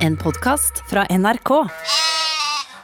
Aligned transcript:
En 0.00 0.16
podkast 0.16 0.78
fra 0.88 1.02
NRK. 1.12 1.50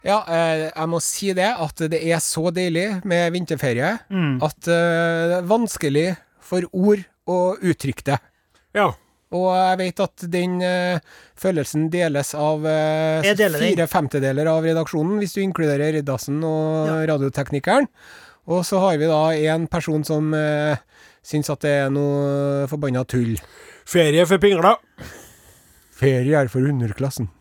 Ja, 0.05 0.19
eh, 0.29 0.67
jeg 0.69 0.89
må 0.91 0.99
si 1.01 1.31
det, 1.33 1.47
at 1.49 1.81
det 1.89 1.97
er 2.05 2.21
så 2.21 2.51
deilig 2.53 2.85
med 3.09 3.33
vinterferie 3.33 3.95
at 3.97 4.69
eh, 4.69 5.23
det 5.31 5.39
er 5.39 5.49
vanskelig 5.49 6.05
for 6.45 6.67
ord 6.69 7.01
å 7.25 7.39
uttrykke 7.57 8.05
det. 8.11 8.19
Ja. 8.77 8.91
Og 9.33 9.49
jeg 9.49 9.81
vet 9.81 10.05
at 10.05 10.27
den 10.31 10.61
uh, 10.61 11.01
følelsen 11.35 11.89
deles 11.91 12.29
av 12.37 12.63
uh, 12.63 13.25
fire 13.35 13.89
femtedeler 13.91 14.47
av 14.47 14.63
redaksjonen, 14.63 15.17
hvis 15.19 15.35
du 15.35 15.41
inkluderer 15.43 15.97
Riddarsen 15.97 16.39
og 16.47 16.93
radioteknikeren. 17.09 17.89
Og 18.47 18.63
så 18.63 18.79
har 18.85 19.01
vi 19.01 19.11
da 19.11 19.21
en 19.57 19.67
person 19.67 20.07
som 20.07 20.31
uh, 20.31 20.79
syns 21.19 21.51
at 21.51 21.65
det 21.65 21.79
er 21.81 21.91
noe 21.91 22.69
forbanna 22.71 23.03
tull. 23.09 23.35
Ferie 23.83 24.23
for 24.29 24.39
pingler. 24.39 24.77
Ferie 25.97 26.35
er 26.37 26.47
for 26.47 26.61
underklassen. 26.61 27.31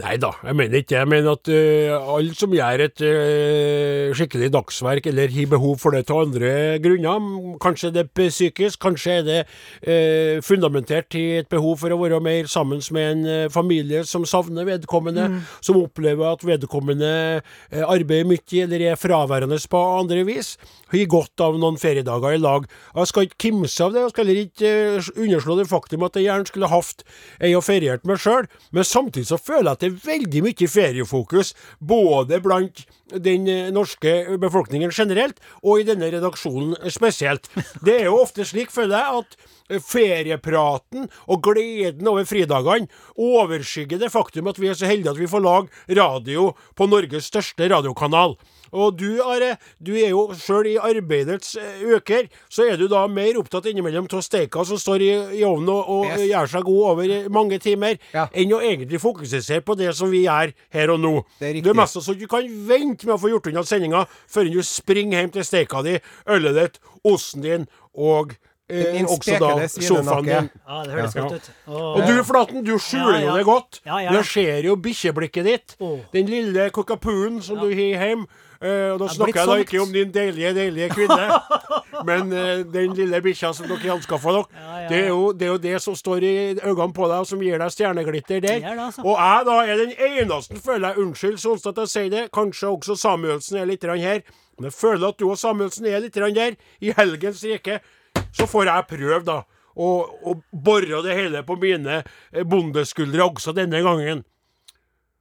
Nei 0.00 0.16
da, 0.22 0.32
jeg 0.46 0.56
mener 0.56 0.80
ikke 0.80 0.92
det. 0.94 0.98
Jeg 1.00 1.10
mener 1.12 1.36
at 1.36 1.52
uh, 1.52 2.14
alle 2.16 2.36
som 2.38 2.54
gjør 2.54 2.84
et 2.86 3.04
uh, 3.04 4.14
skikkelig 4.16 4.50
dagsverk, 4.54 5.10
eller 5.10 5.34
har 5.34 5.50
behov 5.50 5.76
for 5.82 5.96
det 5.96 6.06
til 6.08 6.22
andre 6.24 6.52
grunner, 6.82 7.28
kanskje 7.62 7.92
det 7.94 8.06
er 8.06 8.30
psykisk, 8.30 8.80
kanskje 8.80 9.18
er 9.20 9.26
det 9.26 9.40
uh, 9.44 10.40
fundamentert 10.44 11.14
i 11.18 11.24
et 11.40 11.50
behov 11.50 11.80
for 11.82 11.92
å 11.92 11.98
være 12.00 12.20
mer 12.24 12.48
sammen 12.50 12.80
med 12.94 13.10
en 13.10 13.24
eh, 13.28 13.48
familie 13.52 14.02
som 14.08 14.24
savner 14.28 14.66
vedkommende, 14.68 15.26
som 15.64 15.78
opplever 15.80 16.32
at 16.32 16.44
vedkommende 16.46 17.10
eh, 17.40 17.84
arbeider 17.84 18.28
mye 18.28 18.64
eller 18.64 18.84
er 18.90 19.00
fraværende 19.00 19.58
på 19.70 19.80
andre 20.00 20.24
vis, 20.28 20.54
har 20.92 21.10
godt 21.10 21.44
av 21.44 21.58
noen 21.60 21.78
feriedager 21.80 22.36
i 22.36 22.40
lag. 22.40 22.66
Jeg 22.96 23.10
skal 23.10 23.28
ikke 23.28 23.40
kimse 23.46 23.84
av 23.84 23.94
det, 23.94 24.04
jeg 24.04 24.14
skal 24.14 24.30
heller 24.30 24.48
ikke 24.48 24.72
eh, 24.72 25.10
underslå 25.26 25.58
det 25.60 25.68
faktum 25.70 26.06
at 26.06 26.18
jeg 26.18 26.28
gjerne 26.28 26.50
skulle 26.50 26.72
hatt 26.72 27.04
ei 27.40 27.52
og 27.58 27.66
feriert 27.66 28.06
meg 28.08 28.20
sjøl, 28.22 28.48
men 28.76 28.86
samtidig 28.86 29.30
så 29.30 29.40
føler 29.40 29.70
jeg 29.70 29.78
at 29.78 29.84
det 29.84 29.89
er 29.90 30.00
veldig 30.04 30.42
mye 30.46 30.70
feriefokus, 30.70 31.54
både 31.78 32.40
blant 32.42 32.84
den 33.10 33.48
eh, 33.50 33.70
norske 33.74 34.38
befolkningen 34.40 34.92
generelt, 34.94 35.40
og 35.62 35.80
i 35.80 35.86
denne 35.88 36.10
redaksjonen 36.12 36.76
spesielt. 36.92 37.50
Det 37.84 37.96
er 37.98 38.08
jo 38.08 38.20
ofte 38.22 38.46
slik, 38.46 38.72
føler 38.74 38.96
jeg, 38.96 39.24
at 39.24 39.74
eh, 39.74 39.82
feriepraten 39.82 41.10
og 41.26 41.42
gleden 41.44 42.10
over 42.10 42.28
fridagene 42.28 42.90
overskygger 43.20 44.00
det 44.00 44.12
faktum 44.14 44.50
at 44.50 44.60
vi 44.60 44.70
er 44.70 44.78
så 44.78 44.90
heldige 44.90 45.14
at 45.14 45.20
vi 45.20 45.30
får 45.30 45.44
lage 45.44 45.98
radio 45.98 46.52
på 46.78 46.88
Norges 46.90 47.30
største 47.32 47.70
radiokanal. 47.72 48.38
Og 48.72 48.96
du, 48.98 49.20
Are, 49.22 49.56
du 49.82 49.92
er 49.98 50.10
jo 50.12 50.26
sjøl 50.38 50.66
i 50.72 50.76
arbeidets 50.78 51.56
eh, 51.58 51.80
øker, 51.96 52.28
så 52.48 52.66
er 52.70 52.76
du 52.78 52.86
da 52.88 53.06
mer 53.10 53.38
opptatt 53.40 53.66
innimellom 53.70 54.06
av 54.12 54.22
steika 54.22 54.64
som 54.64 54.78
står 54.78 55.02
i, 55.02 55.10
i 55.40 55.44
ovnen 55.44 55.68
og, 55.74 55.88
og 55.88 56.04
Yes. 56.10 56.26
gjør 56.30 56.50
seg 56.54 56.64
god 56.68 56.82
over 56.92 57.10
eh, 57.16 57.28
mange 57.28 57.58
timer, 57.62 57.98
Ja. 58.14 58.28
enn 58.32 58.52
å 58.54 58.60
egentlig 58.62 59.00
fokusere 59.02 59.60
på 59.66 59.74
det 59.78 59.94
som 59.96 60.10
vi 60.10 60.24
gjør 60.26 60.52
her 60.76 60.90
og 60.94 61.00
nå. 61.00 61.14
Det 61.40 61.48
er 61.50 61.54
Du 61.54 61.60
Det 61.62 61.70
er 61.74 61.80
mest 61.82 61.98
så 62.00 62.14
du 62.18 62.26
kan 62.30 62.46
vente 62.68 63.06
med 63.06 63.14
å 63.16 63.20
få 63.20 63.30
gjort 63.32 63.46
unna 63.50 63.62
sendinga 63.66 64.06
før 64.28 64.50
du 64.52 64.62
springer 64.62 65.20
hjem 65.20 65.30
til 65.34 65.44
steika 65.44 65.82
di, 65.82 65.98
ølet 66.28 66.54
ditt, 66.54 66.78
osten 67.04 67.42
din 67.42 67.66
og 67.94 68.36
eh, 68.70 69.02
også 69.02 69.38
da 69.42 69.66
sofaen 69.66 70.24
din. 70.28 70.50
Ja, 70.68 70.82
det 70.86 70.92
høres 70.94 71.14
Ja. 71.16 71.22
godt 71.26 71.32
ut. 71.34 71.50
Åh. 71.66 71.96
Og 71.96 72.06
du, 72.06 72.20
Flaten, 72.24 72.62
du 72.64 72.76
skjuler 72.78 73.16
Ja, 73.18 73.20
ja. 73.20 73.30
jo 73.32 73.36
det 73.36 73.44
godt. 73.48 73.80
Ja, 73.84 73.98
ja. 73.98 74.12
Jeg 74.14 74.24
ser 74.30 74.62
jo 74.68 74.76
bikkjeblikket 74.76 75.44
ditt. 75.44 75.74
Oh. 75.80 75.98
Den 76.12 76.26
lille 76.30 76.68
kokapuen 76.70 77.40
som 77.42 77.58
du 77.58 77.66
har 77.66 78.06
hjemme. 78.06 78.26
Eh, 78.60 78.90
og 78.92 78.98
da 79.00 79.06
snakker 79.08 79.38
jeg 79.40 79.48
da 79.48 79.54
ikke 79.62 79.78
om 79.80 79.92
din 79.94 80.10
deilige, 80.12 80.50
deilige 80.52 80.90
kvinne, 80.92 81.28
men 82.08 82.26
uh, 82.28 82.58
den 82.68 82.92
lille 82.92 83.20
bikkja 83.24 83.54
som 83.56 83.64
dere 83.70 83.94
anskaffa 83.94 84.34
dere. 84.36 84.44
Ja, 84.52 84.80
ja, 84.82 84.88
Det, 84.90 84.98
er 84.98 85.08
jo, 85.08 85.22
det 85.32 85.46
er 85.46 85.52
jo 85.54 85.60
det 85.64 85.78
som 85.80 85.96
står 85.96 86.26
i 86.28 86.32
øynene 86.58 86.92
på 86.92 87.08
deg, 87.08 87.22
og 87.22 87.30
som 87.30 87.40
gir 87.40 87.56
deg 87.62 87.72
stjerneglitter 87.72 88.42
der. 88.44 88.58
Det 88.60 88.66
det, 88.66 88.74
altså. 88.84 89.04
Og 89.06 89.16
jeg 89.16 89.46
da 89.48 89.56
er 89.64 89.80
den 89.80 89.94
eneste, 90.10 90.60
føler 90.60 90.90
jeg, 90.90 91.06
unnskyld 91.06 91.38
Sonstad 91.40 91.78
at 91.78 91.86
jeg 91.86 91.92
sier 91.94 92.10
det, 92.12 92.26
kanskje 92.36 92.68
også 92.68 92.98
Samuelsen 93.00 93.62
er 93.62 93.70
litt 93.70 93.88
her, 93.88 94.20
men 94.58 94.68
jeg 94.68 94.76
føler 94.76 95.08
at 95.08 95.16
du 95.16 95.30
og 95.30 95.38
Samuelsen 95.40 95.88
er 95.88 96.04
litt 96.04 96.20
der. 96.20 96.58
I 96.84 96.92
helgens 96.98 97.40
rike 97.48 97.80
så 98.28 98.44
får 98.44 98.68
jeg 98.68 98.88
prøve, 98.92 99.22
da. 99.24 99.38
Og 99.80 100.44
bore 100.52 101.00
det 101.06 101.16
hele 101.16 101.40
på 101.48 101.56
mine 101.56 102.02
eh, 102.02 102.44
bondeskuldre 102.44 103.24
også 103.24 103.56
denne 103.56 103.80
gangen. 103.86 104.26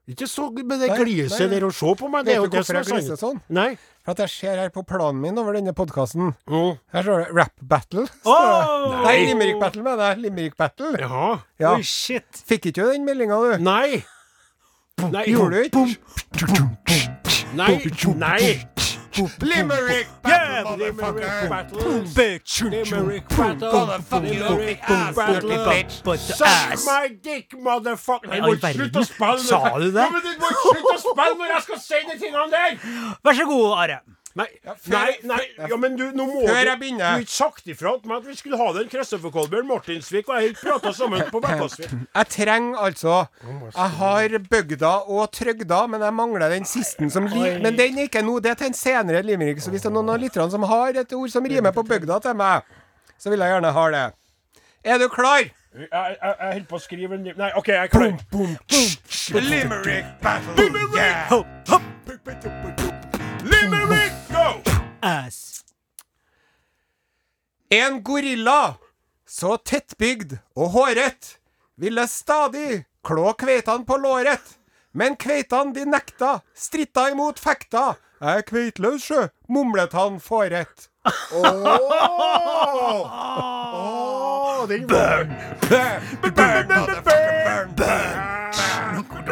Ikke 0.09 0.25
så 0.25 0.47
med 0.49 0.79
det 0.81 0.89
gliset 0.97 1.51
der 1.51 1.65
å 1.67 1.69
se 1.75 1.93
på 1.99 2.09
meg. 2.09 2.25
Det 2.25 2.33
er 2.33 2.39
jo 2.41 2.49
det 2.49 2.63
som 2.65 2.79
er 2.79 2.87
sannheten. 2.87 3.19
sånn? 3.19 3.41
Nei. 3.53 3.69
For 4.01 4.15
at 4.15 4.23
jeg 4.23 4.31
ser 4.33 4.57
her 4.57 4.71
på 4.73 4.81
planen 4.89 5.19
min 5.21 5.37
over 5.37 5.53
denne 5.53 5.73
podkasten. 5.77 6.31
Mm. 6.49 6.79
Her 6.95 7.05
står 7.05 7.21
det 7.25 7.35
Rap 7.37 7.53
Battle. 7.61 8.07
Oh! 8.25 9.03
Nei, 9.03 9.19
Limerick 9.29 9.59
Battle, 9.61 9.83
mener 9.85 10.09
jeg. 10.09 10.23
Limerick 10.25 10.57
Battle. 10.57 10.95
Jaha. 10.97 11.29
Ja. 11.61 11.75
Oi, 11.75 11.85
shit. 11.85 12.41
Fikk 12.49 12.71
ikke 12.71 12.81
du 12.81 12.93
den 12.95 13.05
meldinga, 13.05 13.37
du? 13.37 13.61
Nei. 13.61 14.01
Nei. 15.13 15.25
Gjorde 15.29 15.61
du 15.61 15.69
ikke? 15.69 15.85
Nei. 17.59 17.73
Nei. 18.17 18.88
Limerick 19.41 20.07
Yeah, 20.25 20.63
Battle, 20.63 20.77
Limerick 20.77 20.95
motherfucker! 21.15 21.49
battle. 21.49 21.79
Bitch. 22.17 22.53
Limerick 22.69 23.27
battle. 23.29 24.19
Limerick 24.21 24.81
battle. 24.87 26.17
Suck 26.17 26.79
my 26.85 27.07
dick, 27.21 27.49
motherfucker! 27.57 28.27
Nei, 28.29 28.39
må 28.41 28.53
all 28.53 28.59
slutte 28.59 28.77
verden. 28.77 29.01
å 29.01 29.05
spille! 29.07 29.39
Sa 29.49 29.61
du 29.79 29.89
det? 29.91 30.05
Ja, 30.05 30.09
men 30.13 30.21
du 30.21 30.31
må 30.43 30.51
slutte 30.61 30.93
å 30.95 31.01
spille 31.03 31.35
når 31.41 31.53
jeg 31.55 31.61
skal 31.67 31.79
si 31.87 32.01
de 32.11 32.19
tingene 32.21 32.47
der! 32.53 32.79
Vær 33.25 33.39
så 33.41 33.45
god, 33.49 33.77
Are. 33.83 33.99
Nei, 34.39 34.47
nei, 34.93 35.11
nei, 35.27 35.67
ja, 35.69 35.77
men 35.81 35.97
du, 35.99 36.05
nå 36.15 36.25
må 36.29 36.41
Før 36.47 36.53
du 36.55 36.69
jeg 36.69 36.77
Du 36.77 36.81
begynner. 36.83 37.05
har 37.11 37.23
ikke 37.25 37.33
sagt 37.35 37.67
ifra 37.73 37.93
til 37.99 38.11
meg 38.11 38.21
at 38.21 38.27
vi 38.29 38.35
skulle 38.39 38.59
ha 38.61 38.67
den 38.77 38.89
Kristoffer 38.91 39.33
Kolbjørn 39.35 39.67
Martinsvik 39.67 40.29
og 40.31 40.39
jeg 40.39 40.53
har 40.53 40.59
prata 40.63 40.93
sammen 40.95 41.25
på 41.33 41.41
Bekkasvik. 41.43 41.91
Jeg 42.19 42.31
trenger 42.35 42.79
altså 42.87 43.15
Jeg 43.75 43.89
har 43.99 44.37
bygda 44.51 44.93
og 45.11 45.31
trøgda, 45.35 45.81
men 45.91 46.01
jeg 46.07 46.13
mangler 46.13 46.49
den 46.55 46.65
siste 46.65 47.09
som 47.11 47.27
li 47.29 47.57
Men 47.63 47.77
den 47.77 47.99
er 47.99 48.07
ikke 48.09 48.23
nå. 48.25 48.39
Det 48.39 48.51
er 48.53 48.59
til 48.63 48.71
en 48.71 48.77
senere 48.77 49.21
limerick. 49.25 49.61
Så 49.61 49.69
hvis 49.73 49.83
det 49.85 49.91
er 49.91 49.95
noen 49.97 50.09
av 50.15 50.19
lytterne 50.21 50.51
som 50.51 50.63
har 50.63 50.97
et 51.03 51.13
ord 51.13 51.29
som 51.29 51.45
rimer 51.45 51.75
på 51.75 51.83
bygda 51.87 52.19
til 52.23 52.35
meg, 52.39 52.67
så 53.19 53.29
vil 53.33 53.39
jeg 53.43 53.55
gjerne 53.55 53.71
ha 53.75 53.85
det. 53.95 54.03
Er 54.83 54.97
du 55.01 55.07
klar? 55.11 55.43
Jeg, 55.75 55.87
jeg, 55.91 56.17
jeg 56.21 56.53
holder 56.53 56.65
på 56.69 56.79
å 56.79 56.81
skrive 56.81 57.19
en 57.19 57.27
Nei, 57.37 57.51
OK, 57.59 57.67
jeg 57.67 57.83
er 57.83 57.91
klar. 57.93 58.15
Limerick 59.49 60.05
battle, 60.23 60.69
yeah! 60.95 61.27
Hopp, 61.29 61.45
hopp. 61.69 62.88
Ass. 65.01 65.63
En 67.69 68.03
gorilla, 68.03 68.75
så 69.27 69.57
tettbygd 69.57 70.37
og 70.57 70.71
håret, 70.73 71.35
ville 71.77 72.07
stadig 72.09 72.83
klå 73.05 73.33
kveitene 73.39 73.85
på 73.85 73.97
låret. 74.01 74.55
Men 74.91 75.15
kveitene 75.21 75.73
de 75.75 75.85
nekta, 75.85 76.39
stritta 76.57 77.09
imot 77.13 77.39
fekta. 77.39 77.93
Jeg 78.19 78.41
er 78.41 78.47
kveitløs, 78.49 79.05
sjø, 79.05 79.27
mumlet 79.47 79.93
han 79.95 80.19
fårett. 80.19 80.89
Ååå! 81.31 81.77
Ååå, 83.79 84.67
Burn! 84.67 84.87
burn! 84.87 85.29
Burn, 85.69 86.01
burn, 86.21 86.33
Burn! 86.35 86.67
burn, 86.67 87.75
burn! 87.77 88.03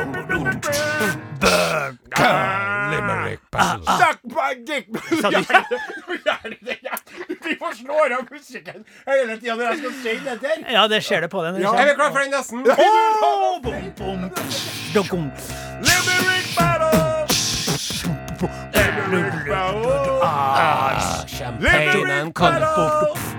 Burn! 0.04 0.62
Burn! 0.62 0.68
battle. 2.18 2.77
Suck 3.07 4.19
my 4.23 4.53
dick! 4.66 4.88
Vi 7.47 7.56
forslår 7.56 8.13
av 8.13 8.28
musikken 8.31 8.84
hele 9.06 9.38
tida 9.40 9.56
når 9.56 9.63
jeg 9.63 9.78
skal 9.78 9.94
si 10.01 10.16
dette. 10.25 10.56
Ja, 10.73 10.88
det 10.91 11.00
skjer 11.06 11.22
det 11.25 11.29
på 11.31 11.44
den. 11.45 11.62
Ja. 11.63 11.72
Er 11.79 11.85
vi 11.88 11.94
klar 11.95 12.12
for 12.12 12.19
den 12.19 12.31
nesten? 12.35 12.59
Åh, 12.68 13.62
bom, 13.63 13.94
bom. 13.97 14.22
Dokum. 14.94 15.31
Limerick 15.88 16.50
battle! 16.57 17.28
Limerick 19.12 19.47
battle! 19.47 21.28
Champagne 21.28 22.31
battle! 22.35 23.38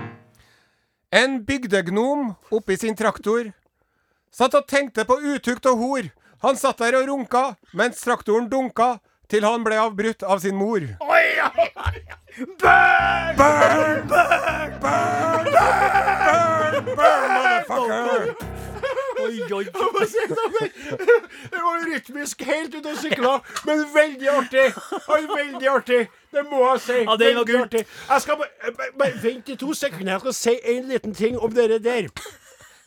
En 1.11 1.45
bygdegnom 1.45 2.33
oppi 2.53 2.77
sin 2.77 2.95
traktor 2.95 3.51
satt 4.33 4.53
og 4.53 4.67
tenkte 4.69 5.05
på 5.09 5.17
utukt 5.33 5.65
og 5.69 5.77
hor. 5.81 6.09
Han 6.45 6.55
satt 6.55 6.79
der 6.83 6.99
og 6.99 7.07
runka 7.09 7.43
mens 7.75 8.01
traktoren 8.05 8.49
dunka 8.51 8.99
til 9.29 9.45
han 9.45 9.63
ble 9.65 9.77
avbrutt 9.79 10.23
av 10.23 10.41
sin 10.43 10.55
mor. 10.57 10.81
Oi, 11.05 11.25
ja. 11.37 11.49
Burn! 12.39 13.35
Burn, 13.37 14.07
burn, 14.07 14.07
burn, 14.09 15.49
burn, 15.53 16.85
burn, 16.95 17.27
motherfucker! 17.35 18.33
Oi, 19.19 19.53
oi. 19.53 19.63
Det 21.51 21.59
var 21.61 21.93
rytmisk 21.93 22.41
helt 22.47 22.75
ute 22.75 22.89
og 22.89 22.97
sykla, 22.97 23.33
men 23.67 23.85
veldig 23.93 24.29
artig. 24.31 24.67
Oi, 25.07 25.21
veldig 25.35 25.69
artig. 25.69 26.01
Det 26.31 26.45
må 26.49 26.61
jeg 26.71 26.81
si. 26.85 26.99
Ja, 27.03 27.15
det 27.19 27.35
var 27.35 27.61
artig. 27.61 27.85
Jeg 28.09 28.21
skal 28.21 28.35
bare, 28.37 29.11
Vent 29.23 29.49
i 29.49 29.55
to 29.55 29.73
sekunder. 29.73 30.13
Jeg 30.13 30.19
skal 30.19 30.33
si 30.33 30.55
en 30.75 30.87
liten 30.93 31.15
ting 31.15 31.39
om 31.39 31.53
dere 31.53 31.79
der. 31.83 32.07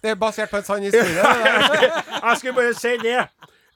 Det 0.02 0.10
er 0.10 0.14
basert 0.18 0.50
på 0.50 0.56
en 0.56 0.64
sann 0.64 0.82
historie. 0.82 1.22
Jeg 2.28 2.36
skal 2.38 2.54
bare 2.54 2.74
si 2.74 2.96
det. 3.02 3.26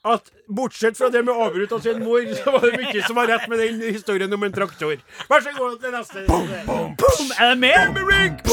At 0.07 0.29
bortsett 0.47 0.97
fra 0.97 1.09
det 1.09 1.23
med 1.25 1.33
avbrutt 1.33 1.71
av 1.71 1.79
sin 1.83 2.03
mor, 2.03 2.23
så 2.43 2.51
var 2.51 2.61
det 2.63 2.77
mye 2.79 3.01
som 3.07 3.15
var 3.15 3.27
rett 3.27 3.47
med 3.51 3.59
den 3.59 3.81
historien 3.81 4.33
om 4.33 4.43
en 4.43 4.53
traktor. 4.55 4.95
Vær 5.29 5.43
så 5.43 5.51
god 5.57 5.79
til 5.83 5.91
neste. 5.91 6.23
Boom, 6.27 7.33
er 7.39 7.49
det 7.49 7.57
mer? 7.59 7.89
Limerick! 7.91 8.45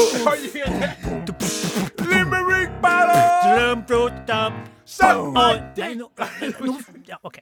Limerick 2.03 2.75
battle! 2.83 3.23
Ja, 7.05 7.19
OK. 7.21 7.39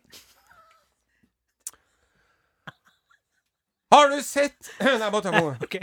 Har 3.93 4.09
du 4.09 4.23
sett 4.23 4.71
Nei, 4.79 5.11
bare 5.11 5.21
ta 5.21 5.31
på. 5.39 5.55
ok. 5.65 5.75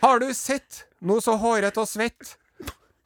Har 0.00 0.18
du 0.18 0.34
sett 0.34 0.84
noe 1.02 1.22
så 1.22 1.34
hårete 1.38 1.82
og 1.82 1.88
svett? 1.90 2.36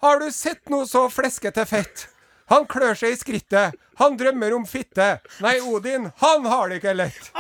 Har 0.02 0.20
du 0.20 0.32
sett 0.32 0.68
noe 0.72 0.86
så 0.88 1.06
fleskete 1.12 1.64
fett? 1.68 2.08
Han 2.52 2.66
klør 2.68 2.98
seg 2.98 3.14
i 3.14 3.16
skrittet, 3.16 3.78
han 3.96 4.16
drømmer 4.20 4.52
om 4.52 4.66
fitte. 4.68 5.06
Nei, 5.40 5.54
Odin, 5.64 6.10
han 6.20 6.48
har 6.52 6.68
det 6.68 6.82
ikke 6.82 6.92
lett. 6.98 7.30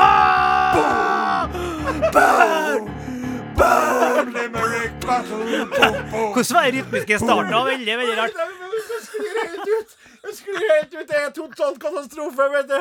Hvordan 6.32 6.54
var 6.54 6.64
den 6.64 6.78
rytmiske 6.78 7.18
starten? 7.18 7.52
Veldig, 7.52 7.96
veldig 7.98 8.16
rart. 8.22 8.40
Jeg 8.40 9.02
sklir 9.04 9.34
helt 9.42 9.68
ut! 9.68 9.96
Jeg 10.22 10.36
sklir 10.38 10.66
helt 10.70 10.94
ut. 10.94 11.08
Det 11.08 11.18
er 11.20 11.30
totalt 11.36 11.78
katastrofe, 11.82 12.48
vet 12.56 12.68
du. 12.72 12.80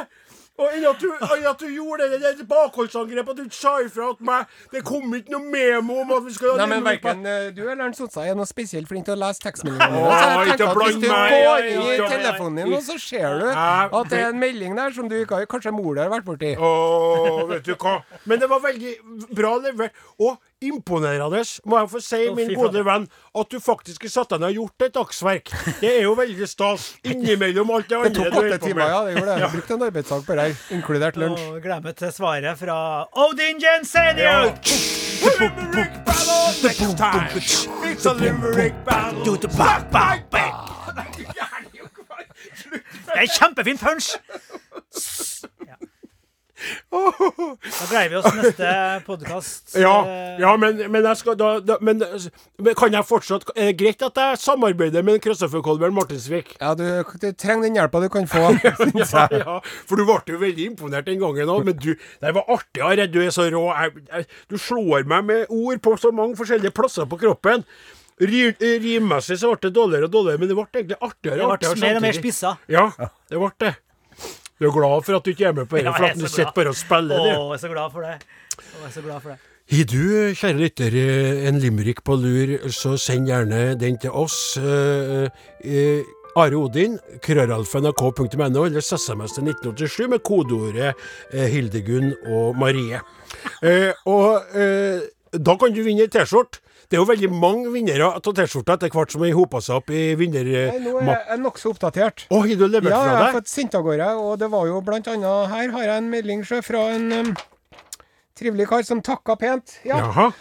Og 0.62 0.76
enn 0.76 0.86
at, 0.86 1.04
at 1.52 1.62
du 1.64 1.68
gjorde 1.74 2.08
det 2.12 2.20
det 2.38 2.46
bakholdsangrepet, 2.50 3.40
at 3.40 3.50
du 3.50 3.56
sa 3.56 3.74
ifra 3.82 4.12
at 4.14 4.20
meg 4.26 4.52
Det 4.74 4.84
kom 4.86 5.16
ikke 5.18 5.34
noe 5.34 5.54
memo 5.54 6.02
om 6.04 6.14
at 6.18 6.26
vi 6.28 6.36
skal 6.36 6.60
Nei, 6.60 6.68
men 6.70 6.86
verken 6.86 7.26
eh, 7.26 7.48
du 7.56 7.64
eller 7.66 7.88
Arnt 7.88 7.98
Sotsa 7.98 8.26
er 8.28 8.38
noe 8.38 8.50
spesielt 8.50 8.90
flink 8.90 9.08
til 9.08 9.16
å 9.18 9.22
lese 9.24 9.42
tekstmeldingene. 9.44 10.04
Så 10.06 10.20
jeg 10.22 10.52
tenker 10.52 10.70
at 10.70 10.82
Hvis 10.82 11.00
du 11.02 11.08
går 11.10 11.70
inn 11.72 11.88
i 11.88 11.98
telefonen 12.14 12.62
din, 12.62 12.76
og 12.78 12.86
så 12.86 13.00
ser 13.02 13.42
du 13.42 13.48
at 13.52 14.12
det 14.14 14.22
er 14.22 14.30
en 14.30 14.42
melding 14.42 14.78
der 14.78 14.94
som 14.96 15.10
du 15.10 15.18
ikke 15.20 15.42
har 15.42 15.50
Kanskje 15.52 15.74
mor 15.76 15.98
di 15.98 16.04
har 16.04 16.12
vært 16.12 16.28
borti. 16.28 16.54
Åh, 16.56 17.42
vet 17.50 17.66
du 17.66 17.74
hva. 17.76 17.98
Men 18.30 18.40
det 18.40 18.48
var 18.52 18.62
veldig 18.64 18.94
bra 19.36 19.56
levert. 19.64 19.98
Og 20.22 20.38
imponerende, 20.62 21.42
må 21.66 21.80
jeg 21.80 21.90
få 21.90 22.00
si, 22.06 22.20
oh, 22.30 22.36
min 22.38 22.54
gode 22.56 22.84
venn, 22.86 23.08
at 23.40 23.52
du 23.52 23.58
faktisk 23.64 24.04
har 24.06 24.14
satt 24.14 24.34
deg 24.36 24.44
ned 24.44 24.52
og 24.52 24.60
gjort 24.60 24.86
et 24.88 24.96
dagsverk. 24.98 25.54
Det 25.82 25.92
er 25.98 26.04
jo 26.06 26.14
veldig 26.20 26.48
stas. 26.50 26.92
Innimellom 27.12 27.72
alt 27.74 27.90
det 27.90 27.98
Det 27.98 28.12
andre 28.12 28.14
du 28.14 28.36
holder 28.36 28.56
åtte 28.56 28.60
på 28.60 28.68
timer, 28.68 28.82
med. 28.82 28.94
ja. 28.94 29.00
det 29.06 29.16
gjorde 29.16 29.32
det. 29.32 29.40
Jeg 29.42 29.52
brukte 29.56 29.74
en 29.74 29.86
arbeidsdag 29.90 30.26
på 30.28 30.38
det 30.38 30.48
her, 30.48 30.56
inkludert 30.78 31.22
lunsj. 31.24 31.48
Og 31.52 31.62
glemmer 31.66 31.98
til 32.04 32.14
svaret 32.14 32.58
fra 32.62 32.78
Odin 33.26 33.64
Jensenius! 33.66 34.78
Limerick 35.22 35.94
battle 36.06 36.54
next 36.64 36.98
time. 36.98 37.30
It's 37.92 38.06
a 38.06 38.14
limerick 38.14 38.74
battle. 38.86 39.38
Back, 39.58 39.92
back, 39.92 40.30
back. 40.32 40.54
Det 43.12 43.20
er 43.26 43.28
kjempefin 43.40 43.78
punch! 43.78 44.16
Da 47.02 47.86
greier 47.90 48.10
vi 48.12 48.18
oss 48.20 48.28
neste 48.38 48.72
podkast. 49.08 49.74
Ja, 49.82 49.94
ja 50.40 50.52
men, 50.60 50.80
men 50.92 51.06
jeg 51.08 51.18
skal 51.22 51.38
da, 51.40 51.52
da 51.64 51.78
men, 51.82 52.02
men 52.62 52.76
kan 52.78 52.94
jeg 52.94 53.08
fortsatt 53.08 53.46
Er 53.56 53.70
det 53.72 53.78
greit 53.80 54.04
at 54.06 54.20
jeg 54.20 54.40
samarbeider 54.44 55.06
med 55.08 55.22
Kristoffer 55.24 55.64
Kolbjørn 55.66 55.96
Martinsvik? 55.96 56.54
Ja, 56.62 56.74
du, 56.78 56.84
du 57.22 57.28
trenger 57.34 57.68
den 57.70 57.80
hjelpa 57.80 58.02
du 58.04 58.10
kan 58.14 58.28
få, 58.30 58.44
Ja, 59.02 59.26
ja, 59.32 59.58
for 59.90 59.98
du 60.02 60.06
ble 60.08 60.20
jo 60.36 60.42
veldig 60.42 60.68
imponert 60.74 61.08
den 61.10 61.22
gangen 61.22 61.50
òg. 61.54 61.64
Men 61.68 61.80
du, 61.82 61.94
det 61.96 62.34
var 62.38 62.46
artig, 62.52 62.84
Are. 62.86 63.08
Du 63.12 63.20
er 63.24 63.32
så 63.34 63.48
rå. 63.54 63.64
Jeg, 63.72 64.06
jeg, 64.12 64.28
du 64.52 64.58
slår 64.62 65.08
meg 65.10 65.26
med 65.28 65.52
ord 65.54 65.82
på 65.84 65.96
så 66.02 66.12
mange 66.16 66.38
forskjellige 66.40 66.74
plasser 66.78 67.08
på 67.10 67.20
kroppen. 67.22 67.66
Ri- 68.22 68.54
Rimmessig 68.84 69.40
så 69.42 69.50
ble 69.56 69.70
det 69.70 69.74
dårligere 69.80 70.06
og 70.10 70.14
dårligere, 70.14 70.42
men 70.44 70.52
det 70.52 70.58
ble 70.60 70.68
egentlig 70.78 71.00
artigere 71.02 71.40
Det 71.40 71.48
ble 71.48 71.56
artigere 71.56 71.82
mer 71.82 71.98
og 71.98 72.06
mer 72.06 72.18
spissa. 72.20 72.52
Ja, 72.70 72.84
det 73.32 73.40
ble 73.42 73.50
det. 73.64 73.72
Du 74.62 74.68
er 74.70 74.74
glad 74.76 75.06
for 75.08 75.18
at 75.18 75.26
du 75.26 75.32
ikke 75.34 75.48
er 75.50 75.56
med 75.58 75.66
på 75.66 75.80
dette, 75.80 75.94
for 75.98 76.06
at 76.06 76.20
du 76.22 76.28
sitter 76.30 76.52
bare 76.54 76.70
og 76.70 76.78
spiller, 76.78 77.18
Å, 77.18 77.30
jeg 77.50 77.58
er 77.58 77.62
så 77.64 77.72
glad 77.72 77.96
for 77.96 78.06
det. 78.06 78.14
Å, 78.62 78.76
jeg 78.78 78.90
er 78.92 78.94
så 78.94 79.02
glad 79.08 79.24
for 79.24 79.34
det. 79.34 79.40
Har 79.72 79.86
du, 79.88 80.02
kjære 80.38 80.60
lytter, 80.60 80.96
eh, 81.02 81.46
en 81.50 81.58
limerick 81.64 82.02
på 82.06 82.18
lur, 82.20 82.54
så 82.76 82.94
send 83.00 83.30
gjerne 83.32 83.62
den 83.80 83.98
til 84.04 84.12
oss. 84.14 84.58
eh, 84.62 85.30
eh, 85.66 86.04
Are 86.38 86.56
Odin, 86.56 86.98
krøralfa.nrk.no, 87.26 88.66
eller 88.66 88.82
SMS 88.82 89.34
til 89.36 89.50
1987 89.50 90.08
med 90.14 90.22
kodeordet 90.24 90.94
eh, 91.34 91.48
Hildegunn 91.52 92.14
og 92.32 92.56
Marie. 92.60 93.02
Eh, 93.64 93.92
og 94.06 94.56
eh, 94.56 95.02
da 95.34 95.56
kan 95.60 95.74
du 95.74 95.82
vinne 95.84 96.06
ei 96.06 96.12
T-skjorte. 96.12 96.62
Det 96.92 96.98
er 96.98 97.06
jo 97.06 97.08
veldig 97.08 97.28
mange 97.32 97.70
vinnere 97.72 98.10
av 98.18 98.20
T-skjorta 98.20 98.76
etter 98.76 98.90
hvert 98.92 99.14
som 99.14 99.22
har 99.24 99.32
hopa 99.38 99.62
seg 99.64 99.78
opp 99.80 99.94
i 99.96 100.02
Nei, 100.20 100.42
Nå 100.84 100.98
er 101.00 101.22
jeg 101.30 101.40
nokså 101.40 101.72
oppdatert. 101.72 102.26
Å, 102.28 102.42
har 102.44 102.60
du 102.60 102.66
levert 102.68 102.92
Ja, 102.92 103.00
jeg 103.08 103.16
har 103.16 103.36
fått 103.38 103.48
sendt 103.48 103.78
av 103.80 103.86
gårde, 103.86 104.10
og 104.20 104.34
det 104.42 104.50
var 104.52 104.68
jo 104.68 104.82
blant 104.84 105.08
annet 105.08 105.54
Her 105.54 105.72
har 105.72 105.86
jeg 105.88 106.02
en 106.02 106.10
melding 106.12 106.44
fra 106.44 106.82
en 106.92 107.06
um, 107.16 107.30
trivelig 108.36 108.68
kar 108.68 108.84
som 108.84 109.00
takka 109.00 109.38
pent. 109.40 109.78
Ja. 109.88 110.02
Jaha. 110.04 110.34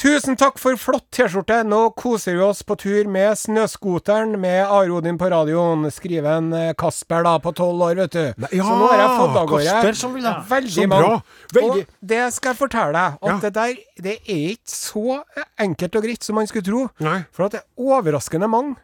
Tusen 0.00 0.34
takk 0.36 0.56
for 0.58 0.74
flott 0.80 1.04
T-skjorte. 1.14 1.60
Nå 1.68 1.78
koser 1.96 2.34
vi 2.36 2.42
oss 2.44 2.62
på 2.66 2.74
tur 2.80 3.06
med 3.10 3.36
snøskoteren 3.38 4.34
med 4.42 4.64
Are 4.66 4.90
Odin 4.92 5.16
på 5.20 5.28
radioen, 5.30 5.86
skriver 5.94 6.38
en 6.40 6.48
eh, 6.58 6.72
Kasper 6.78 7.22
da, 7.26 7.36
på 7.42 7.52
tolv 7.56 7.84
år, 7.86 8.00
vet 8.02 8.16
du. 8.16 8.24
Nei, 8.42 8.50
ja, 8.58 8.66
Så 8.66 8.78
nå 8.80 8.88
har 8.90 9.02
jeg 9.04 9.12
fått 9.20 9.38
av 9.38 9.50
gårde 9.52 10.34
veldig 10.50 10.88
mange. 10.90 11.20
Og 11.62 11.78
det 12.14 12.22
skal 12.34 12.52
jeg 12.52 12.60
fortelle 12.60 12.92
deg, 12.96 13.18
at 13.22 13.30
Ja. 13.30 13.36
det 13.44 13.52
der 13.54 13.76
det 14.08 14.16
er 14.26 14.48
ikke 14.56 14.74
så 14.74 15.22
enkelt 15.62 15.96
og 16.00 16.02
greit 16.08 16.26
som 16.26 16.34
man 16.40 16.50
skulle 16.50 16.66
tro. 16.66 16.88
Nei. 17.00 17.20
For 17.32 17.46
at 17.46 17.52
det 17.52 17.60
er 17.62 17.86
overraskende 17.86 18.48
mange 18.50 18.76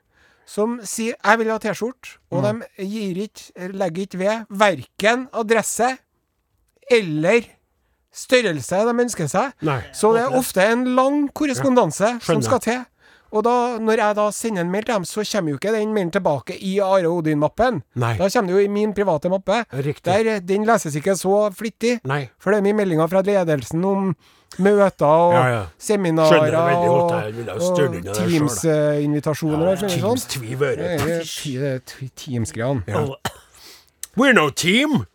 som 0.46 0.80
sier 0.82 1.14
'jeg 1.24 1.38
vil 1.38 1.50
ha 1.50 1.58
T-skjorte', 1.58 2.18
og 2.32 2.42
Mm. 2.42 2.62
de 2.78 2.84
gir 2.86 3.14
ikke, 3.26 3.72
legger 3.74 4.02
ikke 4.06 4.18
ved 4.18 4.46
verken 4.50 5.28
adresse 5.32 5.98
eller 6.90 7.44
størrelse 8.12 8.84
de 8.86 8.94
ønsker 9.04 9.28
seg. 9.30 9.52
Nei. 9.62 9.80
Så 9.94 10.12
det 10.16 10.22
er 10.26 10.38
ofte 10.38 10.62
en 10.72 10.84
lang 10.96 11.28
korrespondanse 11.32 12.16
som 12.22 12.42
skal 12.42 12.60
til. 12.60 12.80
Og 13.30 13.44
da, 13.46 13.78
når 13.78 14.00
jeg 14.02 14.14
da 14.18 14.24
sender 14.34 14.64
en 14.64 14.70
mail 14.72 14.82
til 14.82 14.94
dem, 14.96 15.04
så 15.06 15.22
kommer 15.22 15.52
jo 15.52 15.58
ikke 15.60 15.70
den 15.70 15.92
mailen 15.94 16.10
tilbake 16.10 16.56
i 16.66 16.80
Are 16.82 17.06
Odin-mappen. 17.06 17.76
Da 17.94 18.26
kommer 18.26 18.48
det 18.50 18.56
jo 18.56 18.64
i 18.64 18.66
min 18.74 18.90
private 18.92 19.30
mappe. 19.30 19.60
Riktig. 19.70 20.02
Der, 20.10 20.40
den 20.42 20.64
leses 20.66 20.96
ikke 20.98 21.14
så 21.14 21.36
flittig. 21.54 22.00
Nei. 22.10 22.24
For 22.42 22.50
det 22.50 22.58
er 22.58 22.66
mye 22.66 22.74
meldinger 22.80 23.06
fra 23.12 23.22
ledelsen 23.22 23.84
om 23.86 24.16
møter 24.58 25.06
og 25.06 25.34
Ja, 25.36 25.44
ja. 25.46 25.62
seminarer 25.78 26.56
og. 26.90 27.14
Teams-invitasjoner 28.18 29.70
og 29.72 29.78
sånn. 29.84 29.92
Teams 29.94 30.26
tviver. 30.26 30.74
Det 30.76 30.90
er 30.98 31.22
ti- 31.24 31.56
det 31.56 31.70
er 31.74 31.78
ti- 31.86 32.10
Teams-greiene. 32.16 32.82
We're 34.16 34.32
no 34.34 34.50
team. 34.50 35.06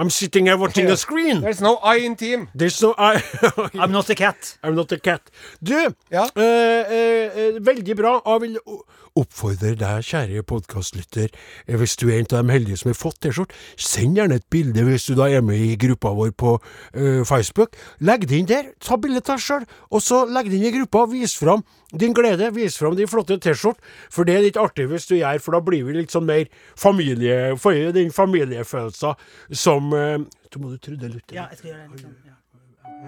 I'm 0.00 0.08
sitting 0.08 0.46
here 0.46 0.56
watching 0.56 0.88
a 0.90 0.96
screen. 1.04 1.40
There's 1.42 1.60
no 1.60 1.76
I 1.84 1.96
in 2.06 2.14
team. 2.16 2.48
There's 2.54 2.80
no 2.80 2.94
I 2.96 3.20
I'm 3.82 3.92
not 3.92 4.08
a 4.08 4.14
cat. 4.14 4.56
I'm 4.64 4.74
not 4.74 4.92
a 4.92 4.98
cat. 4.98 5.20
Du, 5.62 5.92
Ja. 6.10 6.24
eh, 6.36 6.84
eh, 6.88 7.36
eh, 7.36 7.58
veldig 7.60 7.96
bra. 7.96 8.14
Jeg 8.24 8.62
vil 9.10 9.16
o- 9.16 9.20
oppfordre 9.20 9.74
deg, 9.76 10.02
kjære 10.04 10.42
podkastlytter, 10.46 11.28
hvis 11.66 11.96
du 11.96 12.08
er 12.10 12.18
en 12.20 12.26
av 12.36 12.44
de 12.46 12.52
heldige 12.52 12.76
som 12.78 12.90
har 12.90 12.94
fått 12.98 13.20
T-skjorte, 13.20 13.54
send 13.76 14.16
gjerne 14.16 14.34
et 14.36 14.46
bilde 14.50 14.82
hvis 14.86 15.06
du 15.06 15.14
da 15.14 15.28
er 15.28 15.40
med 15.42 15.56
i 15.58 15.76
gruppa 15.76 16.10
vår 16.14 16.32
på 16.32 16.58
uh, 16.60 17.24
Facebook. 17.24 17.76
Legg 18.00 18.26
det 18.28 18.38
inn 18.38 18.46
der, 18.46 18.72
ta 18.80 18.96
bilde 18.96 19.18
av 19.20 19.36
deg 19.36 19.40
sjøl, 19.44 19.66
og 19.90 20.02
så 20.02 20.24
legg 20.26 20.50
det 20.50 20.56
inn 20.58 20.68
i 20.70 20.74
gruppa 20.78 21.04
og 21.04 21.12
vis 21.12 21.36
fram 21.38 21.62
din 21.92 22.12
glede. 22.14 22.50
Vis 22.54 22.76
fram 22.78 22.96
din 22.96 23.08
flotte 23.10 23.38
T-skjorte, 23.38 23.80
for 24.10 24.24
det 24.24 24.36
er 24.36 24.46
litt 24.46 24.56
artig 24.60 24.88
hvis 24.90 25.06
du 25.10 25.16
gjør, 25.18 25.40
for 25.40 25.52
da 25.52 25.60
blir 25.60 25.84
vi 25.84 25.92
litt 26.00 26.10
sånn 26.14 26.26
mer 26.28 26.46
familie... 26.78 27.56
Får 27.60 27.74
jo 27.76 27.92
den 27.92 28.10
familiefølelsen 28.14 29.14
som 29.52 29.92
uh, 29.92 30.18
Du 30.50 30.58
må 30.60 30.70
du 30.70 30.78
trudde 30.78 31.08
litt. 31.10 31.30
Ja, 31.34 31.48
jeg 31.50 31.58
skal 31.58 31.74
gjøre 31.74 31.88
det. 31.94 32.00
sånn, 32.06 32.16
Ja. 32.26 32.36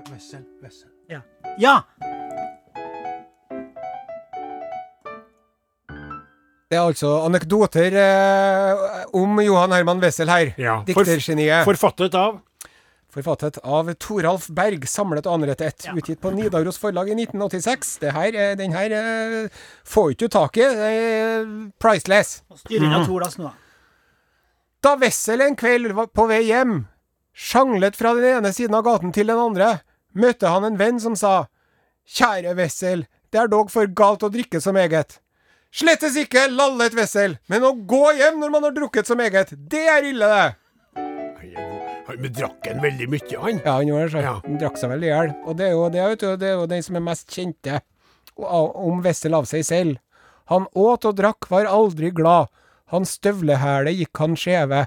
Vessel, 0.08 0.44
vessel. 0.62 0.88
Ja. 1.10 1.20
ja! 1.60 2.21
Det 6.72 6.78
er 6.78 6.86
altså 6.88 7.08
anekdoter 7.26 7.92
eh, 8.00 9.02
om 9.20 9.36
Johan 9.44 9.74
Herman 9.76 9.98
Wessel 10.00 10.30
her. 10.32 10.54
Ja, 10.56 10.78
Diktergeniet. 10.88 11.66
Forfattet 11.68 12.16
av 12.16 12.38
Forfattet 13.12 13.58
av 13.60 13.90
Toralf 14.00 14.46
Berg, 14.56 14.86
samlet 14.88 15.26
og 15.28 15.34
anrettet 15.34 15.66
ett. 15.66 15.84
Ja. 15.84 15.92
Utgitt 16.00 16.22
på 16.22 16.30
Nidaros 16.32 16.78
forlag 16.80 17.10
i 17.12 17.16
1986. 17.18 17.90
Det 18.00 18.14
her, 18.16 18.32
eh, 18.32 18.54
den 18.56 18.72
her 18.72 18.94
eh, 18.96 19.58
får 19.84 20.14
ikke 20.14 20.30
du 20.30 20.32
tak 20.32 20.56
i. 20.56 20.64
Er 20.64 21.44
priceless. 21.76 22.38
Styr 22.62 22.86
inn 22.86 22.96
av 22.96 23.04
to 23.04 23.20
nå, 23.20 23.28
da. 23.36 23.52
Da 24.80 24.96
Wessel 25.02 25.44
en 25.44 25.58
kveld 25.60 25.92
var 25.92 26.08
på 26.08 26.24
vei 26.30 26.40
hjem, 26.46 26.86
sjanglet 27.36 28.00
fra 28.00 28.14
den 28.16 28.38
ene 28.38 28.54
siden 28.56 28.80
av 28.80 28.86
gaten 28.88 29.12
til 29.12 29.28
den 29.28 29.44
andre, 29.44 29.74
møtte 30.16 30.48
han 30.48 30.64
en 30.70 30.80
venn 30.80 31.04
som 31.04 31.20
sa 31.20 31.50
Kjære 32.08 32.56
Wessel, 32.56 33.04
det 33.28 33.44
er 33.44 33.52
dog 33.52 33.68
for 33.70 33.92
galt 33.92 34.24
å 34.24 34.32
drikke 34.32 34.64
så 34.64 34.72
meget. 34.72 35.20
Slettes 35.72 36.18
ikke, 36.20 36.50
lallet 36.52 36.92
Wessel, 36.98 37.38
men 37.48 37.64
å 37.64 37.72
gå 37.88 38.04
hjem 38.18 38.42
når 38.42 38.50
man 38.52 38.66
har 38.68 38.74
drukket 38.76 39.08
så 39.08 39.16
meget, 39.16 39.54
det 39.56 39.86
er 39.88 40.04
ille, 40.04 40.28
det. 40.28 40.50
Han 42.06 42.18
han 42.18 42.34
drakk 42.36 42.66
en 42.68 42.82
veldig 42.82 43.08
mye, 43.08 43.38
han. 43.40 43.60
Ja, 43.64 43.76
han 43.78 43.88
gjorde 43.88 44.08
det. 44.12 44.22
Ja. 44.26 44.34
Han 44.44 44.58
drakk 44.60 44.78
seg 44.80 44.92
vel 44.92 45.06
i 45.06 45.10
hjel. 45.10 45.32
Og 45.46 45.56
det 45.58 45.68
er 45.68 45.72
jo 45.72 45.88
det, 45.94 46.04
vet 46.12 46.22
du, 46.22 46.28
det 46.36 46.48
er 46.48 46.56
jo 46.58 46.68
den 46.70 46.84
som 46.84 46.98
er 46.98 47.04
mest 47.08 47.32
kjente 47.32 47.80
om 48.36 49.02
Wessel 49.04 49.36
av 49.38 49.48
seg 49.48 49.64
selv. 49.66 50.00
Han 50.50 50.66
åt 50.76 51.06
og 51.08 51.16
drakk, 51.16 51.48
var 51.48 51.70
aldri 51.70 52.10
glad. 52.12 52.50
Hans 52.92 53.16
støvlehæle 53.16 53.94
gikk 53.96 54.20
han 54.20 54.36
skjeve. 54.36 54.86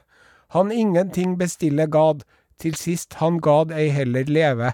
Han 0.54 0.72
ingenting 0.72 1.38
bestille 1.39 1.88
gad, 1.89 2.25
til 2.62 2.75
sist 2.80 3.18
han 3.20 3.39
gad 3.44 3.74
ei 3.75 3.89
heller 3.92 4.27
leve. 4.30 4.74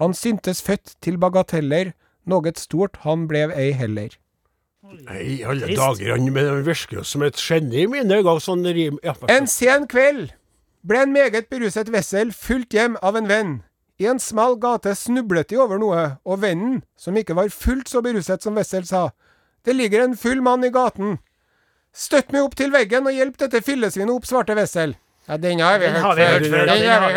Han 0.00 0.14
syntes 0.16 0.62
født 0.64 0.96
til 1.04 1.18
bagateller, 1.20 1.92
noget 2.24 2.58
stort 2.58 3.02
han 3.04 3.28
blev 3.28 3.52
ei 3.54 3.72
heller. 3.76 4.10
Nei, 5.06 5.22
i 5.22 5.44
alle 5.44 5.66
Trist. 5.66 5.80
dager, 5.80 6.10
han 6.14 6.32
men 6.32 6.48
han 6.48 6.64
virker 6.66 7.00
jo 7.00 7.04
som 7.04 7.22
et 7.26 7.38
geni 7.40 7.82
i 7.84 7.86
mine 7.90 8.18
øyne. 8.20 8.40
Sånn 8.42 8.64
rim... 8.66 8.98
Ja, 9.04 9.14
En 9.32 9.46
sen 9.50 9.86
kveld 9.90 10.32
ble 10.86 11.02
en 11.02 11.14
meget 11.14 11.48
beruset 11.50 11.90
Wessel 11.90 12.32
fulgt 12.32 12.74
hjem 12.76 12.98
av 13.02 13.16
en 13.18 13.28
venn. 13.30 13.54
I 13.98 14.06
en 14.10 14.20
smal 14.20 14.58
gate 14.60 14.92
snublet 14.94 15.48
de 15.48 15.56
over 15.58 15.80
noe, 15.80 16.02
og 16.24 16.42
vennen, 16.42 16.82
som 17.00 17.16
ikke 17.16 17.34
var 17.38 17.48
fullt 17.48 17.88
så 17.88 18.02
beruset 18.04 18.42
som 18.44 18.54
Wessel, 18.58 18.84
sa 18.86 19.10
Det 19.64 19.74
ligger 19.74 20.04
en 20.04 20.16
full 20.16 20.42
mann 20.44 20.64
i 20.64 20.70
gaten. 20.70 21.18
Støtt 21.96 22.30
meg 22.32 22.44
opp 22.44 22.54
til 22.54 22.70
veggen 22.70 23.08
og 23.08 23.16
hjelp 23.16 23.38
dette 23.40 23.62
fillesvinet 23.64 24.12
opp, 24.12 24.26
svarte 24.28 24.54
Wessel. 24.54 24.94
Ja, 25.28 25.36
den 25.36 25.60
har 25.60 25.78
vi 25.78 25.86
hørt 25.86 26.46
før. 26.46 26.66
Den 26.66 26.80
den 26.80 26.88
har 26.88 27.00
har 27.00 27.10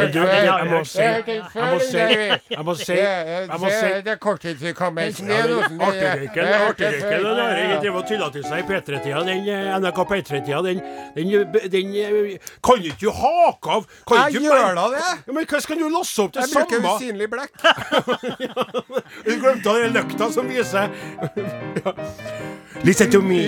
jeg 2.49 2.63
må 2.65 2.73
si 2.73 2.93
Det 2.93 4.11
er 4.11 4.15
korttidshukommelsen. 4.17 5.27
Det 5.27 5.35
Ja, 5.35 5.43
er 5.43 5.47
den 5.47 5.81
Artigheten 5.81 7.09
det 7.09 7.43
er 7.43 7.57
ikke 7.63 7.79
drevet 7.83 7.99
og 8.01 8.07
tulla 8.09 8.29
til 8.33 8.43
seg 8.47 8.57
i 8.59 8.65
P3-tida, 8.69 9.21
den 9.27 9.47
eh, 9.49 9.79
NRK 9.79 9.99
P3-tida, 10.09 10.61
den, 10.65 10.81
den, 11.15 11.25
den 11.71 11.95
eh, 11.95 12.37
kan 12.65 12.81
ikke 12.81 12.97
du 13.01 13.11
hake 13.13 13.69
av. 13.77 13.85
Jeg 14.11 14.41
gjør 14.41 14.73
da 14.79 14.85
det. 14.95 15.05
Men 15.29 15.45
hva 15.45 15.61
skal 15.61 15.77
du 15.77 15.87
lasse 15.93 16.25
opp 16.25 16.33
til 16.33 16.41
Jeg 16.41 16.49
bruker 16.55 16.81
samme? 16.81 16.95
usynlig 16.97 17.27
blekk. 17.29 17.53
Du 19.29 19.31
glemte 19.39 19.69
den 19.83 19.93
lykta 19.93 20.31
som 20.33 20.49
viser. 20.49 20.89
Listen 22.83 23.11
to 23.11 23.21
me, 23.21 23.41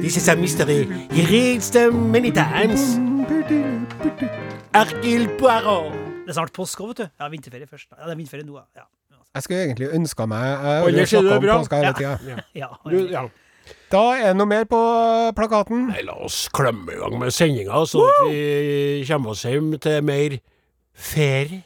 this 0.00 0.16
is 0.16 0.28
a 0.28 0.36
mystery. 0.36 0.86
You 1.12 1.24
reads 1.28 1.70
them 1.70 2.10
many 2.12 2.30
times. 2.30 2.96
Arkil 4.74 5.28
Poirot. 5.38 5.92
Det 6.24 6.32
er 6.32 6.36
snart 6.38 6.52
påske 6.56 6.80
òg, 6.82 6.88
vet 6.94 7.02
du. 7.02 7.06
Ja, 7.20 7.28
vinterferie 7.28 7.66
først. 7.68 7.90
Ja, 7.92 8.06
det 8.06 8.14
er 8.14 8.16
vinterferie 8.20 8.46
nå, 8.48 8.56
ja. 8.76 8.86
Jeg 9.34 9.42
skulle 9.42 9.64
egentlig 9.66 9.88
ønska 9.96 10.26
meg 10.30 10.44
det 10.94 11.08
skjer 11.10 11.20
snakket 11.20 11.30
det 11.30 11.36
om 11.36 11.42
bra. 11.42 11.56
påska 11.58 11.76
hele 11.76 11.86
Ja. 11.86 11.92
tida. 11.92 12.42
ja. 12.54 12.68
Ja. 13.16 13.24
Da 13.92 14.00
er 14.20 14.26
det 14.32 14.36
noe 14.36 14.46
mer 14.46 14.64
på 14.68 14.78
plakaten. 15.36 15.86
Nei, 15.88 16.02
la 16.04 16.12
oss 16.26 16.48
klemme 16.52 16.92
i 16.92 16.98
gang 17.00 17.14
med 17.18 17.30
sendinga, 17.32 17.84
så 17.88 18.02
at 18.04 18.26
vi 18.30 19.04
kommer 19.08 19.30
oss 19.32 19.42
hjem 19.48 19.70
til 19.80 20.02
mer 20.04 20.38
ferie. 20.94 21.62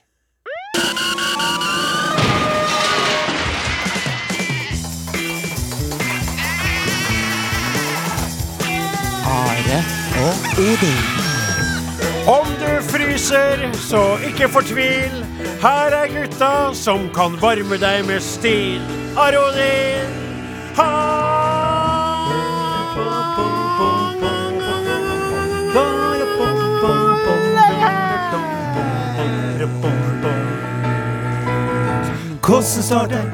Are 9.28 9.80
og 10.25 10.35
Odin. 10.64 11.00
Om 12.28 12.47
du 12.61 12.73
fryser, 12.90 13.68
så 13.88 14.02
ikke 14.26 14.49
fortvil. 14.49 15.25
Her 15.62 15.94
er 16.02 16.08
gutta 16.12 16.52
som 16.75 17.08
kan 17.14 17.38
varme 17.42 17.76
deg 17.80 18.06
med 18.06 18.20
stil. 18.20 18.82
Arodin! 19.16 20.16
Ha! 20.76 20.90
Hvordan 32.49 32.62
står 32.64 33.06
det? 33.06 33.25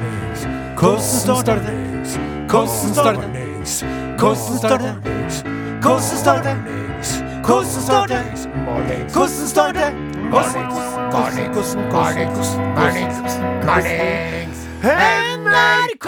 Hvordan 0.79 1.01
står 1.01 1.41
det? 1.45 1.59
Hvordan 2.49 2.93
står 2.93 3.11
det? 3.11 3.45
Hvordan 4.19 4.57
står 4.57 4.77
det? 4.77 5.54
Hvordan 5.85 6.01
står 6.01 6.33
det? 6.47 6.55
Hvordan 7.45 7.65
står 7.87 8.05
det? 8.07 8.21
Hvordan 9.13 9.47
står 9.47 9.71
det? 9.77 9.89
NRK 15.37 16.07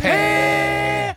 P1 0.00 1.14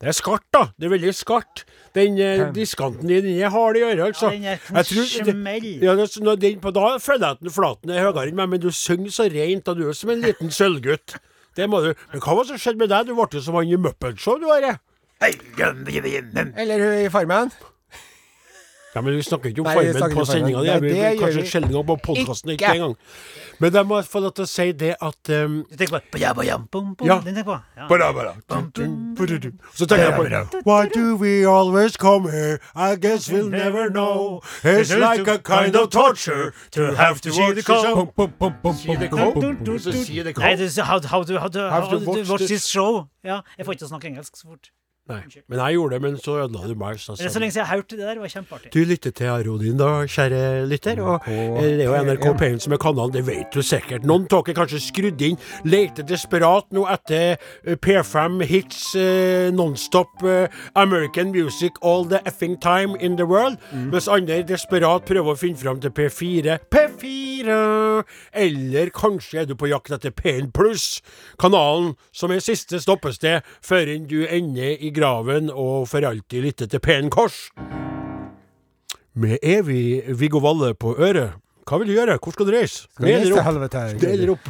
Det 0.00 0.08
er 0.08 0.12
skarpt, 0.12 0.46
da. 0.54 0.64
Det 0.80 0.84
er 0.84 0.88
veldig 0.88 1.14
skarpt. 1.14 1.64
Den 1.94 2.18
eh, 2.18 2.54
diskanten 2.54 3.08
din 3.08 3.24
den 3.24 3.40
er 3.42 3.48
hard 3.48 3.76
i 3.76 3.80
øret, 3.80 4.06
altså. 4.06 4.26
Ja, 4.30 4.36
den 4.40 4.44
er 4.76 4.82
tror- 4.82 5.24
smell. 5.24 5.82
Ja, 5.82 5.94
det, 5.96 6.16
når 6.20 6.34
den, 6.34 6.60
på, 6.60 6.70
da 6.70 6.96
føler 6.98 7.26
jeg 7.26 7.30
at 7.30 7.40
den 7.40 7.50
flaten 7.50 7.90
er 7.90 8.10
høyere 8.10 8.28
enn 8.28 8.36
meg, 8.36 8.48
men 8.48 8.60
du 8.60 8.70
synger 8.70 9.10
så 9.10 9.30
rent, 9.30 9.68
og 9.68 9.76
du 9.76 9.88
er 9.88 9.92
som 9.92 10.10
en 10.10 10.20
liten 10.20 10.50
sølvgutt. 10.50 11.20
Det 11.56 11.66
må 11.70 11.80
du. 11.84 11.90
Men 12.12 12.22
hva 12.22 12.36
var 12.36 12.46
det 12.46 12.52
som 12.54 12.62
skjedde 12.62 12.82
med 12.84 12.92
deg? 12.92 13.08
Du 13.10 13.14
ble 13.18 13.26
jo 13.32 13.42
som 13.44 13.58
han 13.58 13.68
i 13.68 13.78
Muppet 13.80 14.20
Show, 14.22 14.38
du, 14.40 14.46
Are. 14.54 14.76
Eller 16.56 16.80
hun 16.84 17.04
i 17.04 17.10
Farmen. 17.12 17.50
Ja, 18.94 19.00
men 19.00 19.14
vi 19.16 19.22
snakker 19.22 19.48
ikke 19.48 19.60
om 19.60 19.66
Nei, 19.66 19.74
vi 19.86 19.92
Farmen 19.98 20.16
på 20.16 20.24
sendinga. 20.26 20.60
di. 20.60 20.66
Det 20.66 20.74
er 20.74 20.80
vi 20.80 20.88
det 20.88 21.18
kanskje 21.20 21.44
sjelden 21.46 21.76
om 21.78 21.86
på 21.86 21.96
podkasten, 22.02 22.50
ikke 22.50 22.72
engang. 22.74 22.96
Men 23.60 23.74
jeg 23.74 23.86
må 23.86 24.00
få 24.02 24.18
lov 24.24 24.32
til 24.34 24.42
å 24.42 24.50
si 24.50 24.72
det 24.72 24.94
at 24.98 25.30
um, 25.30 25.60
Du 25.70 25.76
tenker 25.78 26.00
på. 26.00 26.18
Ja. 26.18 27.86
Så 29.78 29.86
tenker 29.86 30.04
jeg 30.04 30.16
på 30.16 30.24
Why 30.66 30.88
do 30.94 31.14
we 31.14 31.46
always 31.46 31.96
come 31.96 32.30
here? 32.30 32.58
I 32.74 32.96
guess 32.96 33.30
we'll 33.30 33.48
never 33.50 33.90
know. 33.90 34.42
It's 34.64 34.90
like 34.90 35.28
a 35.28 35.38
kind 35.38 35.76
of 35.76 35.90
torture 35.90 36.52
to 36.72 36.94
have 36.96 37.20
to 37.20 37.30
watch 37.30 37.54
this 37.54 37.64
det 38.98 39.10
Nei, 40.38 40.56
how, 41.70 41.86
to, 41.90 42.32
watch 42.32 42.46
this 42.48 42.66
show. 42.66 43.06
Ja, 43.24 43.40
jeg 43.58 43.66
får 43.66 43.72
ikke 43.72 43.86
snakke 43.86 44.06
engelsk 44.08 44.36
så 44.36 44.48
fort. 44.48 44.70
Nei, 45.10 45.22
men 45.48 45.58
jeg 45.58 45.74
gjorde 45.74 45.96
det, 45.96 46.02
men 46.04 46.16
så 46.22 46.34
ødela 46.44 46.68
du 46.68 46.74
meg. 46.78 46.98
Så 47.02 47.16
Det 47.18 47.24
er 47.26 47.32
så 47.34 47.40
lenge 47.42 47.50
siden 47.52 47.64
jeg 47.64 47.66
har 47.66 47.76
hørt 47.76 47.90
det 47.90 47.98
der. 47.98 48.14
Det 48.14 48.20
var 48.22 48.28
kjempeartig. 48.34 48.72
Du 48.74 48.78
lytter 48.84 49.10
til 49.10 49.26
Arodin 49.32 49.78
da, 49.80 49.88
kjære 50.06 50.42
lytter. 50.70 51.00
Og 51.02 51.26
eh, 51.26 51.64
det 51.64 51.80
er 51.80 51.88
jo 51.88 52.02
NRK 52.04 52.26
P1 52.42 52.60
som 52.66 52.72
er 52.76 52.80
kanalen, 52.84 53.14
det 53.16 53.24
vet 53.26 53.50
du 53.54 53.62
sikkert. 53.62 54.06
Noen 54.06 54.28
av 54.30 54.44
dere 54.46 54.54
kanskje 54.60 54.82
skrudd 54.84 55.24
inn, 55.26 55.40
leter 55.64 56.06
desperat 56.06 56.68
nå 56.76 56.84
etter 56.94 57.34
eh, 57.64 57.74
P5 57.74 58.44
hits 58.50 58.84
eh, 58.94 59.50
nonstop 59.50 60.22
eh, 60.22 60.46
American 60.78 61.32
music 61.34 61.80
all 61.82 62.04
the 62.04 62.22
effing 62.28 62.54
time 62.60 62.94
in 63.00 63.16
the 63.16 63.26
world. 63.26 63.58
Mens 63.72 64.06
andre 64.08 64.42
desperat 64.46 65.08
prøver 65.10 65.34
å 65.34 65.38
finne 65.38 65.58
fram 65.58 65.82
til 65.82 65.90
P4. 65.90 66.60
P4! 66.70 67.29
Eller 67.48 68.90
kanskje 68.94 69.42
er 69.42 69.48
du 69.48 69.56
på 69.56 69.70
jakt 69.70 69.92
etter 69.96 70.12
P1 70.14 70.52
pluss, 70.56 71.00
kanalen 71.40 71.94
som 72.12 72.30
er 72.34 72.44
siste 72.44 72.80
stoppested 72.82 73.46
før 73.64 73.96
du 74.10 74.26
ender 74.26 74.76
i 74.76 74.92
graven 74.94 75.50
og 75.50 75.88
for 75.90 76.04
alltid 76.04 76.44
lytter 76.44 76.70
til 76.70 76.82
P1 76.84 77.10
Kors 77.14 77.48
med 79.20 79.38
evig 79.42 80.04
Viggo 80.18 80.38
Valle 80.38 80.74
på 80.74 80.94
øret. 80.98 81.36
Hva 81.66 81.78
vil 81.78 81.90
du 81.90 81.96
gjøre? 81.98 82.18
Hvor 82.22 82.34
skal 82.34 82.46
du 82.48 82.54
reise? 82.54 82.88
Ned 83.02 83.26
eller 83.26 83.40
opp? 83.40 83.76
Ned 84.00 84.08
eller 84.10 84.32
opp? 84.34 84.48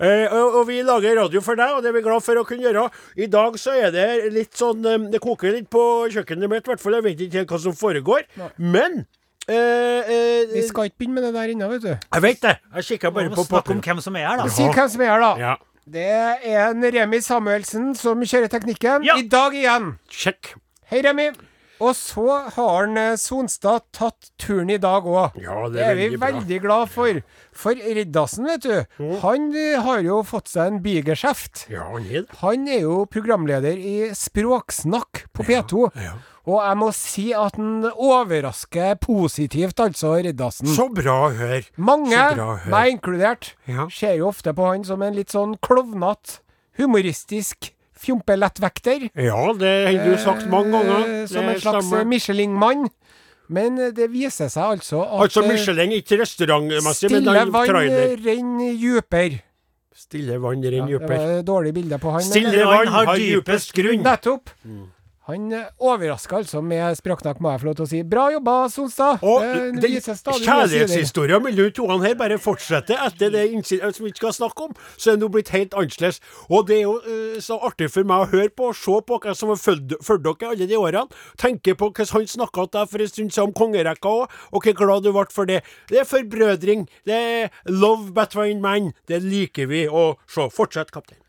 Eh, 0.00 0.32
og, 0.32 0.54
og 0.60 0.62
vi 0.70 0.78
lager 0.86 1.18
radio 1.18 1.42
for 1.44 1.58
deg, 1.58 1.74
og 1.76 1.82
det 1.84 1.90
er 1.90 1.96
vi 1.98 2.04
glad 2.06 2.24
for 2.24 2.40
å 2.40 2.44
kunne 2.48 2.64
gjøre. 2.64 2.86
I 3.20 3.28
dag 3.28 3.58
så 3.60 3.74
er 3.76 3.92
det 3.92 4.06
litt 4.32 4.56
sånn 4.56 4.86
eh, 4.88 5.08
Det 5.12 5.20
koker 5.20 5.52
litt 5.58 5.68
på 5.72 5.82
kjøkkenet 6.14 6.48
mitt, 6.48 6.64
i 6.64 6.72
hvert 6.72 6.80
fall. 6.80 6.96
Jeg 6.96 7.06
vet 7.10 7.24
ikke 7.26 7.42
helt 7.42 7.52
hva 7.52 7.60
som 7.66 7.76
foregår. 7.76 8.24
Men 8.56 9.02
eh, 9.48 9.56
eh, 9.56 10.54
Vi 10.54 10.62
skal 10.68 10.84
ikke 10.90 10.98
begynne 10.98 11.14
med 11.14 11.22
det 11.28 11.34
der 11.34 11.52
ennå, 11.54 11.68
vet 11.72 11.82
du. 11.82 11.92
Jeg 12.14 12.22
vet 12.22 12.40
det. 12.42 12.56
Jeg 12.76 12.84
kikker 12.84 13.10
bare 13.10 13.30
på 13.34 13.44
om 13.74 13.80
hvem 13.80 14.00
som 14.00 14.16
er 14.16 14.26
her, 14.28 14.36
da. 14.44 14.48
Si 14.48 14.62
hvem 14.62 14.88
som 14.88 15.00
er 15.00 15.12
her, 15.14 15.20
da. 15.20 15.34
Ja, 15.38 15.54
Det 15.90 16.06
er 16.06 16.68
en 16.70 16.82
Remi 16.84 17.20
Samuelsen 17.20 17.94
som 17.98 18.20
kjører 18.22 18.48
teknikken. 18.52 19.02
Ja. 19.04 19.16
I 19.18 19.22
dag 19.26 19.54
igjen. 19.54 19.94
sjekk. 20.10 20.54
Hei, 20.90 21.00
Remi. 21.02 21.30
Og 21.80 21.94
så 21.96 22.26
har 22.52 22.82
han 22.84 22.96
eh, 23.00 23.14
Sonstad 23.16 23.86
tatt 23.96 24.28
turen 24.38 24.68
i 24.68 24.76
dag 24.76 25.02
òg. 25.08 25.38
Ja, 25.40 25.62
det 25.72 25.78
Det 25.78 25.86
er 25.86 25.94
vi 25.96 26.02
veldig 26.10 26.18
bra. 26.20 26.26
veldig 26.28 26.58
glad 26.60 26.90
for. 26.92 27.22
For 27.56 27.72
Riddarsen, 27.72 28.44
vet 28.44 28.62
du, 28.66 29.06
han 29.22 29.46
eh, 29.56 29.80
har 29.80 30.02
jo 30.04 30.18
fått 30.22 30.48
seg 30.52 30.66
en 30.74 30.82
bigeskjeft. 30.84 31.64
Ja, 31.72 31.86
han 31.88 32.04
er 32.04 32.26
det. 32.26 32.36
Han 32.42 32.68
er 32.68 32.80
jo 32.84 33.06
programleder 33.08 33.72
i 33.80 34.10
Språksnakk 34.12 35.24
på 35.32 35.42
P2. 35.48 35.88
Ja, 35.96 36.10
ja. 36.10 36.12
Og 36.50 36.58
jeg 36.64 36.78
må 36.80 36.88
si 36.96 37.26
at 37.36 37.54
han 37.60 37.84
overrasker 37.92 38.96
positivt, 39.04 39.78
altså, 39.84 40.16
Riddarsen. 40.24 40.70
Så 40.74 40.88
bra 40.96 41.16
å 41.28 41.34
høre. 41.36 41.62
Mange, 41.78 42.22
meg 42.72 42.94
inkludert, 42.96 43.52
Ja. 43.70 43.86
ser 43.92 44.16
jo 44.18 44.30
ofte 44.32 44.54
på 44.56 44.66
han 44.72 44.82
som 44.88 45.02
en 45.06 45.14
litt 45.14 45.30
sånn 45.30 45.54
klovnete, 45.62 46.40
humoristisk 46.80 47.70
fjompelettvekter. 48.00 49.10
Ja, 49.14 49.52
det 49.60 49.72
har 49.86 50.04
du 50.08 50.16
sagt 50.18 50.46
mange 50.50 50.72
ganger. 50.72 51.22
Eh, 51.22 51.26
Som 51.30 51.48
en 51.52 51.60
slags. 51.60 51.90
Michelin-mann. 52.08 52.88
Men 53.50 53.78
eh, 53.82 53.90
det 53.92 54.08
viser 54.12 54.48
seg 54.48 54.76
altså 54.78 55.02
at 55.04 55.24
Altså 55.26 55.42
eh, 55.44 55.48
Michelin, 55.52 55.92
ikke 55.98 56.20
restaurantmessig, 56.22 57.10
men 57.10 57.24
trailer. 57.26 57.50
stille 57.50 57.98
vann 58.00 58.24
renner 58.24 58.78
dypere. 58.80 59.40
Stille 60.00 60.38
vann 60.40 60.62
renner 60.64 60.94
Ja, 60.94 60.98
dypere. 61.02 61.38
et 61.40 61.46
dårlig 61.46 61.74
bilde 61.74 61.98
på 62.00 62.12
han. 62.14 62.22
Stille 62.24 62.64
vann 62.64 62.88
har 62.94 63.14
dypest 63.20 63.74
grunn. 63.76 64.02
Nettopp. 64.06 64.50
Han 65.30 65.52
overraska 65.78 66.40
altså 66.40 66.60
med 66.64 66.96
språksnakk, 66.98 67.38
må 67.42 67.52
jeg 67.52 67.62
få 67.62 67.68
lov 67.68 67.74
til 67.78 67.84
å 67.84 67.90
si. 67.90 68.00
Bra 68.06 68.24
jobba, 68.34 68.54
Sonstad. 68.72 69.22
Og 69.22 69.44
den 69.44 69.76
stadig 69.78 69.90
nye 69.94 70.02
sider. 70.02 70.46
kjærlighetshistoria 70.46 71.38
mellom 71.42 71.68
de 71.68 71.74
to 71.76 71.86
her 72.02 72.16
bare 72.18 72.38
fortsetter 72.42 72.98
etter 73.04 73.30
det 73.34 73.44
som 73.62 74.06
vi 74.06 74.12
skal 74.16 74.34
snakke 74.34 74.66
om. 74.66 74.74
Så 74.96 75.12
er 75.12 75.18
det 75.18 75.22
nå 75.22 75.28
blitt 75.30 75.52
helt 75.54 75.76
annerledes. 75.78 76.18
Og 76.48 76.66
det 76.66 76.80
er 76.80 76.82
jo 76.88 76.96
uh, 77.04 77.38
så 77.42 77.60
artig 77.68 77.90
for 77.94 78.08
meg 78.08 78.24
å 78.24 78.30
høre 78.32 78.50
på 78.50 78.72
og 78.72 78.78
se 78.78 78.96
på 79.06 79.20
hvem 79.22 79.38
som 79.38 79.52
har 79.52 79.60
fulgt 79.60 79.94
dere 80.26 80.50
alle 80.50 80.68
de 80.70 80.80
årene. 80.80 81.20
Tenke 81.38 81.76
på 81.78 81.92
hvordan 81.92 82.14
han 82.16 82.30
snakka 82.34 82.66
til 82.66 82.80
deg 82.80 82.90
for 82.94 83.04
en 83.04 83.12
stund 83.12 83.34
siden 83.36 83.46
om 83.46 83.56
kongerekka 83.60 84.14
òg, 84.22 84.38
og 84.50 84.66
hvor 84.66 84.78
glad 84.82 85.06
du 85.06 85.12
ble 85.14 85.26
for 85.30 85.50
det. 85.50 85.60
Det 85.92 86.02
er 86.02 86.08
forbrødring. 86.08 86.88
Det 87.06 87.20
er 87.20 87.54
love 87.70 88.10
between 88.16 88.62
men. 88.64 88.90
Det 89.06 89.22
liker 89.22 89.70
vi. 89.70 89.86
å 89.90 90.14
se, 90.30 90.46
fortsett, 90.54 90.90
kaptein. 90.94 91.20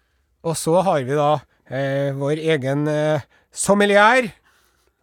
Og 0.47 0.57
så 0.57 0.79
har 0.85 1.03
vi 1.05 1.17
da 1.17 1.31
eh, 1.69 2.11
vår 2.17 2.41
egen 2.53 2.87
eh, 2.89 3.27
sommelier. 3.53 4.31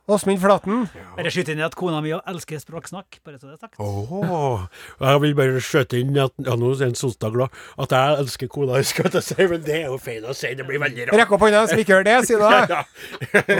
Åsmund 0.08 0.40
Flaten. 0.40 0.86
Bare 1.18 1.28
skyte 1.28 1.52
inn 1.52 1.58
i 1.60 1.64
at 1.66 1.74
kona 1.76 1.98
mi 2.00 2.14
elsker 2.16 2.56
språksnakk. 2.62 3.18
Bare 3.28 3.36
så 3.36 3.50
det 3.50 3.58
er 3.58 3.66
sagt. 3.66 3.74
Åh, 3.76 4.62
Jeg 5.04 5.20
vil 5.20 5.34
bare 5.36 5.60
skjøte 5.60 5.98
inn 6.00 6.16
at 6.16 6.32
ja, 6.46 6.54
nå 6.56 6.70
er 6.72 6.86
en 6.86 6.96
Solstad 6.96 7.34
glad 7.34 7.52
at 7.76 7.92
jeg 7.92 8.22
elsker 8.22 8.48
kona, 8.54 8.80
skal 8.88 9.10
jeg 9.12 9.26
si, 9.26 9.36
men 9.50 9.60
det 9.66 9.74
er 9.82 9.90
jo 9.92 9.98
feil 10.00 10.24
å 10.24 10.32
si. 10.32 10.54
Det 10.56 10.64
blir 10.64 10.80
veldig 10.80 11.10
rart. 11.10 11.18
Rekk 11.20 11.34
opp 11.36 11.44
hånda 11.44 11.66
som 11.68 11.82
ikke 11.82 11.92
gjør 11.98 12.08
det, 12.08 12.16
sier 12.24 12.40
du. 12.40 12.48
Ja. 12.72 12.80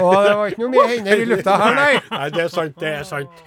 Og 0.01 0.17
det 0.25 0.33
var 0.39 0.47
ikke 0.55 0.63
noe 0.63 0.73
mye 0.73 0.87
hender 0.95 1.21
i 1.21 1.29
lufta 1.35 1.59
her, 1.61 1.77
nei. 1.77 1.93
Nei, 2.17 2.25
det 2.33 2.43
er 2.47 2.51
sant, 2.57 2.81
det 2.81 2.95
er 3.03 3.05
sant. 3.13 3.45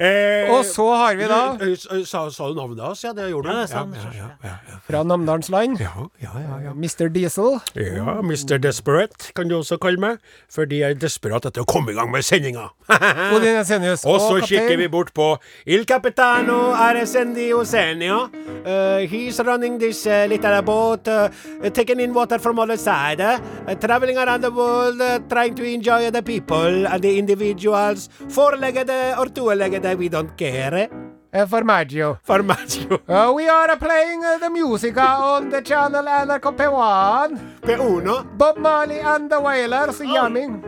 Eh, 0.00 0.48
Og 0.50 0.64
så 0.64 0.86
har 0.96 1.14
vi 1.18 1.26
da, 1.28 1.40
eh, 1.60 2.04
Sa, 2.08 2.22
sa 2.30 2.48
du 2.48 2.54
navnet 2.56 2.80
hans? 2.80 3.02
Ja, 3.04 3.12
det 3.12 3.26
gjorde 3.30 3.50
du. 3.52 3.56
Ja, 3.58 3.84
det 3.84 3.98
ja, 4.00 4.10
ja, 4.16 4.28
ja, 4.42 4.54
ja. 4.70 4.76
fra 4.86 5.02
Namdalens 5.04 5.50
land, 5.52 5.78
Ja, 5.80 6.06
ja, 6.22 6.30
ja, 6.40 6.56
ja. 6.64 6.72
Mr. 6.72 7.08
Diesel. 7.12 7.58
ja, 7.76 8.14
Mr. 8.22 8.58
Desperate 8.58 9.32
kan 9.36 9.48
du 9.48 9.58
også 9.58 9.76
kalle 9.78 10.00
meg, 10.00 10.18
fordi 10.50 10.80
jeg 10.80 10.90
er 10.96 11.00
desperat 11.02 11.44
etter 11.44 11.60
å 11.60 11.68
komme 11.68 11.92
i 11.92 11.94
gang 11.98 12.10
med 12.10 12.24
sendinga. 12.24 12.70
Og 12.90 14.20
så 14.20 14.40
kikker 14.46 14.76
vi 14.80 14.88
bort 14.88 15.12
på 15.14 15.36
Il 15.66 15.84
Capitano 15.84 16.72
Aresendi 16.72 17.50
Senio. 17.64 18.30
Uh, 18.64 19.06
he's 19.08 19.38
running 19.44 19.78
this 19.78 20.06
uh, 20.06 20.26
little 20.28 20.62
boat, 20.62 21.06
uh, 21.08 21.28
taking 21.72 22.00
in 22.00 22.12
water 22.14 22.38
from 22.38 22.58
other 22.58 22.76
side, 22.76 23.20
uh, 23.20 23.38
traveling 23.80 24.16
around 24.18 24.42
the 24.42 24.50
world, 24.50 25.00
uh, 25.00 25.18
trying 25.28 25.54
to 25.54 25.62
enjoy 25.64 26.10
the 26.10 26.22
people 26.22 26.86
and 26.86 27.02
the 27.02 27.18
individuals. 27.18 28.08
Four-legged 28.28 28.90
or 29.18 29.26
two-legged, 29.26 29.84
we 29.96 30.08
don't 30.08 30.36
care. 30.36 30.88
Uh, 31.32 31.46
Formaggio. 31.46 32.18
Formaggio. 32.26 33.00
Uh, 33.08 33.32
we 33.36 33.48
are 33.48 33.76
playing 33.76 34.24
uh, 34.24 34.38
the 34.38 34.50
musica 34.50 35.00
on 35.00 35.48
the 35.50 35.62
channel 35.62 36.04
NRK 36.04 36.56
P1. 36.56 37.60
P1. 37.62 38.36
Bob 38.36 38.58
Marley 38.58 38.98
and 39.00 39.30
the 39.30 39.40
Wailers 39.40 39.98
jamming. 40.00 40.64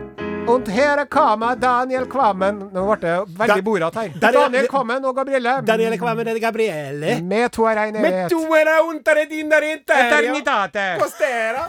Und 0.46 0.68
her 0.68 1.04
kommer 1.06 1.56
Daniel 1.56 2.06
Kvammen. 2.06 2.58
Nå 2.72 2.84
ble 2.86 2.96
det 3.00 3.38
veldig 3.38 3.56
Da- 3.56 3.62
borat 3.62 3.94
her. 3.94 4.08
der 4.20 4.28
er- 4.28 4.32
Daniel 4.32 4.66
Kvammen 4.68 5.04
og 5.04 5.16
Gabrielle. 5.16 5.62
Daniel 5.66 5.98
Kvammen 5.98 6.40
Gabriele. 6.40 7.22
Med 7.22 7.50
to 7.52 7.64
reine 7.66 9.26
dindare 9.30 9.72
interia. 9.72 10.18
Eternitate. 10.18 10.98
Costera. 10.98 11.66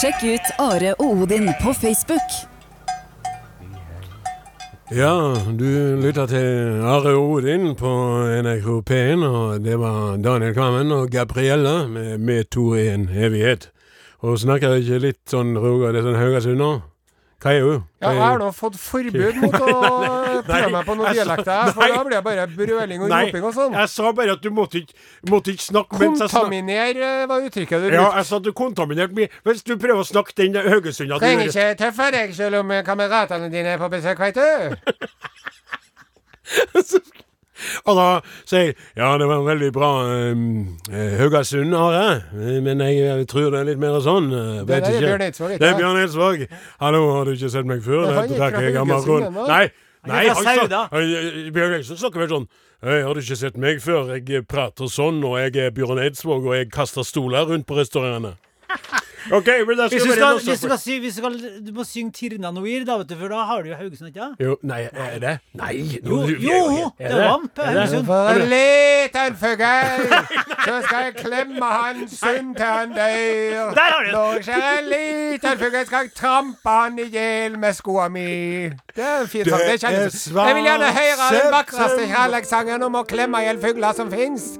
Sjekk 0.00 0.22
ut 0.34 0.50
Are 0.58 0.94
og 0.98 1.22
Odin 1.22 1.54
på 1.62 1.72
Facebook. 1.74 2.47
Ja, 4.88 5.36
du 5.52 5.96
lytter 6.00 6.26
til 6.26 6.80
Are 6.80 7.12
Odin 7.12 7.74
på 7.76 7.90
NRK 8.40 8.68
P1, 8.88 9.24
og 9.26 9.60
det 9.60 9.74
var 9.76 10.16
Daniel 10.16 10.54
Kvammen 10.56 10.94
og 10.96 11.10
Gabriella 11.12 11.82
med, 11.86 12.18
med 12.18 12.48
to 12.48 12.70
i 12.72 12.86
en 12.94 13.04
evighet. 13.12 13.68
Og 14.24 14.38
snakker 14.40 14.78
ikke 14.80 15.02
litt 15.02 15.20
sånn 15.28 15.52
Roger, 15.60 15.92
det 15.92 16.00
er 16.00 16.08
sånn 16.08 16.16
Haugasund 16.16 16.62
nå? 16.62 16.70
Hva 17.38 17.52
er 17.54 17.62
hun? 17.62 17.82
Ja, 18.02 18.10
jeg 18.10 18.18
har 18.18 18.40
nå 18.40 18.48
fått 18.50 18.74
forbud 18.82 19.36
mot 19.38 19.54
å 19.54 19.66
prøve 20.48 20.70
meg 20.74 20.88
på 20.88 20.94
noen 20.98 21.14
dialekter, 21.14 21.70
for 21.76 21.84
da 21.86 22.00
blir 22.02 22.16
det 22.16 22.22
bare 22.26 22.46
brøling 22.50 23.04
og 23.06 23.12
roping 23.12 23.46
og 23.46 23.54
sånn. 23.54 23.76
jeg 23.78 23.92
sa 23.92 24.10
bare 24.18 24.34
at 24.34 24.42
du 24.42 24.48
måtte 24.54 24.80
ikke, 24.82 24.96
måtte 25.30 25.54
ikke 25.54 25.66
snakke 25.68 26.00
Kontaminer 26.02 26.98
eh, 26.98 27.22
var 27.30 27.46
uttrykket 27.46 27.86
du 27.86 27.94
Ja, 27.94 28.08
jeg 28.18 28.26
sa 28.26 28.40
at 28.40 28.48
du 28.48 28.50
kontaminerte 28.58 29.14
mye. 29.14 29.30
Hvis 29.46 29.62
du 29.62 29.76
prøver 29.78 30.02
å 30.02 30.08
snakke 30.08 30.34
den 30.40 30.58
Haugesunda 30.66 31.20
Trenger 31.22 31.52
ikke 31.52 31.68
tøffe 31.84 32.10
deg 32.16 32.34
selv 32.40 32.64
om 32.64 32.74
kameratene 32.90 33.52
dine 33.54 33.76
er 33.76 33.80
på 33.84 33.92
besøk, 33.94 34.18
veit 34.18 34.34
du. 34.34 34.42
Og 37.84 37.98
da 37.98 38.06
sier 38.48 38.68
jeg 38.68 38.76
ja, 38.98 39.10
det 39.20 39.26
var 39.30 39.42
veldig 39.46 39.70
bra 39.74 39.90
um, 40.32 40.44
eh, 40.92 41.16
Haugesund, 41.20 41.74
Are. 41.74 42.22
Eh, 42.34 42.60
Men 42.64 42.80
jeg, 42.84 43.00
jeg 43.04 43.28
tror 43.30 43.50
det 43.54 43.60
er 43.62 43.68
litt 43.72 43.82
mer 43.82 43.98
sånn. 44.04 44.30
Uh, 44.32 44.62
Det 44.68 44.78
er 44.78 44.86
ikke. 44.86 45.02
Bjørn 45.06 45.26
Eidsvåg, 45.26 45.58
Det 45.58 45.68
er? 45.68 45.76
Bjørn 45.78 46.00
Eidsvåg. 46.04 46.46
Hallo, 46.80 47.02
har 47.16 47.28
du 47.28 47.34
ikke 47.34 47.52
sett 47.52 47.68
meg 47.68 47.84
før? 47.84 48.06
Det 48.06 48.16
er 48.16 48.24
ikke 48.30 48.64
fra 48.64 48.72
gammel 48.78 48.96
Haugesund 49.02 49.44
Nei. 49.48 49.66
Nei, 50.08 50.24
eh, 50.30 51.50
Bjørn 51.52 51.78
Eidsvåg 51.78 51.98
snakker 52.00 52.24
vel 52.24 52.34
sånn 52.36 52.48
Hei, 52.78 53.00
har 53.02 53.10
du 53.10 53.18
ikke 53.18 53.34
sett 53.40 53.56
meg 53.58 53.80
før? 53.82 54.12
Jeg 54.14 54.44
prater 54.46 54.86
sånn, 54.86 55.18
og 55.26 55.34
jeg 55.40 55.56
er 55.58 55.72
Bjørn 55.74 55.98
Eidsvåg, 55.98 56.44
og 56.46 56.54
jeg 56.54 56.68
kaster 56.70 57.02
stoler 57.02 57.48
rundt 57.50 57.66
på 57.66 57.74
restaurantene. 57.74 58.36
OK, 59.32 59.48
men 59.66 59.76
da 59.76 59.86
Hvis 59.88 60.02
skal 60.02 60.08
du, 60.08 60.14
vi 60.14 60.16
skal, 60.16 60.34
hvis 60.38 60.60
du, 60.60 60.66
skal 60.66 60.78
si, 60.78 60.98
hvis 60.98 61.14
du, 61.14 61.20
skal, 61.20 61.34
du 61.66 61.72
må 61.76 61.84
synge 61.84 62.12
Tirna 62.16 62.50
Noir, 62.54 62.84
da, 62.88 62.96
vet 63.00 63.10
du, 63.10 63.14
for 63.20 63.28
da 63.32 63.42
har 63.48 63.62
du 63.62 63.68
jo 63.68 63.76
Haugesund, 63.76 64.08
ikke 64.08 64.20
sant? 64.22 64.40
Jo, 64.40 64.56
nei, 64.62 64.80
er 64.92 65.18
det? 65.22 65.34
Nei. 65.60 65.72
Jo, 66.04 66.20
jo, 66.28 66.38
jo, 66.48 66.90
er 66.98 67.12
det 67.12 67.18
er 67.18 67.28
vamp, 67.28 67.58
Er? 67.58 67.70
Haugesund. 67.76 68.06
For 68.08 68.32
en 68.32 68.48
liten 68.54 69.36
fugl, 69.42 69.64
så 70.64 70.80
skal 70.86 71.04
jeg 71.04 71.14
klemme 71.20 71.70
han 71.74 72.02
sund 72.08 72.56
til 72.56 72.64
han 72.64 72.96
dør. 72.96 73.70
Der 73.78 73.92
har 73.94 74.04
du. 74.04 74.10
Når 74.16 74.42
ser 74.48 74.68
en 74.78 74.90
liten 74.94 75.62
fugl, 75.64 75.80
skal 75.86 76.06
jeg 76.08 76.14
trampe 76.16 76.76
han 76.80 76.98
i 76.98 77.08
hjel 77.12 77.58
med 77.58 77.72
skoa 77.78 78.08
mi. 78.08 78.28
Det 78.96 79.04
er 79.04 79.20
en 79.20 79.28
fin 79.28 79.44
sang. 79.44 79.58
Det 79.58 79.66
Det 79.68 79.74
er 79.74 79.82
kjennes 79.88 80.20
Jeg 80.34 80.54
vil 80.56 80.68
gjerne 80.70 80.92
høre 81.00 81.32
den 81.38 81.50
vakreste 81.52 82.06
kjærlighetssangen 82.14 82.82
om 82.88 83.00
å 83.00 83.02
klemme 83.08 83.42
i 83.42 83.50
hjel 83.50 83.60
fugler 83.62 83.92
som 83.96 84.12
fins. 84.12 84.54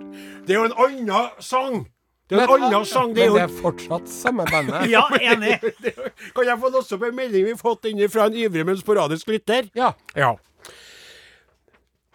Det 0.46 0.56
er 0.56 0.60
jo 0.60 0.66
en 0.68 0.76
annen 0.84 1.32
sang. 1.44 1.86
Det 2.28 2.36
er 2.36 2.44
en 2.44 2.64
annen 2.68 2.84
sang. 2.84 3.14
Det 3.16 3.24
er 3.24 3.30
Men 3.32 3.38
det 3.38 3.44
er 3.46 3.54
fortsatt 3.62 4.10
samme 4.12 4.44
bandet. 4.50 4.84
Ja, 4.94 5.06
enig. 5.16 5.56
Kan 6.36 6.44
jeg 6.50 6.60
få 6.60 6.70
låse 6.74 6.98
opp 6.98 7.06
en 7.08 7.16
melding 7.16 7.46
vi 7.48 7.54
har 7.54 7.60
fått 7.60 7.88
inn 7.88 8.02
fra 8.12 8.28
en 8.28 8.36
ivrig, 8.36 8.66
men 8.68 8.76
sporadisk 8.80 9.32
lytter? 9.32 9.70
Ja. 9.78 9.94
Ja. 10.18 10.34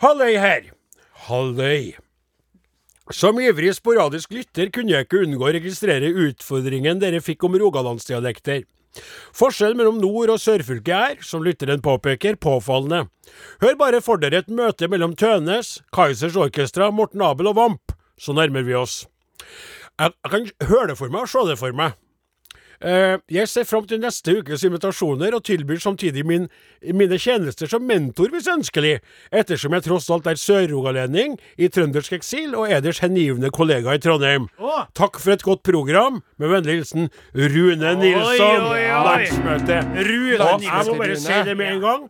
Halløy 0.04 0.36
her. 0.38 0.70
Halløy. 1.28 1.94
Som 3.12 3.40
ivrig 3.42 3.74
sporadisk 3.76 4.32
lytter 4.32 4.70
kunne 4.74 4.94
jeg 4.94 5.08
ikke 5.08 5.24
unngå 5.26 5.50
å 5.50 5.56
registrere 5.56 6.12
utfordringen 6.28 7.02
dere 7.02 7.20
fikk 7.24 7.44
om 7.48 7.58
rogalandsdialekter. 7.60 8.64
Forskjellen 9.34 9.80
mellom 9.80 9.98
nord- 9.98 10.30
og 10.36 10.40
sørfylket 10.40 10.94
er, 10.94 11.16
som 11.26 11.44
lytteren 11.44 11.82
påpeker, 11.84 12.38
påfallende. 12.38 13.08
Hør 13.64 13.76
bare 13.80 14.02
for 14.06 14.22
dere 14.22 14.44
et 14.44 14.52
møte 14.54 14.88
mellom 14.88 15.16
Tønes, 15.18 15.80
Kaizers 15.96 16.38
Orkestra, 16.38 16.92
Morten 16.94 17.24
Abel 17.26 17.50
og 17.50 17.58
Vamp. 17.58 17.96
Så 18.22 18.36
nærmer 18.38 18.64
vi 18.64 18.76
oss. 18.78 19.08
Jeg, 20.04 20.12
jeg 20.24 20.32
kan 20.34 20.70
høre 20.70 20.88
det 20.92 20.98
for 21.00 21.14
meg 21.14 21.24
og 21.24 21.32
se 21.32 21.46
det 21.48 21.60
for 21.62 21.76
meg. 21.78 21.94
Uh, 22.84 23.16
jeg 23.32 23.48
ser 23.48 23.64
fram 23.64 23.86
til 23.88 24.02
neste 24.04 24.34
ukes 24.42 24.66
invitasjoner, 24.68 25.32
og 25.38 25.46
tilbyr 25.48 25.80
samtidig 25.80 26.26
min, 26.28 26.50
mine 26.84 27.16
tjenester 27.22 27.70
som 27.72 27.86
mentor 27.88 28.34
hvis 28.34 28.50
ønskelig, 28.52 28.98
ettersom 29.32 29.78
jeg 29.78 29.86
tross 29.86 30.10
alt 30.12 30.28
er 30.28 30.42
sørrogalending 30.42 31.38
i 31.56 31.70
trøndersk 31.72 32.18
eksil 32.18 32.58
og 32.60 32.74
eders 32.76 33.00
hengivne 33.00 33.54
kollega 33.56 33.96
i 33.96 34.02
Trondheim. 34.04 34.50
Oh. 34.60 34.84
Takk 35.00 35.22
for 35.24 35.38
et 35.38 35.46
godt 35.48 35.64
program. 35.64 36.20
Med 36.42 36.52
vennlig 36.52 36.82
hilsen 36.82 37.08
Rune 37.32 37.96
Nilsson. 38.02 38.68
oi, 38.68 38.84
oi. 38.84 39.08
Landsmøte. 39.08 39.80
Rune 40.10 40.44
Og 40.44 40.68
jeg 40.68 40.86
må 40.90 41.00
bare 41.00 41.20
si 41.24 41.40
det 41.48 41.56
med 41.56 41.78
en 41.78 41.82
gang. 41.88 42.06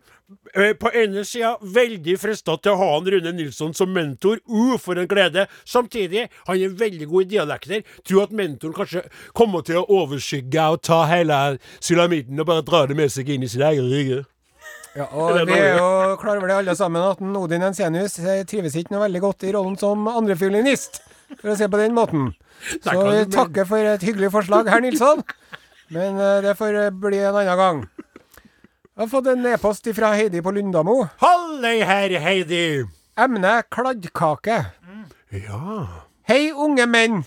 Eh, 0.54 0.72
På 0.78 0.90
ene 0.94 1.24
sida 1.26 1.56
veldig 1.60 2.14
frista 2.22 2.54
til 2.62 2.74
å 2.74 2.78
ha 2.78 2.90
han 2.92 3.08
Rune 3.10 3.32
Nilsson 3.34 3.72
som 3.74 3.90
mentor. 3.90 4.38
Uh, 4.46 4.76
for 4.78 4.98
en 5.00 5.08
glede. 5.10 5.48
Samtidig, 5.66 6.28
han 6.46 6.60
er 6.60 6.76
veldig 6.78 7.08
god 7.10 7.24
i 7.24 7.30
dialekter. 7.32 7.82
Tror 8.06 8.28
at 8.28 8.36
mentoren 8.38 8.76
kanskje 8.76 9.02
kommer 9.34 9.64
til 9.66 9.80
å 9.80 9.88
overskygge 10.02 10.68
og 10.76 10.84
ta 10.86 11.04
hele 11.10 11.40
sulamitten 11.80 12.38
og 12.38 12.46
bare 12.52 12.66
dra 12.66 12.84
det 12.86 12.98
med 12.98 13.10
seg 13.10 13.34
inn 13.34 13.42
i 13.42 13.50
sin 13.50 13.66
egen 13.66 13.90
rygge. 13.90 14.22
Ja, 14.94 15.08
og 15.10 15.34
Det 15.34 15.48
vi 15.48 15.58
er 15.58 15.80
jo 15.80 16.14
klar 16.22 16.38
over 16.38 16.52
det 16.52 16.60
alle 16.60 16.76
sammen 16.78 17.02
at 17.02 17.18
Odin 17.18 17.66
Ensenius 17.66 18.14
eh, 18.22 18.44
trives 18.46 18.76
ikke 18.78 18.94
noe 18.94 19.02
veldig 19.08 19.24
godt 19.24 19.42
i 19.48 19.50
rollen 19.56 19.74
som 19.80 20.06
andrefiolinist, 20.06 21.00
for 21.40 21.50
å 21.50 21.56
si 21.58 21.66
på 21.66 21.80
den 21.80 21.96
måten. 21.96 22.30
Så 22.78 22.94
vi 23.02 23.24
takker 23.34 23.66
for 23.66 23.90
et 23.90 24.06
hyggelig 24.06 24.30
forslag, 24.36 24.70
herr 24.70 24.84
Nilsson. 24.84 25.24
Men 25.90 26.14
eh, 26.22 26.38
det 26.46 26.54
får 26.60 26.78
bli 27.02 27.24
en 27.24 27.40
annen 27.42 27.58
gang. 27.58 27.82
Jeg 28.94 29.08
har 29.08 29.08
fått 29.10 29.26
en 29.26 29.46
e-post 29.50 29.88
fra 29.96 30.12
Heidi 30.14 30.38
på 30.38 30.52
Lundamo. 30.54 30.92
Halløy 31.18 31.80
her, 31.82 32.12
Heidi. 32.22 32.84
Emne 33.18 33.56
kladdkake. 33.74 34.58
Ja. 35.34 35.70
Hei, 36.30 36.52
unge 36.54 36.86
menn. 36.86 37.24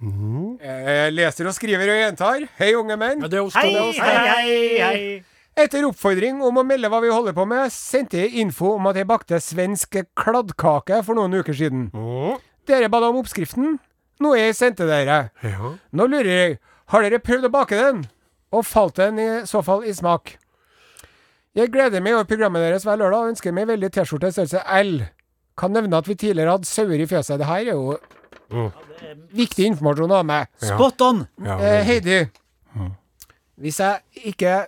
Jeg 0.00 1.12
leser 1.12 1.50
og 1.50 1.52
skriver 1.52 1.92
og 1.92 2.00
gjentar. 2.00 2.46
Hei, 2.56 2.70
unge 2.80 2.96
menn. 2.96 3.20
ja 3.20 3.28
det 3.28 3.42
er 3.42 3.52
Hei, 3.58 3.74
er 3.76 3.92
hei, 4.00 4.24
hei, 4.32 4.80
hei. 4.80 5.04
Etter 5.52 5.84
oppfordring 5.84 6.40
om 6.40 6.62
å 6.62 6.64
melde 6.64 6.88
hva 6.88 7.02
vi 7.04 7.12
holder 7.12 7.36
på 7.36 7.44
med, 7.44 7.68
sendte 7.76 8.22
jeg 8.22 8.32
info 8.40 8.72
om 8.78 8.88
at 8.88 8.96
jeg 8.96 9.10
bakte 9.12 9.36
svensk 9.36 10.00
kladdkake 10.16 11.04
for 11.04 11.20
noen 11.20 11.42
uker 11.42 11.52
siden. 11.52 11.90
Mm. 11.92 12.40
Dere 12.64 12.88
ba 12.88 13.04
om 13.04 13.20
oppskriften, 13.20 13.76
noe 14.24 14.40
jeg 14.40 14.56
sendte 14.56 14.88
dere. 14.88 15.26
Ja. 15.44 15.76
Nå 15.92 16.08
lurer 16.08 16.32
jeg, 16.32 16.60
har 16.88 17.04
dere 17.04 17.20
prøvd 17.20 17.52
å 17.52 17.56
bake 17.60 17.76
den? 17.76 18.06
Og 18.48 18.64
falt 18.64 18.96
den 18.96 19.20
i 19.20 19.32
så 19.44 19.60
fall 19.60 19.84
i 19.84 19.92
smak? 19.92 20.38
Jeg 21.54 21.68
gleder 21.72 22.00
meg 22.00 22.14
over 22.16 22.24
programmet 22.24 22.62
deres 22.64 22.84
hver 22.88 22.96
lørdag 22.96 23.26
og 23.26 23.32
ønsker 23.34 23.52
meg 23.52 23.66
veldig 23.68 23.90
T-skjorte 23.92 24.30
i 24.30 24.32
størrelse 24.32 24.62
L. 24.82 25.02
Kan 25.60 25.74
nevne 25.76 25.98
at 26.00 26.06
vi 26.08 26.14
tidligere 26.16 26.54
hadde 26.54 26.64
sauer 26.70 26.96
i 27.02 27.06
fjøset. 27.10 27.38
Det 27.42 27.46
her 27.46 27.66
er 27.68 27.74
jo 27.76 28.70
viktig 29.36 29.66
informasjon 29.72 30.12
å 30.14 30.20
ha 30.22 30.26
med. 30.26 30.48
Spot 30.64 31.04
on! 31.08 31.26
Ja, 31.44 31.58
Eh, 31.60 31.82
Heidi. 31.84 32.22
Hvis 33.62 33.78
jeg 33.78 34.00
ikke 34.32 34.66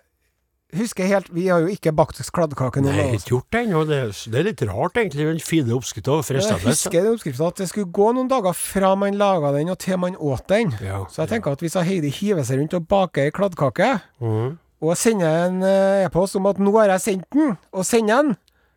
husker 0.76 1.06
helt 1.08 1.28
Vi 1.34 1.46
har 1.48 1.60
jo 1.62 1.70
ikke 1.72 1.92
bakt 1.94 2.18
kladdkake 2.34 2.82
Nei, 2.82 2.90
noen 2.92 2.98
har 3.08 3.14
ikke 3.16 3.30
gjort 3.32 3.50
det 3.54 3.60
ennå. 3.64 3.80
Det, 3.88 3.98
er- 4.04 4.30
det 4.30 4.38
er 4.40 4.46
litt 4.50 4.62
rart, 4.68 4.94
egentlig. 5.00 5.24
Den 5.30 5.40
fine 5.40 5.72
oppskrifta. 5.74 6.18
Jeg 6.34 6.60
husker 6.66 7.00
den 7.00 7.12
oppskriften 7.14 7.46
at 7.46 7.56
det 7.62 7.68
skulle 7.70 7.90
gå 7.94 8.12
noen 8.14 8.28
dager 8.28 8.52
fra 8.52 8.94
man 8.94 9.14
laga 9.16 9.52
den 9.56 9.70
og 9.72 9.78
til 9.78 9.96
man 9.98 10.16
åt 10.16 10.46
den. 10.48 10.74
Ja, 10.82 11.04
Så 11.08 11.22
jeg 11.24 11.28
tenker 11.32 11.52
at 11.56 11.60
hvis 11.64 11.74
Heidi 11.80 12.10
hiver 12.10 12.44
seg 12.44 12.58
rundt 12.60 12.74
og 12.74 12.86
baker 12.88 13.22
ei 13.24 13.30
kladdkake, 13.30 14.00
Mhm. 14.20 14.58
Og 14.90 14.98
sender 15.00 15.46
en 15.48 15.62
eh, 15.62 16.04
e-post 16.06 16.36
om 16.36 16.46
at 16.46 16.58
'nå 16.58 16.72
har 16.78 16.92
jeg 16.94 17.00
sendt 17.00 17.26
den', 17.32 17.56
og 17.72 17.86
sender 17.86 18.22
den, 18.22 18.36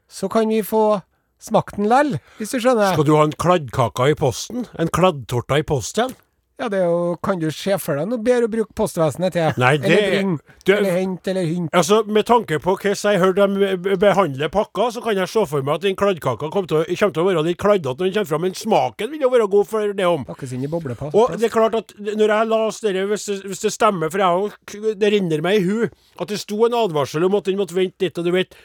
så 0.09 0.27
kan 0.31 0.49
vi 0.49 0.61
få 0.63 1.01
smakt 1.39 1.75
den 1.77 1.89
lell, 1.89 2.19
hvis 2.37 2.55
du 2.55 2.59
skjønner. 2.59 2.93
Skal 2.93 3.05
du 3.05 3.15
ha 3.15 3.23
en 3.27 3.35
kladdkake 3.35 4.11
i 4.11 4.15
posten? 4.17 4.65
En 4.79 4.87
kladdtorta 4.87 5.59
i 5.59 5.63
posten? 5.67 6.15
Ja, 6.57 6.67
det 6.73 6.79
er 6.81 6.87
jo 6.89 7.17
Kan 7.21 7.37
du 7.37 7.51
se 7.53 7.75
for 7.77 7.99
deg 7.99 8.07
noe 8.09 8.17
bedre 8.25 8.47
å 8.47 8.49
bruke 8.49 8.73
postvesenet 8.73 9.35
til? 9.35 9.51
Nei, 9.61 9.75
det 9.77 9.85
eller 9.91 10.01
er- 10.01 10.11
bring, 10.15 10.31
det- 10.65 10.77
eller 10.77 10.91
hent, 10.97 11.27
eller 11.27 11.45
hint. 11.45 11.69
Altså, 11.71 11.99
Med 12.07 12.25
tanke 12.25 12.57
på 12.59 12.73
hvordan 12.77 12.95
jeg 13.11 13.19
hørte 13.21 13.77
be- 13.83 13.97
behandle 13.97 14.49
pakka, 14.49 14.87
så 14.91 15.03
kan 15.03 15.15
jeg 15.15 15.27
se 15.29 15.45
for 15.45 15.61
meg 15.61 15.75
at 15.75 15.81
den 15.81 15.95
kladdkaka 15.95 16.49
kommer 16.49 16.67
til, 16.67 16.77
å- 16.77 16.97
kommer 16.97 17.13
til 17.13 17.23
å 17.23 17.27
være 17.29 17.43
litt 17.45 17.57
kladdete 17.57 17.97
når 17.97 18.09
den 18.09 18.13
kommer 18.13 18.25
fram, 18.27 18.41
men 18.41 18.53
smaken 18.53 19.11
vil 19.11 19.19
jo 19.21 19.29
være 19.29 19.49
god 19.49 19.67
for 19.67 19.93
det 19.93 20.05
om. 20.05 20.25
Bobleplast. 20.25 21.13
Og 21.13 21.37
det 21.37 21.43
er 21.43 21.49
klart 21.59 21.75
at 21.75 21.93
når 21.99 22.27
jeg 22.27 22.47
leste 22.49 22.93
det, 22.93 23.07
hvis 23.07 23.25
det, 23.27 23.43
hvis 23.45 23.61
det 23.61 23.71
stemmer, 23.73 24.09
for 24.11 24.17
jeg, 24.17 24.97
det 24.97 25.13
renner 25.13 25.41
meg 25.41 25.61
i 25.61 25.63
hu, 25.63 25.89
at 26.19 26.27
det 26.27 26.39
sto 26.39 26.65
en 26.65 26.71
advarsel 26.73 27.23
om 27.23 27.35
at 27.35 27.43
den 27.45 27.57
måtte 27.57 27.75
vente 27.75 28.01
litt, 28.01 28.17
og 28.17 28.25
du 28.25 28.31
vet 28.31 28.55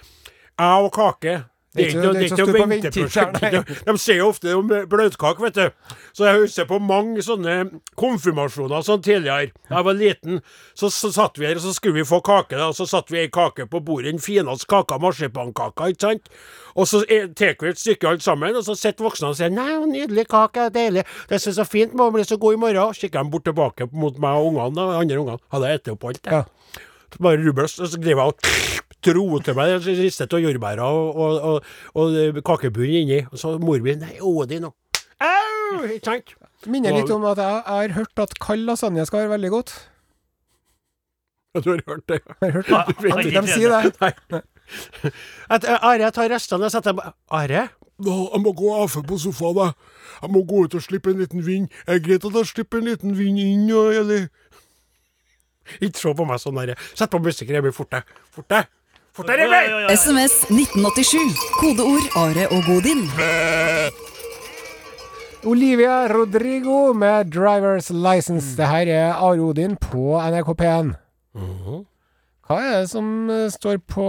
Jeg 0.59 0.85
og 0.85 0.93
kake 0.93 1.45
det 1.75 1.85
er 1.85 1.89
ikke 1.89 2.03
noe- 2.03 2.29
så 2.29 2.47
venteprosjekt. 2.53 3.41
ventetid, 3.41 3.85
De 3.87 3.93
sier 3.99 4.17
jo 4.19 4.29
ofte 4.29 4.55
om 4.59 4.69
bløtkake, 4.69 5.41
vet 5.41 5.55
du. 5.55 5.71
Så 6.13 6.27
jeg 6.29 6.41
husker 6.43 6.67
på 6.69 6.79
mange 6.85 7.23
sånne 7.25 7.81
konfirmasjoner 7.97 8.85
sånn 8.85 9.01
tidligere. 9.03 9.53
Da 9.71 9.79
jeg 9.79 9.85
var 9.87 9.95
liten, 9.97 10.41
så, 10.77 10.91
så 10.93 11.09
satt 11.15 11.39
vi 11.41 11.47
her, 11.49 11.57
og 11.57 11.65
så 11.65 11.73
skulle 11.75 11.95
vi 12.01 12.05
få 12.05 12.21
kake, 12.25 12.59
da. 12.61 12.69
Så 12.77 12.85
satt 12.91 13.09
vi 13.13 13.23
ei 13.23 13.29
kake 13.33 13.65
på 13.73 13.81
bordet, 13.85 14.13
den 14.13 14.21
fineste 14.21 14.69
kaka, 14.69 14.99
marsipankaka, 15.03 15.89
ikke 15.95 16.01
sant. 16.09 16.29
Og 16.77 16.87
så 16.89 17.03
er- 17.09 17.29
tar 17.33 17.57
vi 17.61 17.69
et 17.73 17.81
stykke 17.81 18.09
alt 18.09 18.23
sammen, 18.23 18.55
og 18.57 18.65
så 18.69 18.77
sitter 18.77 19.05
voksne 19.09 19.29
og 19.33 19.37
sier 19.37 19.49
'Nei, 19.51 19.77
nydelig 19.87 20.27
kake, 20.29 20.69
deilig'. 20.73 21.05
'Det 21.29 21.41
er 21.47 21.53
så 21.53 21.65
fint 21.65 21.95
må 21.95 22.11
bli 22.13 22.23
så 22.25 22.37
god 22.39 22.55
i 22.55 22.57
morgen'. 22.57 22.93
Kikker 23.01 23.23
de 23.25 23.31
bort 23.31 23.45
tilbake 23.45 23.89
mot 23.93 24.19
meg 24.19 24.37
og 24.37 24.53
ungene, 24.53 24.75
da, 24.77 25.01
andre 25.01 25.17
ungene. 25.17 25.39
Hadde 25.53 25.69
jeg 25.69 25.79
spist 25.81 25.93
opp 25.93 26.05
alt, 26.05 26.21
jeg. 26.25 26.33
Ja. 26.33 26.45
Bare 27.21 27.37
rubbel, 27.45 27.65
så 27.69 28.01
driver 28.01 28.23
jeg 28.23 28.29
og 28.29 28.92
til 29.03 29.55
meg 29.59 29.87
ristet 29.87 30.33
av 30.35 30.41
jordbæra 30.43 30.87
og, 30.87 31.17
og, 31.17 31.65
og, 31.95 32.17
og 32.37 32.43
kakebunn 32.47 32.93
inni. 33.03 33.21
Og 33.33 33.39
så 33.41 33.57
mor 33.59 33.81
mi 33.83 33.95
Nei, 33.99 34.17
Odin 34.23 34.69
og 34.71 34.75
Au! 35.23 35.83
Ikke 35.89 36.05
sant? 36.07 36.35
Minner 36.71 36.95
litt 36.95 37.11
om 37.11 37.25
at 37.27 37.39
jeg, 37.43 37.63
jeg 37.67 37.75
har 37.91 37.95
hørt 37.97 38.23
at 38.23 38.35
kald 38.39 38.63
lasagne 38.69 39.05
skal 39.07 39.25
være 39.25 39.33
veldig 39.35 39.51
godt. 39.51 39.73
Ja, 41.55 41.61
Du 41.61 41.71
har 41.71 41.83
hørt 41.87 42.09
det? 42.09 42.21
Jeg 42.23 42.37
har 42.41 42.53
hørt 42.53 42.71
Ja, 42.71 42.83
de, 42.89 43.31
ja, 43.35 43.41
de 43.43 43.51
sier 43.51 43.75
det. 43.75 43.93
Nei. 44.01 44.41
At, 45.51 45.65
eh, 45.67 45.79
Are, 45.85 45.99
jeg 46.01 46.15
tar 46.17 46.31
restene 46.33 46.65
og 46.69 46.73
setter 46.73 46.95
dem 46.95 47.03
Are? 47.31 47.65
jeg 48.03 48.41
må 48.43 48.53
gå 48.57 48.71
av 48.75 48.95
på 49.07 49.19
sofaen, 49.21 49.59
jeg. 49.61 49.75
Jeg 50.23 50.31
må 50.33 50.41
gå 50.49 50.63
ut 50.65 50.75
og 50.79 50.83
slippe 50.83 51.11
en 51.13 51.21
liten 51.21 51.43
vind. 51.47 51.69
Er 51.87 51.99
det 51.99 52.07
greit 52.07 52.25
at 52.25 52.39
jeg 52.41 52.49
slipper 52.51 52.79
en 52.81 52.89
liten 52.89 53.13
vind 53.19 53.39
inn, 53.39 53.69
eller? 53.71 54.29
Ikke 55.81 55.99
se 56.01 56.15
på 56.19 56.25
meg 56.27 56.41
sånn, 56.43 56.59
Are. 56.63 56.75
Sett 56.95 57.11
på 57.13 57.21
musikken, 57.23 57.55
jeg 57.59 57.63
blir 57.67 57.75
forte. 57.77 58.01
Forte! 58.35 58.63
Forte, 58.63 58.65
Ja, 58.65 58.82
Ja, 59.13 59.81
ja. 59.81 59.89
SMS 59.93 60.33
1987. 60.49 61.19
Kodeord 61.61 62.07
Are 62.17 62.47
og 62.49 62.63
Godin. 62.65 63.03
Olivia 65.53 66.09
Rodrigo 66.09 66.93
med 66.93 67.25
'Drivers 67.35 67.91
License'. 67.91 68.57
Det 68.57 68.69
her 68.69 68.89
er 68.89 69.13
Are 69.13 69.41
Odin 69.41 69.77
på 69.77 70.17
NRK 70.17 70.49
P1. 70.63 70.95
Hva 72.49 72.57
er 72.61 72.81
det 72.81 72.91
som 72.91 73.31
eh, 73.31 73.51
står 73.51 73.77
på 73.89 74.07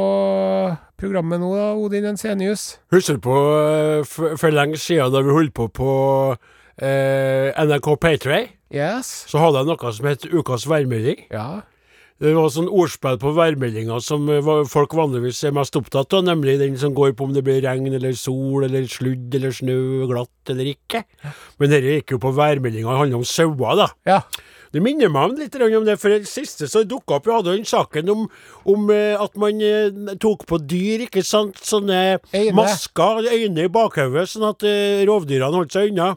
programmet 0.97 1.39
nå, 1.39 1.51
da, 1.55 1.73
Odin 1.75 2.05
Ensenius? 2.05 2.79
Husker 2.91 3.19
du 3.19 3.19
på 3.27 3.35
eh, 3.59 4.05
for, 4.07 4.37
for 4.39 4.55
lenge 4.55 4.77
siden 4.77 5.11
da 5.11 5.19
vi 5.19 5.35
holdt 5.35 5.53
på 5.53 5.67
på 5.67 5.91
eh, 6.79 7.51
NRK 7.59 7.99
Paytray? 7.99 8.47
Yes? 8.71 9.25
Så 9.27 9.37
hadde 9.43 9.59
jeg 9.59 9.67
noe 9.67 9.93
som 9.93 10.07
het 10.09 10.25
Ukas 10.31 10.69
værmelding. 10.69 11.27
Ja. 11.31 11.61
Det 12.21 12.31
var 12.37 12.51
sånn 12.53 12.69
ordspill 12.71 13.17
på 13.19 13.31
værmeldinga 13.35 13.97
som 14.05 14.27
eh, 14.31 14.49
folk 14.69 14.93
vanligvis 14.95 15.41
er 15.47 15.55
mest 15.57 15.75
opptatt 15.79 16.13
av, 16.13 16.25
nemlig 16.27 16.59
den 16.61 16.77
som 16.79 16.93
går 16.95 17.15
på 17.17 17.25
om 17.27 17.33
det 17.35 17.43
blir 17.45 17.63
regn 17.65 17.89
eller 17.89 18.13
sol 18.17 18.67
eller 18.67 18.85
sludd 18.91 19.33
eller 19.39 19.55
snø, 19.55 19.77
glatt 20.11 20.53
eller 20.53 20.69
ikke. 20.75 21.03
Men 21.59 21.73
dette 21.73 21.97
gikk 21.97 22.15
jo 22.15 22.21
på 22.23 22.33
værmeldinga, 22.37 22.91
det 22.91 23.01
handler 23.01 23.23
om 23.23 23.27
sauer, 23.27 23.79
da. 23.81 23.89
Ja. 24.07 24.21
Det 24.73 24.81
minner 24.81 25.11
meg 25.13 25.35
litt 25.37 25.55
om 25.61 25.85
det, 25.85 25.99
for 26.01 26.09
det 26.09 26.25
siste 26.25 26.65
så 26.69 26.81
dukka 26.87 27.19
opp 27.19 27.27
Vi 27.27 27.33
hadde 27.35 27.53
den 27.53 27.67
saken 27.67 28.09
om, 28.09 28.23
om 28.65 28.87
eh, 28.89 29.13
at 29.21 29.35
man 29.37 29.61
eh, 29.61 30.15
tok 30.21 30.47
på 30.49 30.57
dyr, 30.57 31.05
ikke 31.05 31.21
sant, 31.25 31.59
sånne 31.61 31.99
Øyne. 32.33 32.55
masker, 32.57 33.29
øyne 33.29 33.67
i 33.67 33.71
bakhodet, 33.73 34.25
sånn 34.31 34.47
at 34.49 34.65
eh, 34.65 35.03
rovdyrene 35.05 35.53
holdt 35.53 35.77
seg 35.77 35.91
unna. 35.93 36.13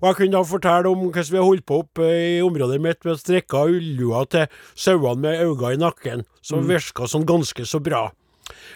Og 0.00 0.08
jeg 0.08 0.18
kunne 0.20 0.40
da 0.40 0.44
fortelle 0.48 0.90
om 0.90 1.06
hvordan 1.06 1.30
vi 1.30 1.38
har 1.38 1.46
holdt 1.46 1.66
på 1.70 1.82
opp 1.84 2.02
i 2.02 2.40
området 2.42 2.80
mitt 2.82 3.04
med 3.06 3.14
å 3.14 3.20
strekke 3.20 3.66
ullua 3.76 4.24
til 4.32 4.50
sauene 4.74 5.28
med 5.28 5.44
øyne 5.46 5.76
i 5.76 5.82
nakken, 5.84 6.26
som 6.42 6.66
virka 6.66 7.06
sånn 7.10 7.28
ganske 7.28 7.68
så 7.68 7.78
bra. 7.84 8.08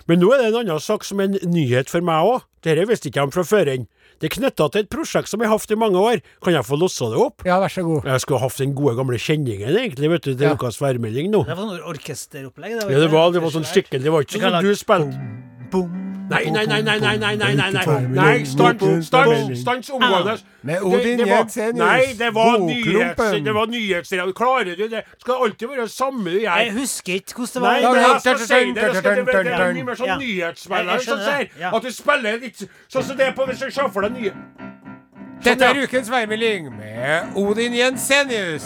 Men 0.06 0.22
nå 0.22 0.30
er 0.30 0.44
det 0.44 0.50
en 0.52 0.60
annen 0.62 0.82
sak 0.82 1.02
som 1.06 1.18
er 1.18 1.32
en 1.32 1.50
nyhet 1.50 1.90
for 1.90 2.04
meg 2.06 2.28
òg. 2.28 2.46
Dette 2.64 2.86
visste 2.88 3.10
ikke 3.10 3.22
jeg 3.22 3.28
om 3.28 3.34
fra 3.34 3.44
før 3.46 3.70
enn. 3.74 3.88
Det 4.20 4.30
er 4.30 4.34
knytta 4.40 4.68
til 4.72 4.84
et 4.84 4.88
prosjekt 4.92 5.28
som 5.28 5.40
jeg 5.42 5.48
har 5.50 5.58
hatt 5.58 5.70
i 5.74 5.78
mange 5.78 5.98
år. 6.00 6.22
Kan 6.44 6.54
jeg 6.54 6.64
få 6.64 6.78
lossa 6.80 7.08
det 7.10 7.18
opp? 7.20 7.42
ja, 7.44 7.58
vær 7.60 7.68
så 7.72 7.82
god. 7.84 8.04
Jeg 8.04 8.20
skulle 8.20 8.40
hatt 8.40 8.56
den 8.62 8.74
gode 8.78 8.96
gamle 8.96 9.18
kjenningen, 9.18 9.68
egentlig, 9.74 10.10
vet 10.10 10.22
du, 10.22 10.34
til 10.34 10.46
Ja. 10.46 10.54
ukas 10.54 10.78
værmelding 10.80 11.30
nå. 11.34 11.44
Det 11.44 11.56
var 11.56 11.66
sånn 11.66 11.82
orkesteropplegg. 11.92 12.70
Ja, 12.80 12.98
det 13.00 13.10
var, 13.10 13.30
det 13.34 13.42
var 13.42 13.50
sånn 13.50 13.66
skikkelig, 13.68 14.02
det 14.02 14.12
var 14.12 14.22
ikke 14.22 14.38
sånn 14.38 14.50
som 14.50 14.64
du 14.64 14.74
spilte. 14.74 15.10
Nei, 15.74 16.13
nei, 16.30 16.50
nei, 16.50 16.66
nei, 16.66 16.82
nei, 16.82 16.98
nei, 17.00 17.16
nei, 17.18 17.36
nei, 17.36 17.72
nei, 17.72 18.06
nei, 18.08 18.44
stans, 18.44 19.06
stans, 19.06 19.58
stans 19.60 19.90
omgående. 19.90 20.34
Med 20.62 20.82
Odin 20.82 21.18
det 21.18 21.26
Jensenius. 21.28 21.78
Nei, 21.78 22.14
det 22.18 22.30
var 22.34 22.58
nyhets... 22.58 22.86
Godklumpen. 22.86 23.44
Det 23.44 23.54
var 23.54 23.66
nyhetsreal. 23.66 24.32
Klarer 24.38 24.76
du 24.78 24.88
det? 24.88 25.02
Skal 25.20 25.34
alltid 25.46 25.68
være 25.68 25.88
samme 25.88 26.30
du 26.30 26.38
Jeg 26.40 26.70
gjør. 26.70 26.78
husker 26.78 27.12
ikke 27.14 27.34
hvordan 27.34 27.62
det 27.62 27.62
Nei, 27.62 27.82
var. 27.82 27.92
men 27.92 28.02
jeg 28.02 28.20
skal 28.20 28.38
si 28.38 28.54
det. 28.54 28.74
Det 28.74 28.96
skal 28.96 29.16
det 29.16 29.26
være- 29.26 29.44
det 29.44 29.52
er 29.52 29.72
mye 29.74 29.84
mer 29.84 29.94
sånn 30.00 30.18
nyhetsspiller 30.18 30.84
Jeg- 30.84 30.94
jeg 30.94 31.02
som 31.08 31.18
sier 31.18 31.74
at 31.76 31.82
du 31.82 31.90
spiller 31.92 32.40
litt 32.40 32.64
sånn 32.88 33.02
som 33.04 33.16
det 33.16 33.26
er 33.28 33.32
på 33.32 33.46
hvis 33.50 33.58
du 33.60 33.70
ser 33.70 33.88
for 33.88 34.00
deg 34.08 34.12
nye 34.12 34.32
Dette 35.44 35.64
er 35.64 35.82
ukens 35.84 36.08
værmelding 36.10 36.70
med 36.78 37.36
Odin 37.36 37.74
Jensenius. 37.74 38.64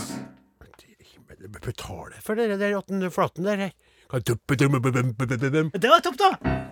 Betale 1.63 2.15
for 2.23 2.35
det 2.35 2.59
der 2.61 3.11
flaten 3.11 3.45
der. 3.45 3.57
her. 3.57 3.71
Det 4.13 5.89
var 5.91 6.01
topp, 6.01 6.17
da! 6.19 6.68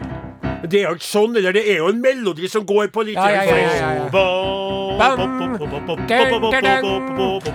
Det 0.65 0.81
er 0.81 0.89
jo 0.89 0.97
ikke 0.97 1.07
sånn, 1.07 1.37
eller 1.37 1.53
det 1.55 1.63
er 1.69 1.83
jo 1.83 1.91
en 1.93 2.01
melodi 2.01 2.49
som 2.51 2.65
går 2.67 2.89
på 2.95 3.05
litt 3.07 3.19
Ja, 3.19 3.29
ja, 3.31 3.43
ja. 3.45 4.07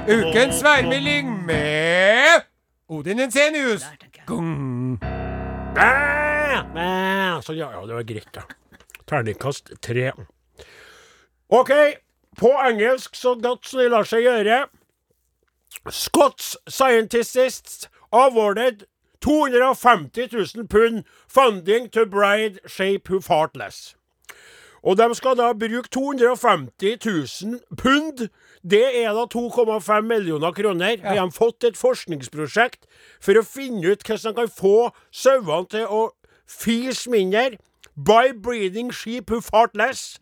Ukens 0.07 0.61
værmelding 0.63 1.31
med 1.47 2.45
Odin 2.91 3.19
Ensenius. 3.25 3.81
Der. 3.81 4.23
Gung. 4.27 4.99
Ah, 5.77 6.61
ah, 6.75 7.41
Så 7.41 7.53
ja, 7.57 7.71
ja, 7.71 7.85
det 7.87 7.95
var 7.95 8.03
greit, 8.03 8.29
da. 8.35 8.45
Terningkast 9.07 9.73
tre. 9.81 10.11
OK, 11.49 11.71
på 12.37 12.51
engelsk 12.67 13.15
så 13.15 13.35
godt 13.35 13.65
som 13.67 13.81
det 13.81 13.89
lar 13.91 14.07
seg 14.07 14.23
gjøre. 14.27 14.65
Scots 15.89 16.53
scientists 16.69 17.89
awarded 18.11 18.85
250 19.21 20.27
000 20.55 20.67
pund 20.67 21.03
funding 21.27 21.89
to 21.89 22.05
bride 22.05 22.59
shape 22.67 23.07
who 23.09 23.19
fartless. 23.21 23.95
Og 24.83 24.97
de 24.97 25.15
skal 25.15 25.37
da 25.37 25.51
bruke 25.53 25.89
250 25.93 26.97
000 27.05 27.59
pund. 27.77 28.27
Det 28.71 29.03
er 29.03 29.13
da 29.13 29.25
2,5 29.29 30.01
millioner 30.01 30.51
kroner. 30.51 30.97
Har 31.03 31.25
de 31.25 31.31
fått 31.31 31.63
et 31.63 31.77
forskningsprosjekt 31.77 32.87
for 33.21 33.37
å 33.37 33.45
finne 33.45 33.93
ut 33.93 34.01
hvordan 34.01 34.33
de 34.33 34.39
kan 34.41 34.49
få 34.57 34.89
sauene 35.13 35.69
til 35.69 35.85
å 35.85 36.01
fise 36.49 37.09
mindre 37.09 37.59
by 37.95 38.33
breeding 38.33 38.91
sheep 38.91 39.29
who 39.29 39.41
fart 39.41 39.77
less. 39.77 40.17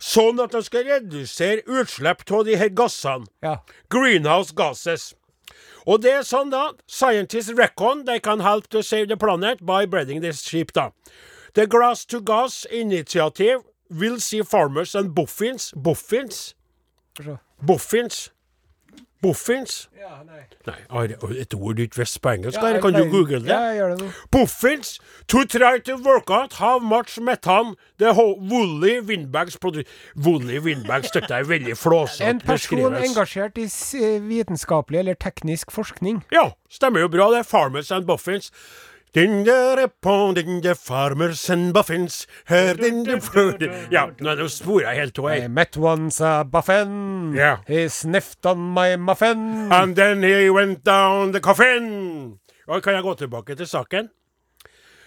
Sånn 0.00 0.40
at 0.40 0.54
de 0.56 0.62
skal 0.64 0.86
redusere 0.88 1.60
utslipp 1.68 2.24
av 2.32 2.46
de 2.48 2.56
her 2.56 2.72
gassene. 2.72 3.28
Ja. 3.44 3.58
Greenhouse 3.92 4.56
gases. 4.56 5.10
Og 5.86 6.02
det 6.02 6.12
er 6.12 6.22
sånn, 6.26 6.50
da. 6.50 6.72
Scientists 6.86 7.52
reckon 7.56 8.04
they 8.04 8.20
can 8.20 8.40
help 8.40 8.68
to 8.68 8.82
save 8.82 9.08
the 9.08 9.16
planet 9.16 9.64
by 9.64 9.86
breeding 9.86 10.20
this 10.20 10.42
sheep, 10.42 10.72
da. 10.72 10.90
The 11.54 11.66
Grass 11.66 12.04
to 12.06 12.20
Gas 12.20 12.64
Initiative 12.70 13.62
will 13.90 14.20
see 14.20 14.42
farmers 14.42 14.94
and 14.94 15.14
boffins 15.14 15.72
Boffins? 15.74 16.54
buffins. 17.16 17.40
Boffins? 17.62 18.30
Boffins? 19.22 19.88
Ja, 19.98 20.22
nei. 20.24 20.40
Nei, 20.66 21.04
et 21.40 21.54
ord 21.54 21.76
du 21.76 21.82
ikke 21.84 22.00
visste 22.00 22.20
på 22.24 22.30
engelsk, 22.32 22.56
Ja, 22.56 22.68
jeg- 22.72 22.80
Kan 22.82 22.92
du 22.94 23.04
google 23.10 23.40
det? 23.40 23.48
Ja, 23.48 23.60
jeg 23.70 23.78
gjør 23.80 23.96
det 23.96 24.00
nå. 24.06 24.12
Boffins 24.32 24.98
to 25.28 25.44
try 25.44 25.78
to 25.78 25.96
work 25.96 26.30
out 26.30 26.54
how 26.54 26.78
much 26.78 27.18
metan 27.20 27.74
the 27.98 28.12
woolly 28.14 29.00
windbags 29.00 29.56
produce. 29.58 29.84
Woolly 30.16 30.58
windbags 30.58 31.10
dette 31.10 31.30
er 31.30 31.44
veldig 31.44 31.76
flåsete 31.76 32.20
En 32.28 32.40
person 32.40 32.94
engasjert 32.94 33.58
i 33.58 33.66
vitenskapelig 34.18 34.98
eller 34.98 35.14
teknisk 35.14 35.70
forskning. 35.70 36.22
Ja, 36.32 36.52
stemmer 36.70 37.00
jo 37.00 37.08
bra 37.08 37.30
det. 37.30 37.46
Farmers 37.46 37.90
and 37.90 38.06
Boffins. 38.06 38.50
Dinger 39.12 39.76
upon 39.82 40.34
dinger 40.34 40.74
farmers 40.74 41.50
and 41.50 41.72
buffins 41.74 42.28
Her 42.46 42.74
dinger 42.74 43.18
Ja, 43.90 44.04
nå 44.20 44.46
spora 44.46 44.92
jeg 44.92 45.00
helt 45.00 45.18
av 45.18 45.26
I 45.32 45.48
met 45.48 45.76
once 45.76 46.20
a 46.22 46.44
buffin. 46.44 47.34
Yeah. 47.34 47.58
He 47.66 47.88
sniffed 47.88 48.46
on 48.46 48.58
my 48.74 48.94
muffin. 48.96 49.72
And 49.72 49.96
then 49.96 50.22
he 50.22 50.48
went 50.50 50.84
down 50.84 51.32
the 51.32 51.40
coffin. 51.40 52.38
Og 52.68 52.82
kan 52.82 52.94
jeg 52.94 53.02
gå 53.02 53.14
tilbake 53.18 53.58
til 53.58 53.66
saken? 53.66 54.10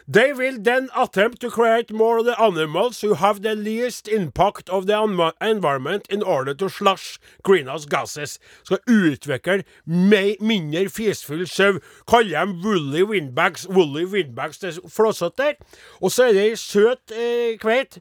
They 0.07 0.33
will 0.33 0.57
then 0.59 0.89
attempt 0.95 1.39
to 1.41 1.49
create 1.49 1.93
more 1.93 2.17
of 2.19 2.25
the 2.25 2.39
animals 2.39 3.01
who 3.01 3.13
have 3.13 3.41
the 3.41 3.55
least 3.55 4.07
impact 4.07 4.69
of 4.69 4.85
the 4.85 5.01
environment 5.41 6.07
in 6.09 6.21
order 6.21 6.53
to 6.55 6.69
slash 6.69 7.19
greenhouse 7.43 7.85
gases. 7.85 8.39
Skal 8.63 8.79
utvikle 8.87 9.63
mer, 9.85 10.35
mindre 10.41 10.89
fisfull 10.89 11.47
sau. 11.47 11.79
Kaller 12.07 12.45
dem 12.45 12.61
woolly 12.63 13.03
windbags. 13.03 13.67
Woolly 13.67 14.05
windbags, 14.05 14.59
det 14.59 14.77
er 14.77 14.89
flåsete. 14.89 15.55
Og 16.01 16.11
så 16.11 16.27
er 16.27 16.33
det 16.33 16.43
ei 16.49 16.59
søt 16.59 17.15
eh, 17.15 17.57
kveit. 17.61 17.99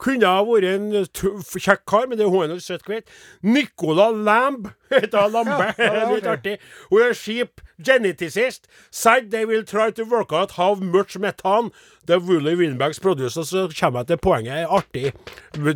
Kunne 0.00 0.24
ha 0.26 0.40
vært 0.46 0.64
en 0.64 0.86
tøff, 1.12 1.50
kjekk 1.60 1.82
kar, 1.86 2.06
men 2.08 2.16
det 2.18 2.24
er 2.24 2.30
hun 2.32 2.44
er 2.46 2.52
en 2.54 2.60
søt 2.64 2.80
kveit. 2.86 3.04
Nicola 3.44 4.06
Lamb 4.10 4.70
heter 4.92 5.18
hun 5.26 5.32
Lambe. 5.34 5.66
Ja, 5.78 5.90
ja, 5.98 6.06
Litt 6.14 6.26
artig. 6.26 6.56
Hun 6.90 7.02
er 7.04 7.12
skip 7.12 7.60
geneticist. 7.84 8.66
Said 8.90 9.30
they 9.30 9.44
will 9.44 9.64
try 9.64 9.90
to 9.90 10.04
work 10.08 10.32
out 10.32 10.52
how 10.56 10.74
much 10.74 11.18
metan 11.18 11.70
the 12.06 12.18
woolly 12.18 12.54
windbags 12.56 13.00
produce. 13.00 13.36
Og 13.36 13.46
så 13.46 13.68
kommer 13.80 14.00
jeg 14.00 14.06
til 14.06 14.16
poenget. 14.16 14.62
er 14.62 14.66
Artig. 14.68 15.02
Jeg 15.02 15.12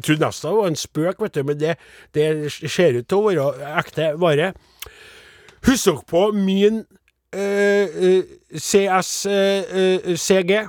trodde 0.03 0.25
nesten 0.25 0.49
det 0.49 0.57
var 0.57 0.67
en 0.67 0.77
spøk, 0.77 1.21
vet 1.21 1.35
du, 1.35 1.43
men 1.43 1.61
det, 1.61 1.77
det 2.15 2.53
ser 2.53 2.99
ut 2.99 3.09
til 3.09 3.19
å 3.19 3.29
være 3.29 3.77
ekte 3.79 4.15
vare. 4.21 4.53
Husk 5.67 6.07
på 6.09 6.31
min 6.33 6.85
eh, 7.33 7.89
eh, 7.91 8.23
CS-CG. 8.57 10.67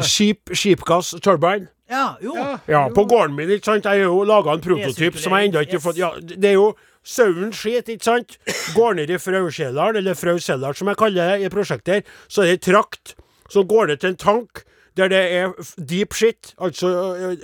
skip 0.00 0.50
Sheepgas 0.54 1.14
Turbine. 1.22 1.68
Ja, 1.92 2.06
jo. 2.24 2.32
Ja, 2.70 2.86
på 2.94 3.04
gården 3.10 3.36
min, 3.36 3.52
ikke 3.52 3.68
sant. 3.68 3.84
Jeg 3.84 4.02
har 4.04 4.08
jo 4.08 4.24
laga 4.28 4.56
en 4.56 4.64
prototyp 4.64 5.20
som 5.20 5.36
jeg 5.36 5.50
ennå 5.50 5.62
ikke 5.66 5.78
har 5.78 5.84
fått 5.84 6.00
Ja, 6.00 6.10
det 6.22 6.54
er 6.54 6.56
jo 6.56 6.72
sauen 7.04 7.52
skit, 7.56 7.90
ikke 7.92 8.06
sant. 8.06 8.36
Går 8.76 8.96
ned 9.00 9.12
i 9.12 9.18
Fraukjelleren, 9.20 9.98
eller 10.00 10.16
Frauseldalen 10.18 10.78
som 10.78 10.90
jeg 10.92 11.00
kaller 11.02 11.34
det 11.34 11.46
i 11.48 11.52
prosjektet 11.52 11.94
her, 11.98 12.04
så 12.32 12.46
er 12.46 12.54
det 12.54 12.62
trakt. 12.68 13.16
Så 13.52 13.66
går 13.68 13.92
det 13.92 14.00
til 14.00 14.14
en 14.14 14.22
tank 14.22 14.64
der 14.96 15.08
det 15.08 15.20
er 15.32 15.52
deep 15.80 16.12
shit, 16.12 16.52
altså 16.60 16.88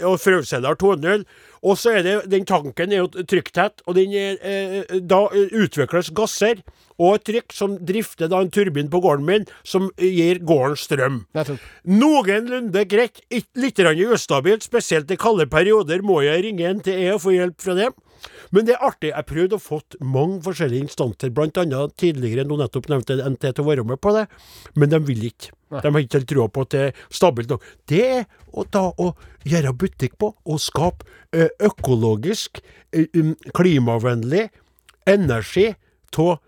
og 0.04 0.18
Frauseldal 0.20 0.76
2.0. 0.80 1.24
Og 1.62 1.78
så 1.78 1.98
er 1.98 2.02
det 2.06 2.16
Den 2.30 2.44
tanken 2.48 2.92
er 2.92 3.02
jo 3.02 3.08
trykktett, 3.08 3.82
og 3.86 3.96
den 3.98 4.12
er, 4.14 4.36
eh, 4.42 4.98
da 5.00 5.26
eh, 5.32 5.50
utvikles 5.52 6.10
gasser 6.14 6.62
og 6.98 7.14
et 7.14 7.24
trykk 7.28 7.54
som 7.54 7.76
drifter 7.86 8.28
da 8.30 8.40
en 8.42 8.50
turbin 8.50 8.90
på 8.90 9.00
gården 9.00 9.24
min, 9.26 9.46
som 9.62 9.90
gir 9.96 10.40
gården 10.42 10.76
strøm. 10.76 11.20
Noenlunde 11.86 12.84
greit. 12.90 13.22
Litt 13.54 13.78
ustabilt, 13.78 14.66
spesielt 14.66 15.10
i 15.10 15.16
kalde 15.16 15.46
perioder 15.46 16.02
må 16.02 16.22
jeg 16.26 16.42
ringe 16.44 16.74
NTE 16.80 17.14
og 17.14 17.22
få 17.22 17.36
hjelp 17.36 17.62
fra 17.62 17.74
dem. 17.78 17.94
Men 18.54 18.66
det 18.68 18.74
er 18.74 18.84
artig. 18.88 19.12
Jeg 19.12 19.28
prøvde 19.28 19.58
å 19.58 19.62
få 19.62 19.80
mange 20.04 20.40
forskjellige 20.44 20.88
instanser, 20.88 21.32
bl.a. 21.34 21.82
tidligere 22.00 22.46
nå 22.48 22.58
nettopp 22.60 22.88
nevnte 22.92 23.18
NT 23.22 23.50
til 23.50 23.64
å 23.64 23.68
være 23.68 23.86
med 23.88 24.00
på 24.02 24.14
det, 24.16 24.26
men 24.78 24.92
de 24.92 25.00
vil 25.08 25.28
ikke. 25.30 25.52
De 25.68 25.84
har 25.84 26.00
ikke 26.00 26.20
helt 26.20 26.30
trua 26.30 26.48
på 26.48 26.64
at 26.64 26.72
det 26.72 26.84
er 26.86 27.00
stabilt 27.12 27.50
nok. 27.52 27.64
Det 27.90 28.04
er 28.04 28.22
å, 28.52 28.64
ta 28.64 28.86
og 28.96 29.18
gjøre 29.48 29.74
butikk 29.76 30.16
på 30.20 30.32
og 30.32 30.62
skape 30.64 31.48
økologisk, 31.64 32.62
um, 32.96 33.34
klimavennlig 33.56 34.46
energi 35.08 35.70
av 36.18 36.38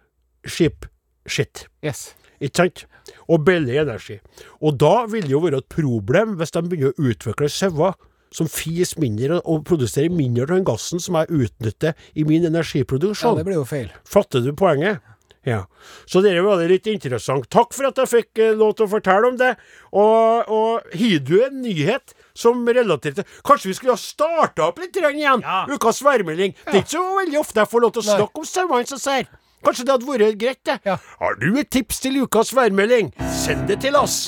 skip 0.48 0.88
shit. 1.28 1.66
Yes. 1.84 2.14
Ikke 2.40 2.62
sant? 2.62 2.86
Og 3.28 3.44
billig 3.44 3.76
energi. 3.82 4.18
Og 4.64 4.78
da 4.80 5.04
vil 5.10 5.26
det 5.26 5.34
jo 5.34 5.42
være 5.44 5.60
et 5.60 5.72
problem 5.72 6.38
hvis 6.40 6.54
de 6.54 6.62
begynner 6.64 6.94
å 6.94 7.10
utvikle 7.12 7.50
sauer 7.52 7.98
som 8.34 8.48
fis 8.50 8.96
mindre 9.00 9.40
og 9.44 9.64
produserer 9.68 10.12
mindre 10.14 10.46
av 10.46 10.54
den 10.54 10.66
gassen 10.68 11.02
som 11.02 11.18
jeg 11.18 11.30
utnytter 11.46 11.94
i 12.14 12.26
min 12.28 12.46
energiproduksjon. 12.46 13.34
Ja, 13.34 13.40
det 13.40 13.48
blir 13.48 13.58
jo 13.60 13.66
feil. 13.68 13.90
Fatter 14.08 14.44
du 14.44 14.52
poenget? 14.56 15.02
Ja. 15.42 15.64
Så 16.06 16.20
det 16.20 16.34
var 16.44 16.60
litt 16.68 16.86
interessant. 16.90 17.48
Takk 17.52 17.72
for 17.72 17.88
at 17.88 17.98
jeg 18.02 18.10
fikk 18.10 18.40
eh, 18.44 18.56
lov 18.56 18.74
til 18.76 18.84
å 18.84 18.90
fortelle 18.92 19.30
om 19.30 19.38
det. 19.40 19.54
Og, 19.96 20.50
og 20.52 20.90
har 21.00 21.22
du 21.24 21.36
en 21.46 21.62
nyhet 21.64 22.14
som 22.36 22.60
relaterer 22.68 23.22
til 23.22 23.38
Kanskje 23.46 23.70
vi 23.70 23.76
skulle 23.78 23.96
ha 23.96 24.00
starta 24.00 24.68
opp 24.68 24.82
litt 24.82 24.96
igjen? 25.00 25.40
Ja. 25.40 25.62
Ukas 25.70 26.02
værmelding. 26.04 26.54
Det 26.66 26.74
er 26.74 26.84
ikke 26.84 26.98
så 26.98 27.06
veldig 27.22 27.40
ofte 27.40 27.64
jeg 27.64 27.72
får 27.72 27.86
lov 27.86 27.96
til 27.96 28.04
å 28.04 28.08
Nei. 28.10 28.18
snakke 28.20 28.44
om 28.44 28.50
sauene 28.52 28.92
som 28.92 29.00
ser. 29.00 29.32
Kanskje 29.64 29.84
det 29.88 29.96
hadde 29.96 30.08
vært 30.08 30.38
greit, 30.40 30.62
det. 30.64 30.78
Ja. 30.88 31.00
Har 31.20 31.36
du 31.40 31.50
et 31.60 31.72
tips 31.72 32.00
til 32.04 32.22
ukas 32.24 32.54
værmelding? 32.56 33.12
Send 33.42 33.68
det 33.68 33.82
til 33.84 33.96
oss. 34.00 34.22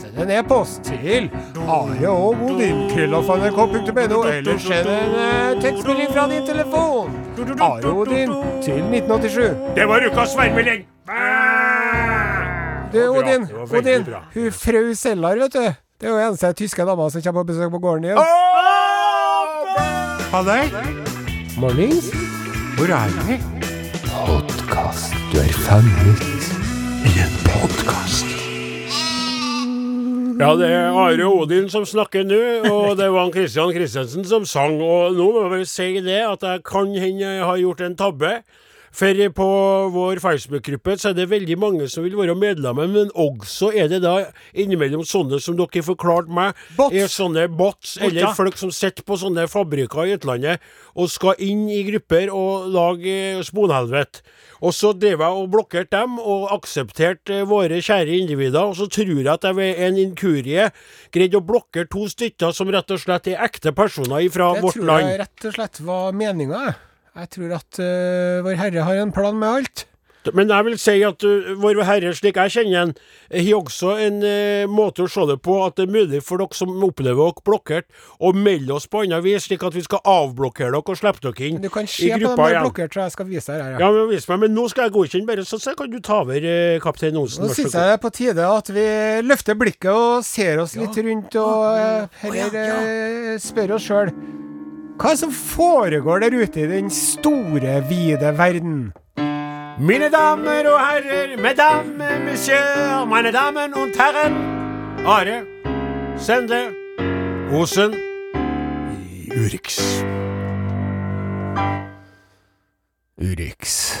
Send 0.00 0.18
en 0.22 0.30
e-post 0.30 0.82
til 0.84 1.30
areogodin.nrk.no, 1.68 4.22
eller 4.28 4.58
send 4.58 4.88
en 4.88 5.14
eh, 5.20 5.62
tekstmelding 5.62 6.10
fra 6.14 6.26
din 6.30 6.46
telefon. 6.46 7.10
Areodin 7.60 8.30
Odin 8.30 8.62
til 8.64 8.72
1987. 8.72 9.56
Det 9.76 9.88
var 9.88 10.00
ukas 10.12 10.36
værmelding. 10.38 10.86
Du, 12.92 12.98
Det 12.98 13.08
var 13.08 13.12
bra. 13.12 13.18
Odin, 13.18 13.40
Det 13.46 13.54
var 13.56 13.66
veldig 13.66 13.94
Odin, 13.94 14.04
bra. 14.12 14.18
hun 14.34 14.52
frau 14.52 14.94
Sellar, 14.94 15.34
vet 15.36 15.52
du. 15.54 15.60
Det 16.00 16.06
er 16.08 16.10
jo 16.10 16.18
eneste 16.28 16.52
tyske 16.52 16.82
dama 16.84 17.10
som 17.10 17.22
kommer 17.22 17.40
på 17.42 17.46
besøk 17.52 17.70
på 17.70 17.78
gården 17.78 18.04
igjen. 18.04 18.18
Ha 20.32 20.42
det. 20.42 20.72
Mornings. 21.58 22.04
hvor 22.76 22.88
er 22.88 23.08
vi? 23.28 23.38
Ja, 30.42 30.56
det 30.58 30.66
er 30.74 30.96
Are 30.98 31.26
Odin 31.30 31.68
som 31.70 31.84
snakker 31.86 32.24
nå, 32.26 32.38
og 32.66 32.96
det 32.98 33.06
var 33.14 33.28
Kristian 33.30 33.70
Christian 33.70 34.08
Christensen 34.08 34.24
som 34.26 34.46
sang. 34.48 34.80
Og 34.82 35.14
nå 35.14 35.28
må 35.30 35.44
jeg 35.44 35.52
bare 35.52 35.68
si 35.70 35.86
det, 36.02 36.16
at 36.26 36.42
jeg 36.42 36.64
kan 36.66 36.90
hende 36.98 37.22
jeg 37.22 37.44
har 37.46 37.60
gjort 37.60 37.84
en 37.86 37.94
tabbe. 38.00 38.32
For 38.92 39.16
på 39.32 39.46
vår 39.94 40.20
Facebook-gruppe 40.20 40.98
så 41.00 41.10
er 41.10 41.16
det 41.16 41.30
veldig 41.30 41.56
mange 41.56 41.86
som 41.88 42.04
vil 42.04 42.16
være 42.18 42.34
medlemmer, 42.36 42.90
men 42.92 43.08
også 43.16 43.70
er 43.72 43.88
det 43.88 44.02
da 44.04 44.18
innimellom 44.52 45.00
sånne 45.08 45.38
som 45.40 45.56
dere 45.56 45.80
forklarte 45.86 46.28
meg, 46.32 46.58
Bots. 46.76 46.92
er 46.94 47.08
sånne 47.08 47.46
bots, 47.48 47.96
eller 47.96 48.26
Botter. 48.26 48.36
folk 48.36 48.60
som 48.60 48.74
sitter 48.74 49.06
på 49.08 49.16
sånne 49.16 49.46
fabrikker 49.48 50.04
i 50.10 50.18
utlandet 50.18 50.60
og 50.92 51.08
skal 51.08 51.40
inn 51.40 51.64
i 51.72 51.80
grupper 51.88 52.28
og 52.36 52.68
lage 52.74 53.16
eh, 53.38 53.40
sponhelvete. 53.48 54.20
Og 54.62 54.76
så 54.76 54.92
drev 54.94 55.24
jeg 55.24 55.40
og 55.40 55.48
blokkerte 55.50 55.96
dem, 55.96 56.20
og 56.20 56.52
aksepterte 56.52 57.40
eh, 57.40 57.48
våre 57.48 57.80
kjære 57.82 58.20
individer. 58.20 58.60
Og 58.68 58.76
så 58.78 58.86
tror 58.92 59.16
jeg 59.16 59.26
at 59.32 59.48
jeg 59.48 59.56
ved 59.56 59.82
en 59.88 60.00
inkurie 60.04 60.68
greide 61.14 61.40
å 61.40 61.44
blokkere 61.48 61.88
to 61.90 62.04
stykker 62.12 62.52
som 62.54 62.70
rett 62.70 62.92
og 62.92 63.00
slett 63.02 63.32
er 63.32 63.42
ekte 63.48 63.72
personer 63.72 64.28
fra 64.32 64.52
vårt 64.60 64.76
land. 64.76 64.84
Det 64.84 64.86
tror 64.86 65.08
jeg 65.16 65.22
rett 65.24 65.48
og 65.48 65.56
slett 65.56 65.86
var 65.88 66.12
meninga. 66.12 66.64
jeg. 66.68 66.80
Jeg 67.12 67.28
tror 67.34 67.56
at 67.58 67.80
uh, 67.80 68.42
Vår 68.44 68.56
Herre 68.56 68.84
har 68.86 69.02
en 69.02 69.12
plan 69.12 69.36
med 69.36 69.48
alt. 69.48 69.88
Men 70.32 70.52
jeg 70.52 70.64
vil 70.64 70.76
si 70.78 70.94
at 71.04 71.24
uh, 71.26 71.48
Vår 71.60 71.82
Herre, 71.84 72.12
slik 72.16 72.38
jeg 72.40 72.52
kjenner 72.54 72.78
ham, 72.78 72.92
har 73.34 73.50
også 73.58 73.96
en 74.00 74.20
uh, 74.22 74.70
måte 74.70 75.04
å 75.04 75.10
se 75.10 75.26
det 75.28 75.36
på 75.44 75.58
at 75.66 75.76
det 75.76 75.88
er 75.88 75.92
mulig 75.92 76.22
for 76.24 76.40
dere 76.40 76.56
som 76.56 76.72
opplever 76.86 77.20
dere 77.20 77.44
blokkert, 77.44 77.88
å 78.22 78.30
melde 78.32 78.76
oss 78.78 78.86
på 78.88 79.02
annet 79.04 79.24
vis, 79.26 79.48
slik 79.48 79.64
at 79.66 79.76
vi 79.76 79.82
skal 79.84 80.00
avblokkere 80.08 80.70
dere 80.72 80.80
og 80.94 81.00
slippe 81.00 81.20
dere 81.26 81.48
inn 81.48 81.58
Men 81.58 81.66
du 81.66 81.72
kan 81.74 81.90
se 81.90 82.08
på 82.08 82.20
dem 82.22 82.22
du 82.22 82.44
der 82.44 82.60
blokkert, 82.62 82.94
så 82.96 83.04
jeg 83.04 83.16
skal 83.16 83.28
vise 83.28 83.50
deg 83.50 83.64
her. 83.64 83.74
Ja. 83.74 83.82
Ja, 83.82 83.90
men 83.98 84.08
vis 84.12 84.28
meg. 84.30 84.40
Men 84.46 84.56
nå 84.56 84.68
skal 84.72 84.88
jeg 84.88 84.96
godkjenne, 84.96 85.28
bare 85.32 85.48
så, 85.48 85.60
så 85.60 85.76
kan 85.76 85.90
du 85.92 85.98
ta 85.98 86.22
over, 86.22 86.46
uh, 86.48 86.78
kaptein 86.84 87.18
Olsen. 87.20 87.44
Nå 87.44 87.52
syns 87.52 87.74
jeg 87.74 87.90
det 87.90 87.98
er 87.98 88.00
på 88.06 88.14
tide 88.14 88.48
at 88.62 88.72
vi 88.72 88.86
løfter 89.26 89.58
blikket 89.58 89.92
og 89.92 90.24
ser 90.24 90.64
oss 90.64 90.78
litt 90.80 90.96
rundt, 91.02 91.36
og 91.42 91.66
uh, 91.76 92.22
heller 92.24 93.36
spør 93.42 93.76
oss 93.76 93.90
sjøl 93.90 94.16
hva 95.00 95.14
som 95.16 95.32
foregår 95.32 96.18
der 96.24 96.34
ute 96.42 96.60
i 96.60 96.66
den 96.70 96.90
store, 96.90 97.80
vide 97.88 98.38
verden? 98.38 98.92
Mine 99.78 100.10
damer 100.12 100.68
og 100.70 100.80
herrer, 100.80 101.36
mesdames, 101.36 102.20
monsieur, 102.24 103.04
meine 103.04 103.32
damen 103.32 103.74
und 103.74 103.96
herren. 103.96 104.34
Are 105.06 105.44
Sende 106.18 106.74
Osen 107.50 107.94
Urix. 109.32 109.78
Urix. 113.16 113.98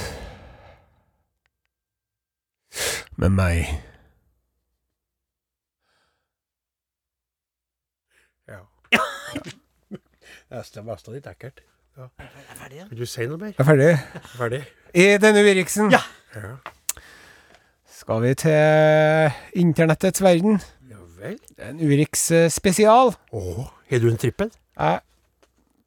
Med 3.16 3.28
meg. 3.28 3.82
Det 10.52 10.84
var 10.84 10.98
litt 11.14 11.26
ekkelt. 11.30 11.60
Vil 12.90 12.98
du 12.98 13.06
si 13.08 13.24
noe 13.28 13.38
mer? 13.40 13.54
Er 13.56 13.64
ferdig? 13.68 13.88
Er 13.96 14.28
Ferdig? 14.36 14.62
I 14.94 15.04
denne 15.20 15.40
Uriksen 15.44 15.90
Ja. 15.92 16.00
skal 17.88 18.20
vi 18.22 18.34
til 18.34 19.32
internettets 19.56 20.22
verden. 20.22 20.60
Ja 20.90 21.00
vel. 21.18 21.38
En 21.58 21.80
Urix 21.80 22.30
eh, 22.34 22.48
spesial. 22.50 23.14
Å, 23.32 23.42
har 23.90 23.98
du 24.02 24.08
en 24.10 24.20
trippel? 24.20 24.50
Eh, 24.80 24.98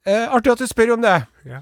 eh, 0.07 0.25
artig 0.33 0.53
at 0.55 0.61
du 0.63 0.67
spør 0.69 0.95
om 0.97 1.01
det. 1.05 1.15
Ja. 1.45 1.61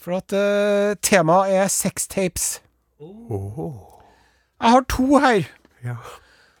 For 0.00 0.18
at 0.18 0.32
eh, 0.36 0.94
temaet 1.02 1.54
er 1.58 1.68
sextapes. 1.72 2.60
Åh. 3.00 3.70
Jeg 4.60 4.74
har 4.76 4.84
to 4.92 5.18
her. 5.18 5.46
Ja. 5.84 5.96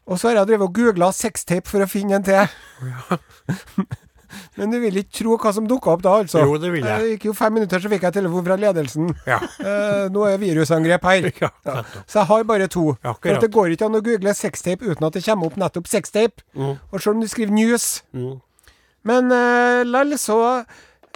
Og 0.06 0.18
så 0.18 0.30
har 0.30 0.40
jeg 0.40 0.48
drevet 0.50 0.66
og 0.66 0.74
googla 0.74 1.12
sextape 1.14 1.68
for 1.70 1.84
å 1.84 1.90
finne 1.90 2.18
en 2.18 2.26
til. 2.26 2.46
Men 4.58 4.74
du 4.74 4.78
vil 4.82 5.00
ikke 5.02 5.14
tro 5.20 5.36
hva 5.40 5.52
som 5.56 5.66
dukka 5.70 5.94
opp 5.94 6.04
da, 6.04 6.16
altså. 6.24 6.42
Jo, 6.44 6.58
det 6.60 6.72
vil 6.74 6.84
jeg. 6.86 7.00
Det 7.04 7.14
gikk 7.14 7.26
jo 7.30 7.34
fem 7.38 7.56
minutter, 7.58 7.82
så 7.82 7.90
fikk 7.92 8.06
jeg 8.08 8.16
telefon 8.18 8.44
fra 8.46 8.58
ledelsen. 8.60 9.10
Ja. 9.28 9.40
Eh, 9.60 10.06
nå 10.12 10.26
er 10.28 10.38
virusangrep 10.42 11.08
her. 11.10 11.30
Ja, 11.40 11.50
Ja. 11.66 11.82
Så 12.06 12.20
jeg 12.20 12.26
har 12.30 12.44
bare 12.48 12.66
to. 12.72 12.84
For 13.02 13.40
det 13.42 13.50
går 13.54 13.74
ikke 13.74 13.88
an 13.90 13.98
å 13.98 14.04
google 14.04 14.32
sextape 14.34 14.86
uten 14.86 15.06
at 15.06 15.16
det 15.16 15.24
kommer 15.26 15.50
opp 15.50 15.58
nettopp 15.60 15.88
sextape. 15.90 16.42
Mm. 16.54 16.78
Og 16.90 16.96
selv 17.00 17.14
om 17.16 17.20
du 17.24 17.28
skriver 17.30 17.52
news. 17.54 18.02
Mm. 18.16 18.38
Men 19.08 19.32
eh, 19.32 19.82
lell, 19.88 20.16
så 20.20 20.38
eh, 20.60 20.64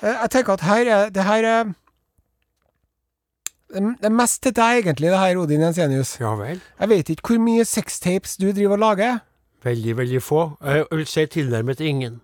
Jeg 0.09 0.31
tenker 0.33 0.57
at 0.57 0.65
her 0.69 0.91
er 0.99 1.11
det 1.15 1.25
her 1.27 1.45
er 1.49 1.73
det 3.75 4.07
er 4.07 4.13
mest 4.15 4.43
til 4.45 4.53
deg, 4.55 4.85
egentlig, 4.85 5.09
det 5.11 5.19
her, 5.19 5.39
Odin 5.41 5.65
Jensenius. 5.65 6.13
Ja 6.21 6.35
vel. 6.39 6.61
Jeg 6.79 6.89
vet 6.93 7.09
ikke 7.11 7.33
hvor 7.33 7.41
mye 7.43 7.65
sextapes 7.67 8.37
du 8.39 8.53
driver 8.53 8.77
og 8.77 8.83
lager. 8.85 9.17
Veldig, 9.65 9.97
veldig 9.99 10.21
få. 10.23 10.43
Jeg 10.63 10.85
vil 10.93 11.07
si 11.11 11.25
tilnærmet 11.27 11.81
ingen. 11.81 12.21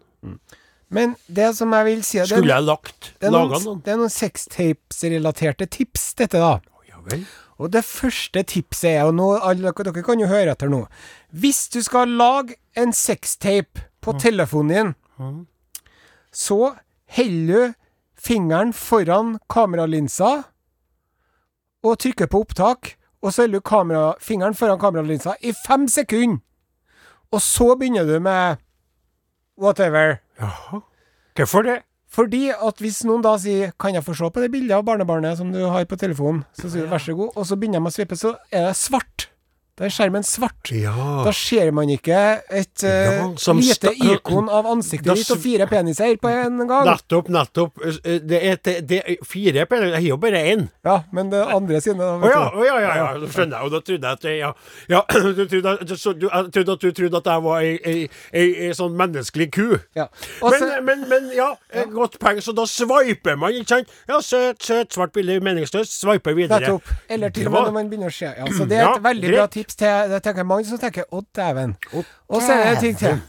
Men 0.90 1.14
det 1.30 1.52
som 1.56 1.70
jeg 1.72 1.84
vil 1.86 2.02
si 2.02 2.18
er- 2.18 2.26
Skulle 2.26 2.50
jeg 2.54 2.64
lagt 2.66 3.12
det 3.20 3.28
er 3.28 3.30
laga 3.30 3.58
noen, 3.58 3.64
noen? 3.64 3.82
det 3.84 3.92
er 3.92 3.96
noen 4.00 4.10
sextapes-relaterte 4.10 5.66
tips, 5.70 6.14
dette, 6.18 6.38
da. 6.42 6.60
Ja 6.88 6.98
vel. 7.04 7.24
Og 7.60 7.70
det 7.70 7.84
første 7.84 8.42
tipset 8.42 8.90
er, 8.96 9.04
og 9.04 9.14
nå, 9.14 9.28
alle, 9.44 9.70
dere 9.76 10.02
kan 10.02 10.18
jo 10.18 10.26
høre 10.26 10.50
etter 10.54 10.68
nå 10.72 10.86
Hvis 11.32 11.68
du 11.70 11.82
skal 11.82 12.08
lage 12.08 12.54
en 12.76 12.92
sextape 12.92 13.84
på 14.00 14.14
telefonen 14.18 14.96
din, 15.18 15.46
så 16.32 16.74
holder 17.16 17.46
du 17.68 17.74
fingeren 18.20 18.72
foran 18.72 19.38
kameralinsa 19.50 20.44
og 21.84 21.98
trykker 21.98 22.26
på 22.28 22.40
opptak, 22.44 22.94
og 23.22 23.32
så 23.32 23.42
holder 23.44 23.60
du 23.60 23.60
kamera, 23.68 24.14
fingeren 24.20 24.54
foran 24.54 24.78
kameralinsa 24.80 25.34
i 25.42 25.52
fem 25.52 25.86
sekunder. 25.88 26.40
Og 27.32 27.40
så 27.40 27.74
begynner 27.78 28.04
du 28.08 28.18
med 28.20 28.56
whatever. 29.60 30.20
Jaha. 30.40 30.80
Hvorfor 31.36 31.62
det? 31.68 31.78
Fordi 32.10 32.48
at 32.50 32.80
hvis 32.82 33.04
noen 33.06 33.22
da 33.22 33.36
sier 33.38 33.70
'Kan 33.78 33.94
jeg 33.94 34.02
få 34.02 34.14
se 34.18 34.30
på 34.30 34.42
det 34.42 34.50
bildet 34.50 34.74
av 34.74 34.84
barnebarnet 34.84 35.36
som 35.38 35.52
du 35.52 35.60
har 35.62 35.84
på 35.84 35.96
telefonen?' 35.96 36.44
Så 36.52 36.70
sier 36.70 36.82
du 36.82 36.90
'Vær 36.90 36.98
så 36.98 37.14
god', 37.14 37.36
og 37.36 37.46
så 37.46 37.56
begynner 37.56 37.78
de 37.78 37.86
å 37.86 37.94
svippe, 37.94 38.16
så 38.18 38.34
er 38.50 38.66
det 38.66 38.76
svart. 38.76 39.09
Da 39.80 39.86
er 39.88 39.92
skjermen 39.94 40.24
svart. 40.28 40.68
Ja. 40.76 40.92
Da 41.24 41.32
ser 41.32 41.70
man 41.72 41.88
ikke 41.88 42.16
et 42.52 42.82
eh, 42.84 43.14
Ja, 43.16 43.54
lite 43.56 43.92
ikon 43.96 44.50
av 44.52 44.66
ansiktet 44.68 45.16
ditt 45.16 45.30
og 45.32 45.38
fire 45.40 45.64
peniser 45.70 46.18
på 46.20 46.28
en 46.28 46.58
gang. 46.68 46.84
Nettopp, 46.84 47.30
nettopp. 47.32 47.80
Eh, 47.88 48.18
Det 48.20 48.40
er, 48.50 48.58
det, 48.60 48.74
det 48.90 48.98
er 49.08 49.16
fire 49.24 49.64
peniser 49.70 49.94
Jeg 49.96 50.02
har 50.02 50.08
jo 50.10 50.18
bare 50.20 50.42
én. 50.52 50.66
Ja, 50.84 50.98
men 51.16 51.30
det 51.32 51.40
andre 51.54 51.80
siden 51.80 51.96
da, 52.02 52.10
Å 52.20 52.28
ja, 52.28 52.42
å 52.52 52.66
ja, 52.66 52.74
ja, 52.84 52.90
ja, 53.00 53.06
det 53.22 53.30
skjønner 53.32 53.56
jeg. 53.56 53.70
Og 53.70 53.72
da 53.72 53.80
trodde 53.88 54.10
jeg 54.10 54.18
at 54.20 54.26
det, 54.26 54.34
ja, 54.42 54.50
ja, 54.92 55.00
du 55.40 55.42
trodde, 55.54 55.72
at- 55.80 55.96
så, 56.04 56.12
du, 56.12 56.28
jeg 56.28 56.52
trodde 56.58 56.76
at 56.76 56.84
du 56.84 56.90
trodde 57.00 57.22
at 57.22 57.32
jeg 57.32 57.44
var 57.48 57.64
ei, 57.64 57.72
ei, 57.94 57.96
ei, 58.36 58.46
ei 58.66 58.70
sånn 58.76 58.94
menneskelig 59.00 59.48
ku. 59.56 59.66
Ja. 59.96 60.10
Også, 60.44 60.60
Men, 60.60 60.84
men, 60.90 61.08
men 61.08 61.32
ja, 61.38 61.48
eh, 61.72 61.88
godt 61.88 62.18
poeng. 62.20 62.42
Så 62.44 62.52
da 62.52 62.68
sveiper 62.68 63.40
man, 63.40 63.56
ikke 63.56 63.78
sant? 63.78 63.96
Ja, 64.12 64.20
søt, 64.20 64.60
søt, 64.60 64.92
svart 64.92 65.16
bilde, 65.16 65.40
meningsløst. 65.40 65.96
Sveiper 66.04 66.36
videre. 66.36 66.60
Nettopp. 66.68 66.92
Eller 67.08 67.32
til 67.32 67.48
og 67.48 67.56
med 67.56 67.68
når 67.70 67.76
man 67.80 67.88
begynner 67.94 68.12
å 68.12 68.16
se. 68.20 68.28
Ja, 68.36 68.44
så 68.52 68.68
det 68.68 68.76
er 68.76 68.84
Ja, 68.84 68.92
et 69.00 69.04
veldig 69.08 69.32
bra 69.32 69.40
greit. 69.48 69.58
Tips 69.70 69.76
til 69.76 70.10
Det 70.10 70.22
tenker 70.22 70.44
mange 70.44 70.64
som 70.66 70.78
tenker 70.78 71.04
'Å, 71.12 71.22
dæven'. 71.36 71.74
Og 72.28 72.42
så 72.42 72.52
er 72.52 72.64
det 72.64 72.76
en 72.76 72.82
ting 72.82 72.96
til. 72.98 73.20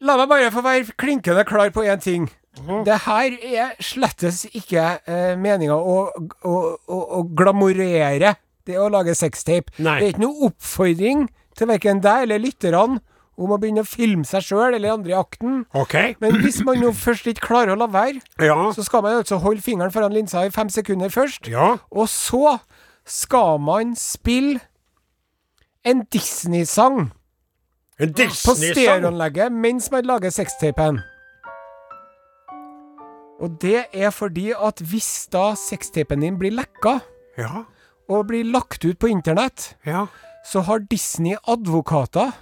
La 0.00 0.16
meg 0.16 0.28
bare 0.28 0.50
få 0.52 0.62
være 0.62 0.92
klinkende 0.98 1.44
klar 1.44 1.70
på 1.70 1.82
én 1.82 2.00
ting. 2.00 2.28
Mhm. 2.58 2.84
Det 2.84 2.98
her 3.04 3.30
er 3.42 3.74
slettes 3.80 4.46
ikke 4.54 5.00
eh, 5.06 5.36
meninga 5.36 5.74
å, 5.76 6.10
å, 6.44 6.54
å, 6.88 7.18
å 7.18 7.22
glamorere 7.36 8.34
det 8.66 8.78
å 8.78 8.88
lage 8.88 9.14
sextape. 9.14 9.70
Nei. 9.78 9.98
Det 10.00 10.06
er 10.06 10.12
ikke 10.14 10.24
noe 10.24 10.48
oppfordring 10.50 11.28
til 11.56 11.66
verken 11.68 12.00
deg 12.00 12.22
eller 12.22 12.38
lytterne 12.38 13.00
om 13.36 13.52
å 13.52 13.58
begynne 13.60 13.84
å 13.84 13.88
filme 13.88 14.24
seg 14.24 14.42
sjøl 14.42 14.74
eller 14.74 14.94
andre 14.94 15.12
i 15.12 15.16
akten. 15.18 15.66
Okay. 15.74 16.14
Men 16.20 16.38
hvis 16.40 16.62
man 16.64 16.80
nå 16.80 16.92
først 16.96 17.26
ikke 17.26 17.44
klarer 17.46 17.74
å 17.74 17.78
la 17.78 17.86
være, 17.86 18.20
Ja. 18.40 18.72
så 18.72 18.82
skal 18.84 19.02
man 19.02 19.18
altså 19.20 19.36
holde 19.36 19.60
fingeren 19.60 19.92
foran 19.92 20.12
linsa 20.12 20.46
i 20.46 20.50
fem 20.50 20.68
sekunder 20.68 21.08
først. 21.12 21.48
Ja. 21.48 21.76
Og 21.90 22.08
så 22.08 22.58
skal 23.06 23.58
man 23.62 23.94
spille 23.96 24.60
en 25.86 26.04
Disney-sang 26.12 27.12
En 27.98 28.12
på 28.12 28.22
Disney-sang. 28.22 28.74
stereoanlegget 28.74 29.52
mens 29.52 29.90
man 29.90 30.04
lager 30.04 30.30
sextapen. 30.34 30.98
Og 33.40 33.58
det 33.60 33.84
er 33.92 34.10
fordi 34.10 34.50
at 34.56 34.80
hvis 34.80 35.28
da 35.32 35.50
sextapen 35.60 36.20
din 36.24 36.38
blir 36.40 36.54
lekka 36.56 36.98
Ja. 37.38 37.64
og 38.08 38.26
blir 38.28 38.44
lagt 38.44 38.84
ut 38.84 38.98
på 38.98 39.06
internett, 39.12 39.74
Ja. 39.86 40.06
så 40.44 40.60
har 40.64 40.78
Disney 40.78 41.36
advokater 41.46 42.32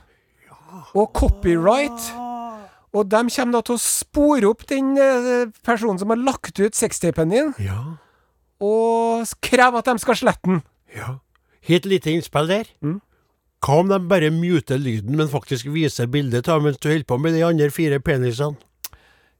og 0.94 1.12
copyright. 1.14 2.12
Og 2.94 3.08
de 3.10 3.16
kommer 3.36 3.52
da 3.52 3.60
til 3.60 3.74
å 3.74 3.78
spore 3.78 4.44
opp 4.48 4.66
den 4.68 4.96
eh, 4.98 5.46
personen 5.64 5.98
som 5.98 6.08
har 6.10 6.16
lagt 6.16 6.60
ut 6.60 6.74
sextapen 6.74 7.28
din, 7.30 7.54
Ja. 7.58 7.96
Og 8.62 9.26
krever 9.42 9.80
at 9.80 9.88
de 9.90 9.98
skal 10.02 10.16
slette 10.18 10.46
den. 10.50 10.62
Ja. 10.94 11.16
Helt 11.64 11.86
lite 11.88 12.12
innspill 12.12 12.48
der. 12.50 12.68
Mm. 12.84 13.00
Hva 13.64 13.78
om 13.80 13.88
de 13.88 13.98
bare 14.08 14.28
muter 14.30 14.76
lyden, 14.78 15.16
men 15.16 15.30
faktisk 15.32 15.70
viser 15.72 16.06
bildet 16.12 16.48
av 16.52 16.60
mens 16.62 16.76
du 16.78 16.90
holder 16.90 17.06
på 17.08 17.16
med 17.18 17.32
de 17.32 17.44
andre 17.46 17.70
fire 17.72 17.98
penisene? 18.04 18.58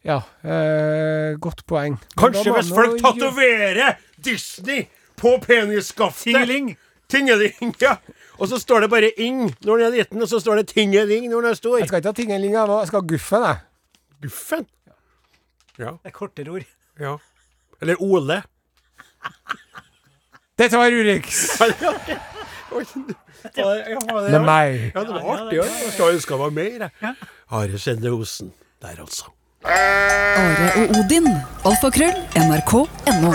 Ja, 0.05 0.18
eh, 0.44 1.37
godt 1.40 1.62
poeng. 1.68 1.98
Kanskje 2.20 2.53
hvis 2.53 2.72
folk 2.77 2.98
tatoverer 3.00 3.94
Disney 4.24 4.87
på 5.20 5.38
penisskaftet 5.44 6.24
Tingeling. 6.33 6.74
Tingeling, 7.09 7.74
ja. 7.85 7.96
Og 8.40 8.48
så 8.50 8.59
står 8.59 8.85
det 8.85 8.90
bare 8.92 9.11
ing 9.20 9.46
når 9.64 9.79
den 9.81 9.87
er 9.87 9.94
liten, 9.98 10.22
og 10.24 10.29
så 10.29 10.40
står 10.42 10.61
det 10.62 10.72
tingeling 10.72 11.29
når 11.31 11.44
den 11.44 11.50
er 11.53 11.59
stor. 11.61 11.77
Jeg 11.79 11.88
skal 11.88 12.00
ikke 12.03 12.12
ha 12.12 12.18
tingeling, 12.18 12.57
jeg. 12.57 12.68
Jeg 12.81 12.90
skal 12.90 13.00
ha 13.00 13.09
guffen, 13.12 13.44
jeg. 13.48 13.61
Guffen. 14.24 14.66
Ja. 15.79 15.92
Det 16.00 16.11
er 16.11 16.16
kortere 16.16 16.50
ord. 16.57 16.66
ja. 17.00 17.16
Eller 17.83 18.00
Ole. 18.00 18.40
Dette 20.58 20.76
var 20.78 20.87
Urix 20.94 21.60
med 24.30 24.40
meg. 24.40 24.92
Ja, 24.94 25.00
det 25.04 25.14
var 25.14 25.22
artig. 25.34 25.56
Ja. 25.58 25.64
Jeg 25.64 25.92
skulle 25.92 26.12
ønske 26.14 26.32
det 26.34 26.40
var 26.40 26.50
mer. 26.50 26.88
Are 27.50 27.78
Sende 27.78 28.10
Osen. 28.14 28.52
Der, 28.82 28.88
altså. 29.00 29.24
Are 29.64 30.70
og 30.76 30.96
Odin. 30.98 31.28
Alfakrøll. 31.64 32.16
NRK.no. 32.37 33.34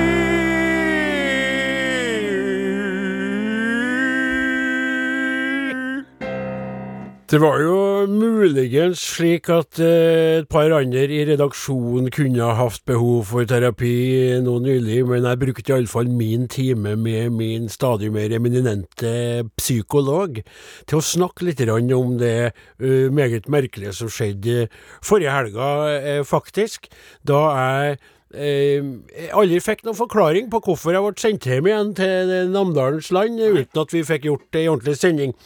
Det 7.31 7.37
var 7.39 7.61
jo 7.63 7.75
muligens 8.11 8.99
slik 9.13 9.47
at 9.55 9.79
eh, 9.79 10.41
et 10.41 10.47
par 10.51 10.73
andre 10.75 11.05
i 11.15 11.21
redaksjonen 11.29 12.09
kunne 12.11 12.43
ha 12.43 12.57
hatt 12.57 12.81
behov 12.89 13.29
for 13.29 13.47
terapi 13.47 14.41
nå 14.43 14.57
nylig, 14.65 14.97
men 15.07 15.23
jeg 15.23 15.39
brukte 15.39 15.71
iallfall 15.71 16.11
min 16.11 16.49
time 16.51 16.97
med 16.99 17.31
min 17.37 17.71
stadig 17.71 18.09
mer 18.11 18.35
eminente 18.35 19.13
psykolog 19.55 20.41
til 20.43 20.99
å 20.99 21.05
snakke 21.13 21.47
litt 21.47 21.63
om 21.71 22.17
det 22.19 22.51
eh, 22.51 23.07
meget 23.07 23.47
merkelige 23.47 23.95
som 24.01 24.11
skjedde 24.11 24.67
forrige 24.99 25.31
helga, 25.31 25.71
eh, 26.03 26.21
faktisk, 26.27 26.91
da 27.23 27.41
jeg 27.55 27.97
eh, 28.35 28.93
aldri 29.31 29.63
fikk 29.63 29.87
noen 29.87 30.01
forklaring 30.03 30.51
på 30.51 30.65
hvorfor 30.67 30.99
jeg 30.99 31.07
ble 31.07 31.15
sendt 31.29 31.47
hjem 31.47 31.71
igjen 31.71 31.95
til 31.95 32.37
Namdalens 32.51 33.15
land 33.15 33.39
uten 33.39 33.85
at 33.87 33.95
vi 33.95 34.03
fikk 34.03 34.33
gjort 34.33 34.59
ei 34.59 34.67
ordentlig 34.67 34.99
sending. 34.99 35.37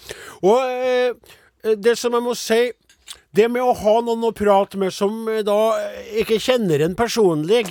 Og 0.42 0.66
eh, 0.66 1.42
det 1.74 1.96
som 1.98 2.14
jeg 2.14 2.26
må 2.26 2.36
si 2.38 2.62
det 3.36 3.48
med 3.52 3.64
å 3.64 3.74
ha 3.76 3.96
noen 4.04 4.30
å 4.30 4.34
prate 4.36 4.80
med 4.80 4.94
som 4.96 5.26
eh, 5.32 5.44
da 5.46 5.76
eh, 5.80 6.22
ikke 6.24 6.40
kjenner 6.42 6.86
en 6.86 6.96
personlig, 6.98 7.66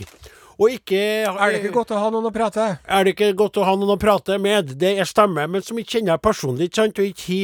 og 0.58 0.70
ikke 0.70 1.00
Er 1.26 1.52
det 1.52 1.60
ikke 1.62 1.74
godt 1.74 1.94
å 1.94 2.00
ha 2.02 2.10
noen 2.14 2.28
å 2.28 2.32
prate? 2.34 2.66
er 2.84 3.04
det 3.04 3.14
ikke 3.14 3.32
godt 3.38 3.58
å 3.58 3.64
ha 3.66 3.74
noen 3.78 3.94
å 3.94 4.00
prate 4.00 4.38
med. 4.38 4.74
Det 4.80 4.94
er 4.98 5.08
stemmer, 5.08 5.48
men 5.50 5.62
som 5.64 5.78
ikke 5.78 5.98
kjenner 5.98 6.14
deg 6.14 6.24
personlig, 6.24 6.68
ikke 6.68 6.80
sant, 6.82 7.00
og 7.00 7.10
ikke 7.10 7.38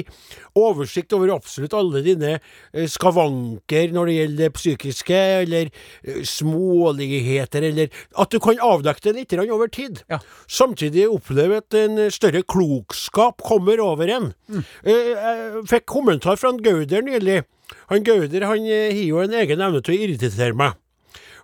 har 0.50 0.70
oversikt 0.70 1.14
over 1.16 1.32
absolutt 1.34 1.74
alle 1.76 2.02
dine 2.06 2.32
eh, 2.38 2.88
skavanker 2.90 3.94
når 3.94 4.10
det 4.10 4.16
gjelder 4.16 4.40
det 4.44 4.52
psykiske, 4.58 5.20
eller 5.44 5.70
eh, 5.70 6.22
småligheter, 6.26 7.66
eller 7.70 8.02
At 8.20 8.30
du 8.30 8.40
kan 8.42 8.60
avdekke 8.60 9.08
det 9.08 9.16
litt 9.16 9.36
over 9.50 9.68
tid. 9.68 10.02
Ja. 10.10 10.20
Samtidig 10.48 11.08
oppleve 11.08 11.60
at 11.62 11.74
en 11.74 12.10
større 12.12 12.42
klokskap 12.42 13.42
kommer 13.46 13.80
over 13.82 14.10
en. 14.10 14.32
Mm. 14.50 14.62
Jeg 14.84 15.64
fikk 15.70 15.86
kommentar 15.90 16.38
fra 16.40 16.52
en 16.52 16.62
Gauder 16.62 17.02
nylig. 17.06 17.42
Han 17.90 18.04
Gauder 18.06 18.46
han 18.46 18.66
eh, 18.66 18.90
har 18.94 19.04
jo 19.06 19.24
en 19.24 19.34
egen 19.42 19.64
evne 19.64 19.82
til 19.84 19.94
å 19.96 20.04
irritere 20.04 20.54
meg. 20.56 20.78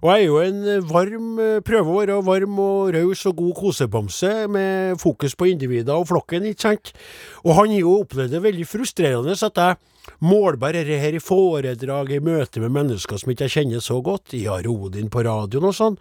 Og 0.02 0.10
jeg 0.12 0.22
er 0.22 0.26
jo 0.26 0.38
en 0.42 0.62
eh, 0.68 0.84
varm, 0.90 1.28
eh, 1.40 1.58
prøver 1.64 1.88
å 1.88 1.96
være 1.96 2.26
varm 2.26 2.58
og 2.62 2.92
raus 2.96 3.24
og 3.30 3.38
god 3.40 3.54
kosebamse 3.56 4.32
med 4.52 5.00
fokus 5.00 5.36
på 5.38 5.48
individer 5.52 5.96
og 5.96 6.08
flokken, 6.10 6.48
ikke 6.50 6.66
sant? 6.68 6.92
Og 7.44 7.56
han 7.56 7.72
jo 7.76 7.98
opplevd 8.02 8.36
det 8.36 8.42
veldig 8.44 8.68
frustrerende 8.68 9.36
at 9.36 9.60
jeg 9.62 9.78
målbærer 10.22 10.84
dette 10.86 11.02
her 11.02 11.16
i 11.16 11.22
foredrag, 11.22 12.12
i 12.12 12.22
møte 12.22 12.62
med 12.62 12.74
mennesker 12.76 13.18
som 13.20 13.32
ikke 13.32 13.48
jeg 13.48 13.56
kjenner 13.56 13.84
så 13.84 13.98
godt, 14.04 14.36
i 14.36 14.44
har 14.46 14.68
Odin 14.70 15.10
på 15.12 15.24
radioen 15.26 15.70
og 15.70 15.76
sånn, 15.76 16.00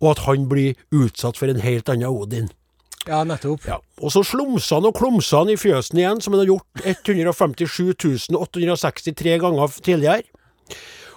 og 0.00 0.14
at 0.14 0.24
han 0.28 0.46
blir 0.50 0.78
utsatt 0.94 1.40
for 1.40 1.50
en 1.52 1.62
helt 1.64 1.90
annen 1.92 2.10
Odin. 2.10 2.50
Ja, 3.08 3.22
nettopp. 3.24 3.64
Ja, 3.64 3.78
Og 4.04 4.12
så 4.12 4.20
slumsa 4.26 4.76
han 4.76 4.88
og 4.90 4.98
klumsa 4.98 5.40
han 5.40 5.52
i 5.52 5.56
fjøsen 5.56 5.98
igjen, 6.02 6.20
som 6.20 6.36
han 6.36 6.44
har 6.44 6.52
gjort 6.52 6.84
157 6.84 8.28
863 8.36 9.38
ganger 9.40 9.80
tidligere. 9.80 10.28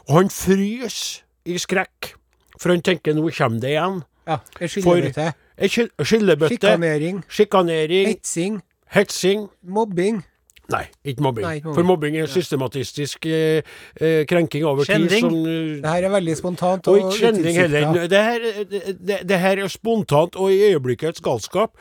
Og 0.08 0.16
han 0.18 0.32
frys 0.32 1.24
i 1.46 1.58
skrekk, 1.60 2.14
for 2.60 2.70
han 2.74 2.82
tenker 2.82 3.14
nå 3.18 3.30
kommer 3.36 3.60
det 3.64 3.74
igjen. 3.76 4.04
Ja. 4.28 4.40
Ei 4.60 4.68
skyld- 4.68 5.92
skyllebøtte, 6.02 6.56
Sjikanering. 6.56 7.24
sjikanering, 7.30 8.08
Hetsing. 8.08 8.62
hetsing 8.88 9.50
Mobbing. 9.64 10.24
Nei, 10.72 10.86
ikke 11.06 11.22
mobbing. 11.22 11.44
Nei, 11.46 11.56
ikke 11.58 11.66
mobbing. 11.68 11.76
For 11.76 11.84
mobbing 11.84 12.16
er 12.18 12.26
systematistisk 12.32 13.26
eh, 13.28 13.62
eh, 14.00 14.24
krenking 14.26 14.64
over 14.66 14.86
tid. 14.86 15.10
Skjending. 15.10 15.20
Som, 15.28 15.36
eh, 15.46 15.82
Det 15.84 15.90
her 15.92 16.04
er 16.08 16.10
veldig 16.10 16.38
spontant 16.40 16.88
og 16.88 16.94
og 16.96 17.12
ikke 17.12 17.20
kjenning 17.20 17.56
heller. 17.60 18.08
Det 18.08 18.22
her, 18.24 18.40
det, 18.72 18.82
det, 19.08 19.20
det 19.30 19.40
her 19.40 19.58
er 19.60 19.68
spontant 19.68 20.36
og 20.40 20.52
i 20.52 20.62
øyeblikkets 20.72 21.22
galskap. 21.22 21.76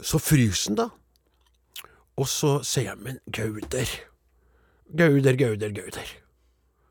Så 0.00 0.18
fryser 0.18 0.70
han, 0.72 0.76
da. 0.76 0.88
Og 2.16 2.26
så 2.26 2.62
sier 2.64 2.88
jeg, 2.94 2.98
men 3.04 3.18
Gauder 3.30 3.92
Gauder, 4.96 5.36
Gauder, 5.36 5.70
Gauder. 5.76 6.08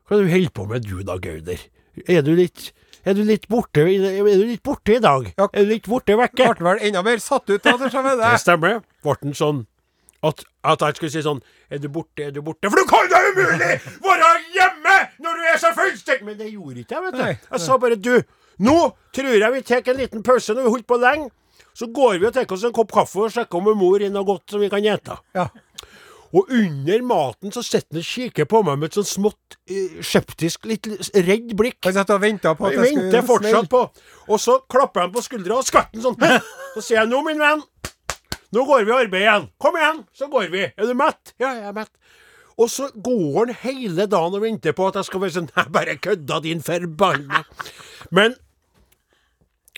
Hva 0.06 0.16
er 0.16 0.22
det 0.22 0.26
du 0.28 0.34
holder 0.34 0.52
på 0.54 0.66
med 0.70 0.84
du 0.86 0.96
da, 1.06 1.16
Gauder? 1.22 1.62
Er 2.06 2.22
du 2.26 2.34
litt 2.38 2.72
er 3.06 3.14
du 3.14 3.20
litt 3.22 3.44
borte, 3.46 3.84
er 3.86 4.24
du 4.26 4.46
litt 4.48 4.62
borte 4.66 4.96
i 4.96 4.98
dag? 5.02 5.28
Ja. 5.38 5.46
Er 5.54 5.62
du 5.62 5.70
litt 5.70 5.86
borte 5.86 6.16
vekke? 6.18 6.48
Ble 6.58 6.72
vel 6.72 6.80
enda 6.88 7.04
mer 7.06 7.20
satt 7.22 7.46
ut 7.46 7.66
av 7.70 7.78
det, 7.78 7.92
med 7.94 8.18
Det 8.18 8.24
det. 8.24 8.40
stemmer. 8.42 8.80
Ble 9.06 9.14
den 9.22 9.36
sånn 9.38 9.60
at, 10.26 10.42
at 10.64 10.80
jeg 10.82 10.96
skulle 10.96 11.12
si 11.12 11.22
sånn 11.22 11.42
Er 11.70 11.78
du 11.78 11.86
borte, 11.92 12.24
er 12.24 12.32
du 12.34 12.40
borte? 12.42 12.66
For 12.72 12.80
du 12.80 12.88
kan 12.90 13.06
da 13.12 13.20
umulig 13.28 13.76
være 14.02 14.40
hjemme 14.56 14.94
når 15.22 15.38
du 15.38 15.44
er 15.52 15.58
så 15.60 15.70
fullstendig 15.76 16.24
Men 16.26 16.38
det 16.40 16.48
gjorde 16.50 16.82
ikke 16.82 16.96
jeg, 16.96 17.04
vet 17.04 17.14
du. 17.14 17.20
Nei, 17.22 17.32
Jeg 17.52 17.60
sa 17.66 17.76
bare 17.78 17.98
du, 18.00 18.14
nå 18.66 18.76
tror 19.14 19.36
jeg 19.36 19.52
vi 19.54 19.62
tar 19.68 19.90
en 19.92 20.00
liten 20.00 20.24
pause 20.26 20.54
når 20.56 20.62
vi 20.64 20.66
har 20.70 20.74
holdt 20.78 20.88
på 20.90 20.98
lenge. 21.02 21.28
Så 21.76 21.86
går 21.92 22.18
vi 22.18 22.26
og 22.26 22.32
tar 22.32 22.48
oss 22.56 22.64
en 22.64 22.72
kopp 22.72 22.90
kaffe 22.96 23.20
og 23.26 23.30
sjekker 23.32 23.60
om 23.60 23.68
mor 23.76 24.00
har 24.00 24.10
noe 24.10 24.24
godt 24.26 24.50
som 24.50 24.62
vi 24.64 24.70
kan 24.72 24.84
ete. 24.88 25.18
Ja. 25.36 25.46
Og 26.34 26.50
under 26.50 27.02
maten 27.06 27.54
så 27.54 27.62
sitter 27.64 27.96
han 27.96 28.02
og 28.02 28.08
kikker 28.08 28.48
på 28.50 28.62
meg 28.66 28.80
med 28.80 28.90
et 28.90 28.98
sånn 28.98 29.08
smått 29.08 29.56
eh, 29.70 30.00
skeptisk, 30.04 30.66
litt 30.70 30.88
redd 31.14 31.54
blikk. 31.58 31.78
Han 31.86 31.96
satt 31.96 32.12
og 32.14 32.22
venta 32.24 32.54
på 32.58 32.66
at 32.68 32.76
Jeg 32.76 32.90
skulle 32.90 33.06
venter 33.06 33.26
fortsatt 33.28 33.70
på. 33.72 33.82
Og 34.26 34.42
så 34.42 34.58
klapper 34.70 35.06
han 35.06 35.14
på 35.14 35.24
skuldra 35.24 35.60
og 35.60 35.68
skvetter 35.68 36.00
han 36.00 36.08
sånn. 36.08 36.46
Så 36.74 36.84
sier 36.84 37.02
jeg 37.02 37.12
nå, 37.12 37.22
min 37.26 37.40
venn, 37.40 37.62
nå 38.54 38.64
går 38.68 38.86
vi 38.86 38.92
i 38.92 38.96
arbeid 38.96 39.22
igjen. 39.22 39.50
Kom 39.62 39.78
igjen, 39.78 40.02
så 40.16 40.30
går 40.32 40.50
vi. 40.52 40.64
Er 40.70 40.88
du 40.90 40.96
mett? 40.98 41.34
Ja, 41.42 41.52
jeg 41.54 41.68
er 41.70 41.76
mett. 41.76 41.92
Og 42.56 42.70
så 42.72 42.88
går 42.94 43.34
han 43.36 43.54
hele 43.66 44.06
dagen 44.08 44.36
og 44.38 44.42
venter 44.44 44.74
på 44.76 44.88
at 44.88 44.96
jeg 44.96 45.10
skal 45.10 45.20
være 45.20 45.34
sånn 45.34 45.50
Jeg 45.52 45.72
bare 45.74 45.98
kødda, 46.00 46.40
din 46.44 46.62
forbanna. 46.64 47.42
Men 48.16 48.36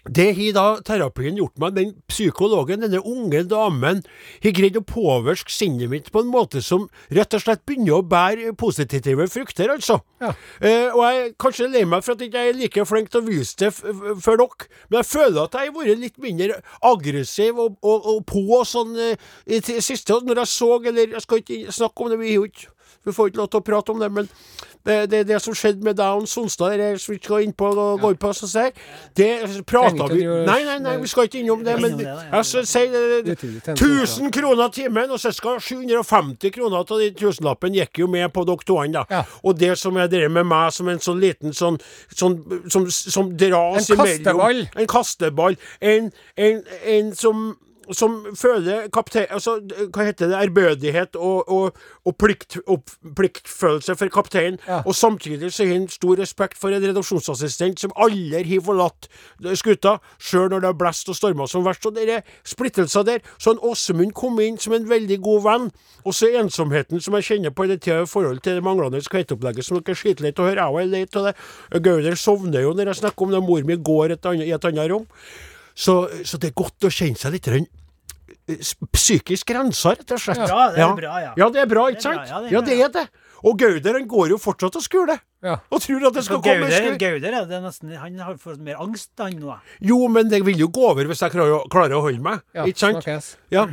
det 0.09 0.28
har 0.36 0.54
da 0.56 0.66
terapien 0.84 1.36
gjort 1.38 1.56
meg. 1.61 1.74
Den 1.76 1.92
psykologen, 2.11 2.82
denne 2.84 3.00
unge 3.04 3.42
damen, 3.48 4.02
har 4.42 4.54
greid 4.56 4.78
å 4.80 4.84
påvirke 4.86 5.52
sinnet 5.52 5.90
mitt 5.92 6.11
på 6.14 6.22
en 6.22 6.30
måte 6.32 6.62
som 6.64 6.86
rett 7.14 7.36
og 7.36 7.44
slett 7.44 7.64
begynner 7.68 7.98
å 7.98 8.06
bære 8.06 8.54
positive 8.59 9.28
frukter, 9.30 9.72
altså. 9.74 10.00
Ja. 10.22 10.32
Eh, 10.61 10.88
og 10.94 11.02
jeg 11.04 11.20
er 11.20 11.34
kanskje 11.40 11.68
lei 11.70 11.84
meg 11.88 12.04
for 12.06 12.14
at 12.14 12.24
jeg 12.24 12.32
ikke 12.32 12.46
er 12.48 12.59
like 12.59 12.86
flink 12.88 13.12
til 13.12 13.22
å 13.22 13.28
vise 13.28 13.59
det 13.61 13.72
for 13.74 14.40
dere, 14.40 14.70
men 14.88 15.00
jeg 15.00 15.11
føler 15.12 15.42
at 15.44 15.59
jeg 15.59 15.70
har 15.70 15.76
vært 15.76 16.02
litt 16.02 16.18
mindre 16.22 16.59
aggressiv 16.88 17.61
og, 17.62 17.76
og, 17.82 18.09
og 18.14 18.24
på 18.28 18.62
sånn 18.68 18.96
eh, 18.98 19.28
i 19.46 19.61
det 19.64 19.84
siste. 19.84 20.16
og 20.16 20.26
Når 20.26 20.42
jeg 20.44 20.54
så, 20.54 20.72
eller 20.90 21.14
jeg 21.18 21.24
skal 21.24 21.44
ikke 21.44 21.78
snakke 21.78 22.04
om 22.04 22.12
det, 22.12 22.20
vi 22.22 22.32
har 22.32 22.40
jo 22.40 22.48
ikke 22.48 22.74
vi 23.09 23.16
får 23.16 23.30
ikke 23.32 23.42
lov 23.42 23.50
til 23.52 23.62
å 23.62 23.66
prate 23.66 23.94
om 23.94 24.02
det, 24.02 24.11
men 24.12 24.28
det, 24.86 24.96
det, 25.11 25.20
det 25.28 25.38
som 25.42 25.54
skjedde 25.56 25.84
med 25.84 25.98
Down 25.98 26.26
Sonstad, 26.26 26.78
det 26.78 27.00
som 27.02 27.12
vi 27.12 27.18
skal 27.20 27.42
inn 27.44 27.52
på 27.56 27.66
og 27.74 28.00
gå 28.00 28.12
inn 28.14 28.20
på, 28.20 28.30
så 28.36 28.48
sier 28.48 28.70
det 29.18 29.28
prata 29.68 30.06
vi 30.12 30.22
Nei, 30.24 30.61
nei, 30.64 30.78
nei, 30.84 30.94
vi 31.02 31.11
skal 31.11 31.28
ikke 31.28 31.42
innom 31.42 31.64
det, 31.66 31.74
men 31.82 31.98
jeg 32.00 32.44
skal 32.48 32.66
si 32.68 32.84
det- 32.92 33.34
Utrolig 33.34 33.62
tenkt, 33.66 33.82
1000 33.82 34.32
kroner 34.32 34.72
timen, 34.72 35.11
og 35.11 35.20
ca. 35.20 35.56
750 35.61 36.54
kroner 36.54 36.78
av 36.78 36.98
de 37.02 37.11
tusenlappene 37.18 37.82
gikk 37.82 38.02
jo 38.04 38.09
med 38.09 38.32
på 38.32 38.46
dere 38.48 38.64
to, 38.64 38.78
da. 38.92 39.04
Ja. 39.11 39.22
Og 39.44 39.59
det 39.59 39.74
som 39.78 39.96
er 39.96 40.09
det 40.09 40.24
med 40.30 40.46
meg 40.46 40.72
som 40.72 40.88
en 40.88 41.02
sånn 41.02 41.20
liten 41.20 41.52
sånn, 41.52 41.78
sånn 42.14 42.38
som, 42.70 42.88
som 42.90 43.36
dras 43.36 43.90
En 43.90 43.96
imellom 43.96 44.24
kasteball. 44.24 44.68
En 44.76 44.86
kasteball. 44.86 45.56
En, 45.80 46.12
en, 46.36 46.62
en 46.86 47.14
som 47.18 47.56
som 47.97 48.18
føler 48.36 48.89
kaptein... 48.93 49.26
Altså, 49.30 49.59
hva 49.95 50.07
heter 50.09 50.30
det? 50.30 50.39
Ærbødighet 50.39 51.16
og, 51.16 51.49
og, 51.49 51.78
og, 52.05 52.16
plikt, 52.20 52.59
og 52.66 52.84
pliktfølelse 53.16 53.97
for 53.99 54.12
kapteinen. 54.12 54.59
Ja. 54.68 54.80
Og 54.84 54.95
samtidig 54.95 55.53
så 55.53 55.66
har 55.66 55.72
han 55.72 55.89
stor 55.93 56.18
respekt 56.20 56.59
for 56.59 56.74
en 56.74 56.84
redaksjonsassistent 56.84 57.80
som 57.80 57.95
aldri 57.97 58.45
har 58.53 58.64
forlatt 58.64 59.09
skuta, 59.59 59.99
sjøl 60.20 60.51
når 60.53 60.64
det 60.64 60.70
har 60.72 60.78
blåst 60.78 61.12
og 61.12 61.18
storma 61.18 61.49
som 61.51 61.66
verst. 61.66 61.86
Og 61.89 61.97
det 61.97 62.09
er 62.18 62.24
splittelser 62.47 63.07
der. 63.09 63.24
Så 63.39 63.55
en 63.55 63.62
Åsemund 63.64 64.14
kom 64.18 64.39
inn 64.45 64.61
som 64.61 64.76
en 64.76 64.89
veldig 64.89 65.20
god 65.24 65.45
venn. 65.47 65.68
Og 66.05 66.16
så 66.16 66.30
ensomheten 66.41 67.03
som 67.05 67.16
jeg 67.18 67.28
kjenner 67.32 67.55
på 67.55 67.66
i 67.66 67.72
det 67.72 67.82
tida 67.84 68.03
i 68.05 68.11
forhold 68.11 68.43
til 68.45 68.59
det 68.59 68.64
manglende 68.66 69.03
kveiteopplegget 69.03 69.66
som 69.66 69.80
dere 69.80 69.99
sliter 69.99 70.28
litt 70.28 70.41
å 70.41 70.49
høre. 70.49 70.68
Jeg 70.68 70.89
er 70.89 70.93
lei 70.93 71.05
av 71.09 71.28
det. 71.30 71.36
Gauder 71.84 72.18
sovner 72.18 72.64
jo 72.64 72.74
når 72.76 72.93
jeg 72.93 73.03
snakker 73.03 73.26
om 73.26 73.34
det. 73.34 73.45
Mor 73.49 73.64
mi 73.64 73.78
går 73.80 74.16
et 74.16 74.26
annet, 74.28 74.49
i 74.49 74.55
et 74.55 74.68
annet 74.68 74.91
rom. 74.93 75.07
Så, 75.78 76.09
så 76.26 76.41
det 76.43 76.51
er 76.51 76.59
godt 76.59 76.89
å 76.89 76.91
kjenne 76.91 77.18
seg 77.20 77.36
litt 77.36 77.47
psykisk 78.92 79.50
rensa, 79.54 79.94
rett 79.96 80.12
og 80.14 80.20
slett. 80.20 80.38
Ja, 80.48 80.70
det 80.74 80.82
er 80.84 80.94
bra, 80.98 81.16
ja. 81.22 81.32
Ja, 81.36 81.48
det 81.54 81.60
er 81.62 81.66
bra, 81.70 81.86
ikke 81.92 82.02
sant? 82.04 82.28
ja, 82.50 82.60
det 82.64 82.78
er 82.80 82.92
det. 82.94 83.06
Og 83.46 83.54
Gauder 83.60 83.94
han 83.94 84.06
går 84.10 84.32
jo 84.32 84.38
fortsatt 84.42 84.74
og 84.76 84.82
skuler. 84.82 85.20
Ja. 85.46 85.60
Og 85.70 85.80
tror 85.84 86.08
at 86.08 86.16
det 86.16 86.24
skal 86.26 86.40
komme 86.42 86.66
Gauder, 86.66 86.74
skur. 86.88 86.96
Gauder 86.98 87.36
er 87.38 87.44
det 87.46 87.60
nesten 87.62 87.92
Han 87.94 88.16
har 88.18 88.34
fått 88.42 88.58
mer 88.58 88.80
angst, 88.82 89.12
han 89.22 89.36
nå. 89.38 89.54
Jo, 89.80 90.00
men 90.10 90.28
det 90.28 90.40
vil 90.44 90.58
jo 90.58 90.68
gå 90.74 90.88
over 90.90 91.06
hvis 91.06 91.22
jeg 91.22 91.30
klarer, 91.36 91.60
å- 91.60 91.68
klarer 91.70 91.94
å 91.94 92.02
holde 92.02 92.20
meg. 92.24 92.40
Ja, 92.54 92.64
ikke 92.66 92.78
sant? 92.82 92.98
snakkes. 93.04 93.36
Ja. 93.54 93.66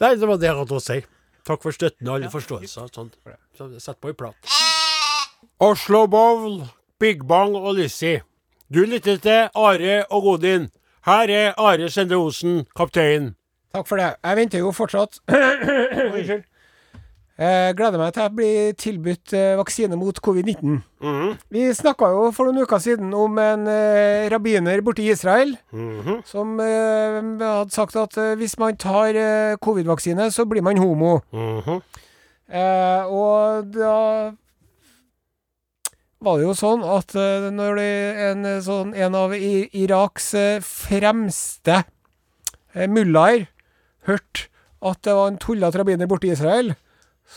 Nei, 0.00 0.14
det 0.18 0.26
var 0.28 0.36
det 0.42 0.48
jeg 0.50 0.58
hadde 0.58 0.76
å 0.76 0.82
si. 0.82 0.98
Takk 1.44 1.62
for 1.64 1.72
støtten 1.76 2.08
og 2.08 2.18
alle 2.18 2.30
forståelser. 2.32 2.88
Sånn. 2.92 3.10
Så 3.56 3.68
Sett 3.80 4.00
på 4.00 4.10
i 4.12 4.16
plat. 4.16 4.34
Oslo 5.60 6.06
Bowl, 6.10 6.64
Big 7.00 7.24
Bang 7.28 7.54
og 7.56 7.76
Lizzie. 7.78 8.22
Du 8.72 8.82
lytter 8.88 9.16
til 9.22 9.48
Are 9.54 9.98
og 10.10 10.22
Godin. 10.28 10.70
Her 11.04 11.28
er 11.30 11.52
Are 11.60 11.88
Sende 11.92 12.16
Osen, 12.16 12.64
kaptein. 12.76 13.34
Takk 13.74 13.86
for 13.90 13.96
det. 14.00 14.14
Jeg 14.24 14.36
venter 14.38 14.58
jo 14.62 14.70
fortsatt. 14.72 15.18
Unnskyld. 15.28 16.44
Jeg 17.34 17.74
gleder 17.74 17.98
meg 17.98 18.12
til 18.14 18.22
jeg 18.22 18.32
blir 18.38 18.74
tilbudt 18.78 19.32
eh, 19.34 19.56
vaksine 19.58 19.96
mot 19.98 20.20
covid-19. 20.22 20.76
Mhm. 21.02 21.32
Vi 21.50 21.64
snakka 21.74 22.06
jo 22.14 22.28
for 22.30 22.46
noen 22.46 22.62
uker 22.62 22.78
siden 22.78 23.10
om 23.18 23.34
en 23.42 23.64
eh, 23.66 24.28
rabbiner 24.30 24.78
borte 24.86 25.02
i 25.02 25.08
Israel 25.10 25.56
Mhm. 25.74 26.20
som 26.30 26.54
eh, 26.62 27.18
hadde 27.42 27.74
sagt 27.74 27.96
at 27.98 28.14
eh, 28.22 28.36
hvis 28.38 28.54
man 28.62 28.76
tar 28.78 29.18
eh, 29.18 29.56
covid-vaksine, 29.58 30.30
så 30.30 30.46
blir 30.46 30.62
man 30.62 30.78
homo. 30.78 31.18
Mm 31.34 31.82
Eh, 32.54 33.04
og 33.08 33.70
da 33.72 34.30
var 36.24 36.40
det 36.40 36.46
jo 36.46 36.54
sånn 36.56 36.84
at 36.88 37.14
eh, 37.18 37.50
når 37.52 37.78
det 37.80 37.90
en, 38.28 38.46
eh, 38.48 38.62
sånn, 38.64 38.94
en 38.96 39.18
av 39.18 39.34
Iraks 39.36 40.32
eh, 40.38 40.64
fremste 40.64 41.82
mullaer 42.90 43.46
hørte 44.08 44.48
at 44.84 45.04
det 45.06 45.14
var 45.16 45.30
en 45.30 45.38
tullete 45.40 45.80
rabbiner 45.80 46.08
borte 46.10 46.28
i 46.28 46.32
Israel, 46.34 46.72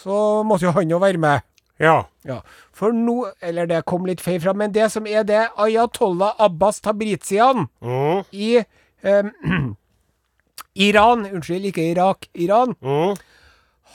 så 0.02 0.42
måtte 0.48 0.66
jo 0.66 0.74
han 0.76 0.90
jo 0.92 1.00
være 1.04 1.22
med. 1.22 1.46
Ja. 1.80 2.08
Ja, 2.26 2.40
for 2.74 2.90
nå 2.90 3.28
Eller 3.46 3.68
det 3.70 3.84
kom 3.86 4.08
litt 4.10 4.22
feil 4.24 4.40
fram, 4.42 4.58
men 4.58 4.74
det 4.74 4.90
som 4.92 5.06
er 5.08 5.22
det 5.28 5.44
Ayatollah 5.62 6.34
Abbas 6.42 6.82
Tabrizian 6.82 7.68
mm. 7.86 8.24
i 8.34 8.58
eh, 8.58 9.30
Iran 10.88 11.26
Unnskyld, 11.30 11.70
ikke 11.70 11.92
Irak. 11.92 12.28
Iran. 12.34 12.76
Mm. 12.82 13.16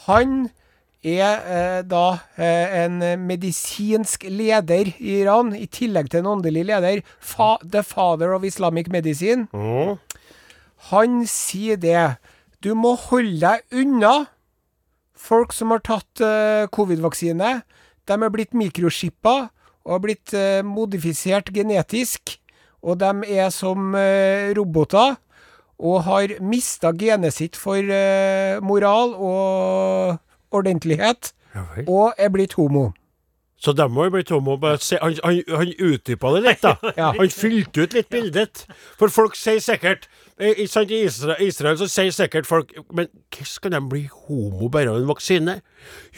Han 0.07 0.39
er 1.03 1.43
eh, 1.43 1.81
da 1.87 2.07
eh, 2.39 2.85
en 2.85 3.01
medisinsk 3.27 4.29
leder 4.31 4.93
i 4.99 5.19
Iran, 5.23 5.51
i 5.55 5.67
tillegg 5.67 6.11
til 6.13 6.23
en 6.23 6.35
åndelig 6.37 6.67
leder. 6.69 7.03
Fa 7.19 7.57
the 7.63 7.83
father 7.83 8.35
of 8.37 8.45
Islamic 8.47 8.89
medicine. 8.89 9.49
Mm. 9.53 9.99
Han 10.93 11.25
sier 11.27 11.77
det. 11.77 12.17
Du 12.63 12.75
må 12.79 12.95
holde 13.09 13.41
deg 13.43 13.83
unna 13.83 14.15
folk 15.19 15.55
som 15.55 15.75
har 15.75 15.83
tatt 15.87 16.23
eh, 16.23 16.69
covid-vaksine. 16.75 17.63
De 18.07 18.15
er 18.19 18.35
blitt 18.35 18.55
mikroskippa 18.55 19.37
og 19.83 19.97
har 19.97 20.03
blitt 20.03 20.35
eh, 20.35 20.63
modifisert 20.67 21.51
genetisk. 21.55 22.39
Og 22.83 22.99
de 22.99 23.13
er 23.31 23.51
som 23.55 23.95
eh, 23.95 24.51
roboter 24.59 25.17
og 25.83 26.03
har 26.07 26.37
mista 26.43 26.93
genet 26.95 27.35
sitt 27.35 27.59
for 27.59 27.79
eh, 27.79 28.59
moral 28.63 29.15
og 29.19 30.19
ordentlighet. 30.53 31.33
Ja. 31.55 31.67
Og 31.87 32.15
er 32.19 32.33
blitt 32.33 32.57
homo. 32.57 32.93
Så 33.63 33.71
de 33.79 33.85
har 33.87 34.09
jo 34.09 34.11
bli 34.11 34.25
homo. 34.31 34.57
Bare 34.59 34.81
se, 34.83 34.99
han 34.99 35.15
han, 35.23 35.39
han 35.47 35.71
utdypa 35.79 36.33
det 36.35 36.43
litt, 36.49 36.65
da. 36.65 36.75
Ja. 36.99 37.13
Han 37.15 37.31
fylte 37.31 37.85
ut 37.85 37.95
litt 37.95 38.09
bildet. 38.11 38.65
For 38.99 39.13
folk 39.13 39.37
sier 39.39 39.61
sikkert 39.63 40.09
eh, 40.37 40.65
i, 40.65 40.67
I 40.67 40.99
Israel, 41.05 41.37
Israel 41.47 41.79
så 41.79 41.87
sier 41.91 42.11
sikkert 42.15 42.49
folk 42.49 42.73
Men 42.91 43.07
hvordan 43.31 43.47
skal 43.53 43.75
de 43.77 43.81
bli 43.93 44.03
homo 44.11 44.67
bare 44.73 44.91
av 44.91 44.99
en 44.99 45.07
vaksine? 45.13 45.61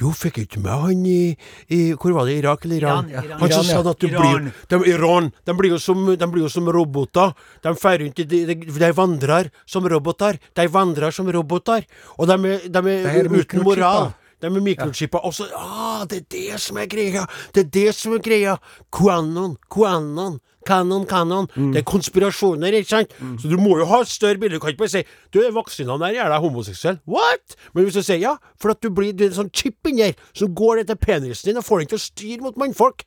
Jo, 0.01 0.15
fikk 0.17 0.41
ikke 0.47 0.65
med 0.65 0.87
han 0.87 1.05
i, 1.05 1.37
i 1.69 1.83
Hvor 1.93 2.17
var 2.17 2.31
det? 2.31 2.39
Irak 2.41 2.65
eller 2.65 2.81
Iran? 2.81 3.13
Iran, 3.13 3.29
Iran. 3.29 3.45
Han 3.45 3.55
som 3.59 3.69
sa 3.69 3.85
at 3.93 4.01
du 4.01 4.09
Iran. 4.09 4.49
blir 4.49 4.51
de, 4.73 4.83
Iran. 4.95 5.31
De 5.45 5.59
blir 5.61 5.77
jo 5.77 5.83
som, 5.85 6.01
de 6.17 6.33
blir 6.33 6.47
jo 6.49 6.53
som 6.57 6.73
roboter. 6.73 7.37
De 7.61 7.77
fer 7.77 8.01
rundt 8.07 8.25
i 8.25 8.29
De, 8.33 8.45
de, 8.55 8.61
de 8.73 8.93
vandrer 8.97 9.53
som 9.69 9.85
roboter. 9.85 10.41
De 10.57 10.69
vandrer 10.73 11.13
som 11.13 11.29
roboter. 11.29 11.85
Og 12.17 12.33
de 12.33 12.57
de 12.73 12.87
er 12.89 13.11
er 13.21 13.29
uten 13.29 13.37
mikrochipper. 13.37 14.15
Moral. 14.51 14.63
med 14.63 15.03
er 15.03 15.09
Ja. 15.13 15.21
Og 15.25 15.35
så 15.35 15.47
ah, 15.57 16.05
Det 16.07 16.19
er 16.19 16.27
det 16.31 16.61
som 16.61 16.77
er 16.77 16.87
greia! 16.87 17.27
Det 17.55 17.67
er 17.67 17.71
det 17.71 17.95
som 17.95 18.13
er 18.15 18.19
greia! 18.19 18.59
Quanon, 18.93 19.57
quanon. 19.71 20.41
Kanon, 20.65 21.05
kanon. 21.05 21.47
Det 21.55 21.83
er 21.83 21.85
konspirasjoner, 21.85 22.73
ikke 22.73 22.89
sant? 22.89 23.11
Så 23.41 23.49
du 23.51 23.57
må 23.61 23.77
jo 23.79 23.85
ha 23.85 24.03
større 24.09 24.39
bilde. 24.41 24.57
Du 24.57 24.61
kan 24.61 24.73
ikke 24.73 24.85
bare 24.87 24.95
si 24.95 25.03
Du, 25.33 25.41
vaksinene 25.53 25.99
der 26.01 26.15
gjør 26.17 26.33
deg 26.33 26.41
homoseksuell. 26.41 26.99
What?! 27.07 27.57
Men 27.75 27.85
hvis 27.85 27.99
du 27.99 28.03
sier 28.03 28.21
ja, 28.23 28.37
for 28.61 28.73
at 28.73 28.81
du 28.81 28.89
blir 28.95 29.13
det 29.13 29.27
er 29.29 29.35
en 29.35 29.41
sånn 29.45 29.53
chip 29.53 29.91
inni 29.91 30.07
her 30.09 30.15
som 30.33 30.55
går 30.57 30.85
etter 30.85 30.97
penisen 30.97 31.51
din 31.51 31.61
og 31.61 31.67
får 31.67 31.83
den 31.85 31.93
til 31.93 32.01
å 32.01 32.05
styre 32.05 32.47
mot 32.47 32.57
mannfolk 32.57 33.05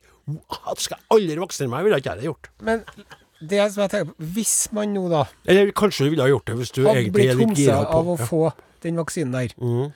At 0.68 0.78
Skal 0.78 0.98
jeg 1.00 1.06
aldri 1.16 1.40
vaksinere 1.40 1.72
meg, 1.72 1.84
ville 1.88 1.98
ikke 1.98 2.14
jeg 2.14 2.22
det 2.22 2.28
gjort. 2.28 2.50
Men 2.62 2.84
det 3.40 3.72
som 3.72 3.82
jeg 3.84 3.90
tenker 3.94 4.10
på, 4.12 4.28
hvis 4.36 4.54
man 4.74 4.94
nå 4.94 5.04
da 5.10 5.24
Eller 5.46 5.70
kanskje 5.76 6.06
du 6.06 6.10
ville 6.14 6.26
ha 6.26 6.30
gjort 6.30 6.46
det 6.50 6.56
hvis 6.58 6.74
du 6.74 6.82
egentlig 6.84 7.14
blitt 7.14 7.30
er 7.32 7.38
litt 7.42 7.56
gira 7.58 7.78
på 7.86 8.00
av 8.02 8.12
å 8.14 8.16
ja. 8.18 8.26
få 8.30 8.42
den 8.84 8.98
vaksinen 9.02 9.34
der 9.34 9.54
Mhm. 9.58 9.88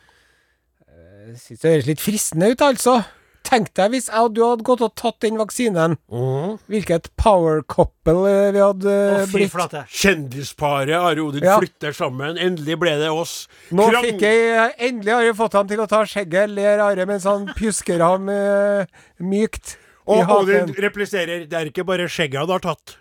Jeg 1.22 1.36
synes 1.38 1.60
det 1.62 1.70
høres 1.76 1.86
litt 1.90 2.00
fristende 2.02 2.48
ut, 2.52 2.62
altså. 2.66 3.02
Tenk 3.42 3.72
deg 3.76 3.90
hvis 3.90 4.06
jeg 4.06 4.22
og 4.22 4.34
du 4.36 4.40
hadde 4.46 4.64
gått 4.64 4.80
og 4.86 4.92
tatt 4.96 5.16
den 5.24 5.36
vaksinen. 5.40 5.96
Mm. 6.14 6.52
Hvilket 6.70 7.08
power 7.18 7.60
couple 7.66 8.22
eh, 8.30 8.52
vi 8.54 8.60
hadde 8.62 8.92
Å, 8.94 9.24
fy 9.28 9.40
blitt. 9.40 9.50
flate. 9.52 9.82
Kjendisparet 9.90 10.94
Are 10.96 11.24
Odin 11.24 11.42
Ja. 11.44 11.58
flytter 11.60 11.92
sammen. 11.96 12.38
Endelig 12.38 12.78
ble 12.80 12.94
det 13.02 13.10
oss. 13.10 13.48
Nå 13.74 13.88
Krang- 13.90 14.06
fikk 14.06 14.22
jeg 14.24 14.72
Endelig 14.78 15.12
har 15.16 15.26
jeg 15.26 15.36
fått 15.42 15.58
ham 15.58 15.68
til 15.68 15.82
å 15.82 15.88
ta 15.90 16.04
skjegget, 16.06 16.54
ler 16.54 16.80
Are 16.86 17.06
mens 17.10 17.26
han 17.28 17.46
pjusker 17.58 18.00
ham 18.06 18.30
uh, 18.30 18.86
mykt 19.18 19.76
Og 20.06 20.22
Odin 20.38 20.70
repliserer 20.82 21.44
det 21.50 21.58
er 21.58 21.68
ikke 21.70 21.84
bare 21.86 22.06
skjegget 22.10 22.40
han 22.46 22.50
har 22.50 22.62
tatt. 22.64 22.96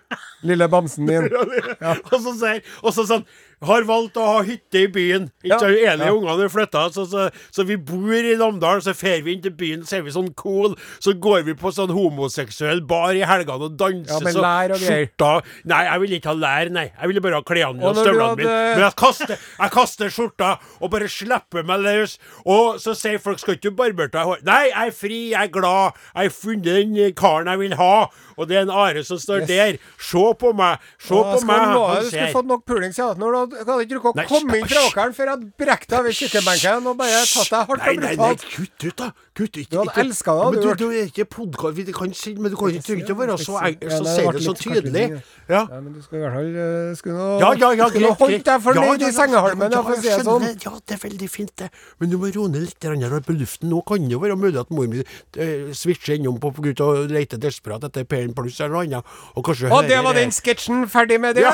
Lille 0.45 0.67
bamsen 0.69 1.05
min. 1.05 1.30
Og 2.11 2.17
så 2.17 2.34
sier 2.41 2.61
Og 2.82 2.93
så 2.97 3.05
sånn 3.09 3.26
Har 3.62 3.84
valgt 3.86 4.16
å 4.18 4.26
ha 4.26 4.39
hytte 4.41 4.80
i 4.82 4.88
byen. 4.89 5.28
Ikke 5.45 5.70
Ja. 5.70 5.91
En 5.93 5.99
Ja. 5.99 6.12
ungene 6.12 6.47
flytta, 6.49 6.88
så, 6.91 7.05
så, 7.05 7.30
så 7.53 7.66
vi 7.68 7.76
bor 7.78 8.14
i 8.14 8.36
Namdalen. 8.36 8.82
Så 8.82 8.95
fer 8.97 9.22
vi 9.22 9.36
inn 9.36 9.41
til 9.43 9.51
byen, 9.51 9.84
så 9.86 9.97
er 9.99 10.01
vi 10.01 10.09
sånn 10.16 10.34
cool. 10.36 10.76
Så 10.99 11.14
går 11.14 11.43
vi 11.45 11.53
på 11.53 11.70
sånn 11.72 11.91
homoseksuell 11.93 12.82
bar 12.88 13.14
i 13.14 13.22
helgene 13.22 13.68
og 13.70 13.78
danser 13.78 14.09
Ja, 14.16 14.20
men 14.26 14.34
så 14.34 14.41
lær 14.41 14.74
og 14.74 14.82
greier. 14.82 15.43
Nei, 15.66 15.84
jeg 15.86 16.01
ville 16.01 16.18
ikke 16.20 16.32
ha 16.32 16.38
lær, 16.41 16.72
nei. 16.74 16.88
Jeg 16.89 17.07
ville 17.12 17.22
bare 17.22 17.38
ha 17.38 17.41
klærne 17.45 17.84
Og 17.84 17.91
og 17.91 17.95
når 17.95 18.12
du 18.12 18.41
mine. 18.41 18.57
Men 18.76 18.84
jeg 18.88 18.95
kaster, 18.95 19.38
jeg 19.59 19.72
kaster 19.78 20.09
skjorta 20.09 20.51
og 20.82 20.91
bare 20.91 21.07
slipper 21.07 21.64
meg 21.64 21.86
løs. 21.86 22.18
Og 22.45 22.80
så 22.82 22.95
sier 22.97 23.20
folk 23.22 23.39
skal 23.39 23.55
ikke 23.59 23.70
du 23.70 23.78
barbere 23.78 24.09
deg? 24.09 24.43
Nei, 24.47 24.64
jeg 24.72 24.88
er 24.88 24.91
fri, 24.91 25.20
jeg 25.36 25.43
er 25.49 25.53
glad. 25.53 25.93
Jeg 26.16 26.32
har 26.32 26.36
funnet 26.41 26.64
den 26.66 27.14
karen 27.14 27.47
jeg 27.51 27.59
vil 27.59 27.78
ha. 27.78 27.93
Og 28.41 28.49
det 28.49 28.57
er 28.57 28.65
en 28.65 28.73
Are 28.73 29.03
som 29.07 29.19
står 29.21 29.43
Yes. 29.43 29.47
der. 29.51 29.77
Se 30.01 30.23
på 30.41 30.53
meg. 30.57 30.79
Se 30.99 31.13
Åh, 31.13 31.35
på 31.35 31.45
meg. 31.45 31.75
du 32.01 32.09
skulle 32.09 32.31
fått 32.33 32.49
nok 32.49 32.65
puling 32.65 32.93
siden 32.95 33.21
når 33.21 33.31
du 33.31 33.37
hadde- 33.41 33.65
hadde 33.69 33.85
ikke 33.85 33.99
rukket 33.99 34.23
å 34.25 34.27
komme 34.31 34.57
inn 34.57 34.67
fra 34.71 34.85
åkeren 34.89 35.13
før 35.15 35.25
jeg 35.25 35.33
hadde 35.35 35.51
brekt 35.61 35.89
deg 35.89 35.99
over 35.99 36.17
kjøkkenbenken 36.19 36.87
og 36.91 36.97
bare 36.97 37.21
tatt 37.25 37.49
deg 37.51 37.67
hardt 37.69 37.81
Nei, 37.81 37.93
og 37.95 38.01
nei, 38.01 38.15
nei, 38.15 38.27
nei, 38.27 38.35
kutt 38.55 38.85
ut, 38.87 38.95
da. 38.97 39.11
Kutt 39.37 39.57
ut. 39.57 39.69
Du 39.69 39.77
hadde 39.77 39.95
elska 40.03 40.33
det, 40.35 40.51
Men 40.51 40.61
du, 40.61 40.75
du 40.75 40.87
er 40.91 41.05
ikke 41.07 41.25
podkast... 41.25 41.75
Vi 41.77 41.93
kan 41.95 42.13
si 42.13 42.33
Men 42.35 42.51
du 42.51 42.57
kan 42.57 42.67
ikke 42.73 42.83
trygge 42.87 43.05
ikke 43.05 43.15
å 43.15 43.19
være 43.21 43.37
så, 43.41 43.55
enkel 43.67 43.91
som 43.91 44.05
sier 44.09 44.31
det 44.35 44.43
så 44.43 44.53
tydelig. 44.57 45.05
Ja. 45.49 45.61
Men 45.71 45.93
du 45.95 46.01
skal 46.03 46.19
i 46.19 46.21
hvert 46.25 46.35
fall 46.35 46.49
eh, 46.65 46.95
skulle 46.99 47.15
nå, 47.15 47.27
Ja, 47.41 47.51
ja, 47.61 47.69
ja, 47.79 48.13
holdt 48.19 48.45
deg 48.47 48.63
fornøyd 48.65 48.83
Ja, 48.83 48.91
ja, 48.91 48.99
i 48.99 49.07
ja, 49.07 49.15
sengehalmen, 49.15 49.71
ja, 49.71 49.81
for 49.85 49.95
å 49.95 50.01
si 50.01 50.09
det 50.09 50.25
sånn. 50.27 50.47
Ja, 50.65 50.73
det 50.87 50.97
er 50.97 51.01
veldig 51.05 51.29
fint, 51.31 51.53
det. 51.61 51.69
Men 51.99 52.11
du 52.11 52.17
må 52.21 52.31
roe 52.35 52.51
ned 52.51 52.67
litt 52.67 53.25
på 53.25 53.35
luften. 53.37 53.69
Nå 53.71 53.81
kan 53.87 54.07
det 54.09 54.19
være 54.21 54.37
mulig 54.39 54.59
at 54.59 54.71
mor 54.73 54.87
mi 54.91 55.01
eh, 55.01 55.71
switcher 55.75 56.17
innom 56.17 56.39
på 56.41 56.51
grunn 56.57 56.75
av 56.83 56.91
å 56.95 57.07
lete 57.09 57.39
desperat 57.41 57.83
etter 57.87 58.05
P1 58.32 58.36
pluss 58.38 58.59
eller 58.59 58.73
noe 58.75 58.84
annet. 58.84 59.03
Og 59.36 59.45
kanskje 59.45 59.71
Og 59.71 59.84
det 59.89 60.03
var 60.03 60.13
den 60.13 60.32
sketsjen 60.32 60.88
ferdig 60.89 61.19
med 61.21 61.36
det? 61.36 61.41
Ja, 61.41 61.51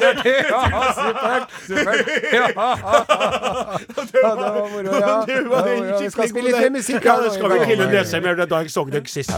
ja, 0.00 0.12
supert. 1.00 1.48
supert. 1.66 2.06
Ja, 2.32 2.46
ja, 2.50 4.34
det 4.34 4.34
var 4.34 4.68
moro, 4.70 4.94
ja. 5.04 5.24
Det 5.26 5.36
var 5.36 5.42
Det 5.42 5.48
var 5.50 5.66
en 5.66 5.84
moro. 5.84 5.98
Vi 6.00 6.10
skal 6.10 6.28
spille 6.28 6.50
litt 6.60 6.72
musikk. 6.72 7.04
Ja, 7.04 7.16
det 7.24 7.32
skal 7.34 7.52
vi. 7.54 7.58
Kille 7.66 7.90
Nesheim 7.92 8.24
gjør 8.24 8.36
det 8.42 8.48
da 8.50 8.62
jeg 8.64 8.70
så 8.70 8.84
deg 8.90 9.08
sist. 9.08 9.30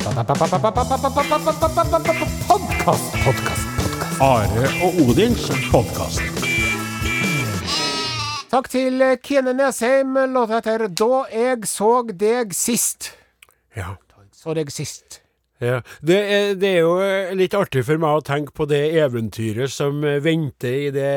Podcast, 2.49 3.21
podcast. 3.25 3.67
Are 4.21 4.69
og 4.85 5.01
Odins 5.09 5.49
podkast. 5.73 6.23
Takk 8.53 8.69
til 8.69 9.01
Kine 9.25 9.55
Nesheim. 9.57 10.15
Låta 10.35 10.55
heter 10.61 10.89
'Da 10.89 11.25
jeg 11.33 11.67
så 11.67 12.03
deg 12.13 12.53
sist'. 12.53 13.13
Ja. 13.77 13.97
Så 14.33 14.55
deg 14.55 14.71
sist. 14.71 15.22
Ja. 15.63 15.79
Det, 16.03 16.17
er, 16.19 16.55
det 16.59 16.71
er 16.73 16.81
jo 16.83 16.97
eh, 17.05 17.33
litt 17.39 17.55
artig 17.55 17.85
for 17.87 18.01
meg 18.03 18.19
å 18.19 18.25
tenke 18.27 18.55
på 18.57 18.67
det 18.71 18.81
eventyret 18.99 19.71
som 19.71 20.03
eh, 20.03 20.19
venter 20.25 20.75
i 20.75 20.91
det 20.95 21.13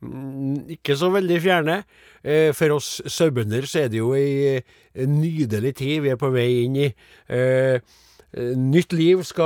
mm, 0.00 0.62
ikke 0.78 0.96
så 0.96 1.10
veldig 1.12 1.40
fjerne. 1.44 1.82
Eh, 2.24 2.50
For 2.56 2.78
oss 2.78 2.94
sauebønder 3.04 3.68
så 3.68 3.84
er 3.84 3.92
det 3.92 4.00
jo 4.00 4.14
ei 4.16 4.62
nydelig 5.04 5.74
tid 5.82 6.06
vi 6.06 6.14
er 6.14 6.20
på 6.20 6.32
vei 6.34 6.48
inn 6.64 6.80
i. 6.88 6.90
Eh, 8.28 8.50
eh, 8.50 8.56
Nytt 8.58 8.92
liv 8.92 9.22
skal 9.24 9.44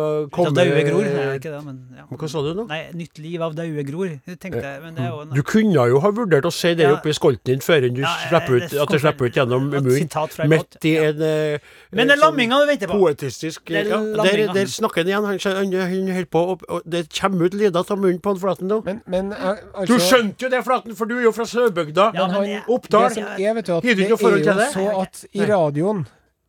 Av 0.00 0.28
komme 0.30 0.52
daue 0.54 0.82
gror. 0.86 1.02
Nei, 1.02 1.24
ikke 1.38 1.50
det, 1.50 1.60
men 1.66 1.78
ja. 1.98 2.04
Hva 2.10 2.28
sa 2.30 2.42
du 2.44 2.50
nå? 2.54 2.66
Nei, 2.70 2.78
nytt 2.94 3.18
liv 3.18 3.42
av 3.42 3.56
daue 3.58 3.82
gror, 3.88 4.12
tenkte 4.26 4.60
jeg. 4.62 4.82
Men 4.84 4.94
det 4.94 5.02
er 5.02 5.08
jo 5.10 5.20
en 5.24 5.32
Du 5.34 5.42
kunne 5.42 5.86
jo 5.90 5.98
ha 6.04 6.10
vurdert 6.14 6.46
å 6.46 6.52
si 6.54 6.74
det 6.78 6.86
Ja. 6.86 6.92
oppi 6.94 7.10
skolten 7.16 7.44
din 7.50 7.64
før 7.64 7.88
enn 7.88 7.96
du 7.96 8.02
Ja, 8.04 8.12
slipper 8.28 8.56
ut, 8.60 8.68
det 8.70 8.80
at 8.80 8.88
det 8.94 9.00
slipper 9.02 9.26
ut 9.26 9.34
gjennom 9.40 9.66
munnen. 9.70 10.48
Midt 10.52 10.86
i 10.86 10.94
en 10.98 11.22
eh, 11.26 11.58
Men 11.90 12.06
det 12.06 12.14
er 12.14 12.20
sånn 12.20 12.24
lamminga 12.28 12.60
du 12.60 12.66
venter 12.70 12.92
på. 12.92 13.00
Poetistisk 13.02 13.64
Det 13.66 13.82
er 13.82 13.90
ja, 13.90 13.98
der, 14.22 14.44
der 14.54 14.66
snakker 14.66 15.02
han 15.02 15.10
igjen. 15.10 15.24
Han, 15.26 15.38
han, 15.58 15.74
han 15.90 16.12
holder 16.14 16.30
på, 16.30 16.44
og, 16.54 16.82
det 16.86 17.02
kommer 17.18 17.50
ut 17.50 17.54
lyder 17.54 17.82
av 17.82 17.98
munnen 17.98 18.20
på 18.22 18.30
han 18.34 18.40
Flaten 18.46 18.70
nå. 18.70 18.80
Men, 18.86 19.02
men 19.10 19.32
altså... 19.34 19.90
Du 19.90 19.98
skjønte 19.98 20.46
jo 20.46 20.52
det, 20.54 20.62
Flaten, 20.64 20.94
for 20.94 21.10
du 21.10 21.16
er 21.18 21.26
jo 21.26 21.32
fra 21.34 21.44
Sørbygda. 21.50 22.12
Ja, 22.14 22.26
Men 22.30 22.36
han- 22.36 22.70
Oppdal. 22.70 23.08
Det 23.10 23.14
som 23.18 23.24
er, 23.34 23.54
vet 23.58 23.66
du, 23.66 23.74
at 23.74 23.82
det 23.82 23.98
ikke 23.98 24.14
noe 24.14 24.22
forhold 24.22 24.40
er 24.40 24.44
til 24.44 24.52
jo 24.52 24.58
det? 24.62 24.70
så 24.72 25.00
at 25.02 25.24
i 25.34 25.44
radioen 25.50 26.06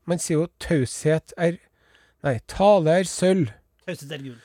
Man 0.09 0.17
sier 0.19 0.39
jo 0.41 0.47
taushet 0.59 1.33
er 1.37 1.57
Nei, 2.23 2.35
tale 2.51 2.99
er 3.01 3.09
sølv. 3.09 3.49
Taushet 3.87 4.11
er 4.13 4.21
gull. 4.21 4.37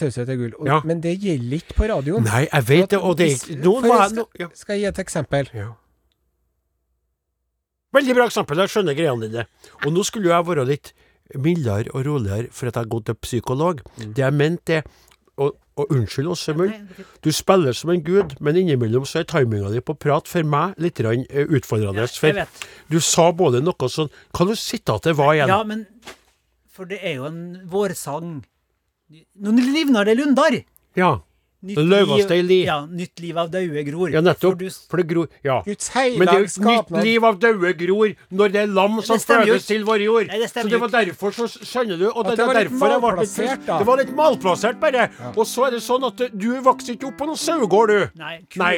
Taushet 0.00 0.28
er 0.28 0.36
gull. 0.40 0.52
Og, 0.58 0.66
Ja. 0.68 0.80
Men 0.84 1.00
det 1.04 1.14
gjelder 1.22 1.56
ikke 1.60 1.78
på 1.78 1.88
radioen. 1.88 2.24
Nei, 2.28 2.44
jeg 2.50 2.68
vet 2.68 2.90
det, 2.90 2.98
og 3.00 3.16
det 3.18 3.30
er 3.30 3.34
ikke 3.38 3.56
Noen 3.64 3.88
var 3.88 4.08
skal, 4.12 4.28
ja. 4.40 4.48
skal 4.54 4.76
jeg 4.76 4.84
gi 4.84 4.90
et 4.92 5.02
eksempel? 5.06 5.50
ja. 5.54 5.70
Veldig 7.94 8.14
bra 8.16 8.24
eksempel. 8.26 8.58
Jeg 8.64 8.72
skjønner 8.72 8.96
greiene 8.98 9.28
dine. 9.30 9.44
Og 9.84 9.92
nå 9.94 10.02
skulle 10.06 10.26
jo 10.26 10.34
jeg 10.34 10.46
være 10.48 10.64
litt 10.66 10.88
mildere 11.40 11.92
og 11.94 12.02
roligere 12.08 12.50
for 12.52 12.68
at 12.68 12.74
jeg 12.74 12.82
har 12.82 12.90
gått 12.90 13.06
til 13.06 13.18
psykolog. 13.22 13.82
Mm. 14.00 14.08
Det 14.16 14.24
jeg 14.24 14.34
mente 14.34 14.78
er 14.80 14.88
og, 15.38 15.54
og 15.78 15.90
unnskyld 15.94 16.28
oss. 16.30 16.42
Du 17.24 17.30
spiller 17.34 17.74
som 17.74 17.90
en 17.94 18.02
gud, 18.06 18.34
men 18.40 18.58
innimellom 18.60 19.06
så 19.06 19.22
er 19.22 19.28
timinga 19.30 19.70
di 19.72 19.80
på 19.82 19.96
prat 19.98 20.28
for 20.30 20.46
meg 20.46 20.74
litt 20.82 21.00
eh, 21.02 21.46
utfordrende. 21.46 22.04
Ja, 22.04 22.10
jeg 22.10 22.20
for 22.22 22.38
vet. 22.42 22.66
du 22.90 23.00
sa 23.02 23.30
både 23.34 23.62
noe 23.64 23.88
sånn 23.90 24.10
Hva 24.34 24.46
du 24.46 24.54
sitatet 24.58 25.16
var 25.18 25.34
igjen? 25.34 25.50
Ja, 25.50 25.62
men 25.66 25.86
For 26.74 26.90
det 26.90 26.98
er 27.06 27.20
jo 27.20 27.28
en 27.28 27.44
vårsang. 27.70 28.40
Nå 29.14 29.54
livner 29.60 30.08
det 30.08 30.18
lundar! 30.18 30.56
Ja. 30.98 31.20
Nytt 31.64 32.30
i 32.34 32.42
li. 32.44 32.58
Ja, 32.66 32.82
nytt 32.84 33.20
liv 33.24 33.38
av 33.40 33.48
daue 33.48 33.82
gror. 33.86 34.10
Ja, 34.12 34.20
nettopp. 34.20 34.58
For 34.58 34.60
du, 34.60 34.80
For 34.90 35.00
det 35.00 35.06
gror 35.08 35.28
Ja. 35.46 35.62
Guds 35.64 35.88
Men 35.94 36.26
det 36.28 36.34
er 36.34 36.42
jo 36.44 36.64
nytt 36.66 36.90
liv 37.06 37.24
av 37.24 37.38
daue 37.40 37.72
gror 37.78 38.12
når 38.30 38.52
det 38.52 38.60
er 38.60 38.66
lam 38.66 39.00
som 39.02 39.18
fødes 39.18 39.66
til 39.70 39.86
vår 39.88 40.04
jord. 40.04 40.26
Nei, 40.28 40.40
det 40.42 40.50
så 40.52 40.66
det 40.68 40.80
var 40.82 40.92
derfor, 40.92 41.32
så 41.32 41.48
skjønner 41.48 42.02
du. 42.02 42.10
Og 42.10 42.26
det, 42.26 42.36
det 42.36 42.48
var 42.50 42.60
litt 42.60 42.76
malplassert, 42.82 43.64
da. 43.64 43.78
Det 43.80 43.86
var 43.88 44.02
litt 44.02 44.12
malplassert, 44.18 44.80
bare. 44.82 45.08
Og 45.32 45.46
så 45.48 45.68
er 45.68 45.78
det 45.78 45.84
sånn 45.86 46.04
at 46.10 46.26
du 46.34 46.50
vokser 46.64 46.98
ikke 46.98 47.08
opp 47.12 47.16
på 47.22 47.30
noen 47.30 47.40
sauegård, 47.40 47.94
du. 47.94 48.20
Nei, 48.20 48.34
ku, 48.44 48.60
Nei. 48.60 48.76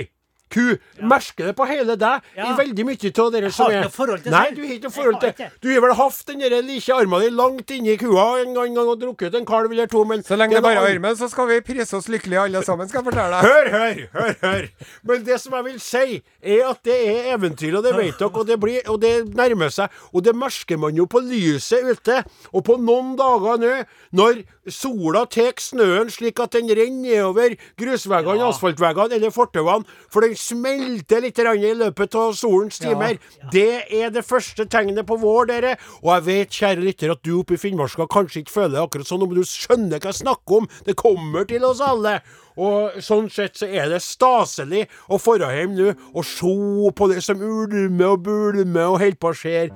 Ku. 0.52 0.76
Merker 1.02 1.50
det 1.50 1.56
på 1.58 1.66
hele 1.68 1.96
deg 1.96 2.22
Ja. 2.36 2.50
i 2.50 2.56
veldig 2.56 2.84
mye 2.86 3.10
av 3.24 3.32
dere 3.32 3.50
som 3.52 3.70
er 3.70 3.88
forhold 3.92 4.22
til 4.22 4.32
Nei, 4.32 4.50
du 4.54 4.62
har 4.62 4.74
ikke 4.76 4.88
noe 4.88 4.94
forhold 4.94 5.20
til. 5.20 5.50
Du 5.62 5.68
har 5.72 5.80
vel 5.84 5.94
hatt 5.98 6.22
den 6.26 6.44
like 6.66 6.92
armen 6.94 7.20
din 7.20 7.36
langt 7.36 7.70
inni 7.70 7.96
kua 7.98 8.40
en 8.42 8.54
gang, 8.54 8.74
gang 8.74 8.88
og 8.88 9.00
drukket 9.00 9.34
en 9.34 9.46
kalv 9.46 9.72
eller 9.72 9.86
to, 9.86 10.04
men 10.04 10.22
Så 10.22 10.36
lenge 10.36 10.54
det 10.54 10.62
bare 10.62 10.82
er 10.84 10.94
armen, 10.96 11.16
så 11.16 11.28
skal 11.30 11.48
vi 11.48 11.60
prise 11.60 11.96
oss 11.96 12.08
lykkelige 12.08 12.40
alle 12.46 12.62
sammen, 12.62 12.88
skal 12.88 13.02
jeg 13.02 13.12
fortelle 13.12 13.40
deg. 13.40 13.50
Hør, 13.50 13.70
hør, 13.70 14.08
hør, 14.12 14.34
hør. 14.42 14.68
Men 15.02 15.24
det 15.24 15.40
som 15.40 15.52
jeg 15.58 15.64
vil 15.64 15.80
si, 15.80 16.22
er 16.42 16.70
at 16.70 16.82
det 16.84 16.98
er 17.08 17.34
eventyr, 17.36 17.76
og 17.78 17.84
det 17.84 17.94
vet 17.96 18.18
dere, 18.18 18.30
og 18.30 18.46
det, 18.46 18.60
blir, 18.60 18.80
og 18.88 19.00
det 19.02 19.14
nærmer 19.34 19.72
seg. 19.72 19.88
Og 20.12 20.24
det 20.24 20.34
merker 20.36 20.78
man 20.78 20.96
jo 20.96 21.06
på 21.06 21.20
lyset 21.24 21.82
ute. 21.86 22.22
Og 22.52 22.64
på 22.64 22.76
noen 22.80 23.16
dager 23.18 23.58
nå, 23.62 23.72
når 24.12 24.42
sola 24.72 25.24
tar 25.30 25.54
snøen 25.62 26.10
slik 26.12 26.40
at 26.42 26.56
den 26.56 26.70
renner 26.70 26.94
nedover 27.06 27.54
grusveggene, 27.78 28.46
asfaltveggene 28.48 29.18
eller 29.18 29.34
fortauene, 29.34 29.86
for 30.12 30.24
den 30.24 30.36
smelter 30.38 31.22
litt 31.24 31.38
i 31.38 31.74
løpet 31.76 32.16
av 32.18 32.34
solens 32.36 32.80
timer. 32.82 33.20
Det 33.52 33.84
er 33.90 34.10
det 34.10 34.24
første 34.26 34.66
tegnet 34.66 35.06
på 35.06 35.18
vår, 35.20 35.50
dere. 35.52 35.76
Og 36.02 36.12
jeg 36.14 36.26
vet, 36.26 36.58
kjære 36.60 36.84
lytter, 36.84 37.12
at 37.12 37.22
du 37.22 37.38
oppe 37.40 37.56
i 37.56 37.60
Finnmarka 37.60 38.08
kanskje 38.10 38.42
ikke 38.42 38.56
føler 38.56 38.76
det 38.76 38.82
akkurat 38.84 39.10
sånn, 39.10 39.26
men 39.26 39.38
du 39.38 39.46
skjønner 39.46 40.00
hva 40.00 40.12
jeg 40.12 40.22
snakker 40.22 40.60
om. 40.60 40.68
Det 40.86 40.96
kommer 40.98 41.46
til 41.48 41.66
oss 41.68 41.82
alle. 41.84 42.18
Og 42.56 42.96
sånn 43.04 43.28
sett 43.32 43.58
så 43.60 43.68
er 43.68 43.90
det 43.92 44.00
staselig 44.04 44.86
å 45.12 45.18
dra 45.36 45.50
hjem 45.52 45.74
nå 45.76 45.90
og 46.14 46.24
se 46.24 46.92
på 46.96 47.08
det 47.12 47.20
som 47.24 47.42
ulmer 47.42 48.14
og 48.14 48.24
bulmer 48.24 48.94
og 48.94 49.00
holder 49.02 49.20
på 49.20 49.32
å 49.32 49.36
skje 49.36 49.66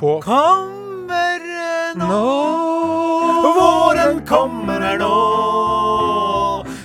på 0.00 0.16
Kommer 0.24 1.44
nå, 2.00 2.99
våren 3.32 4.20
kommer 4.26 4.80
her 4.80 4.98
nå. 4.98 5.16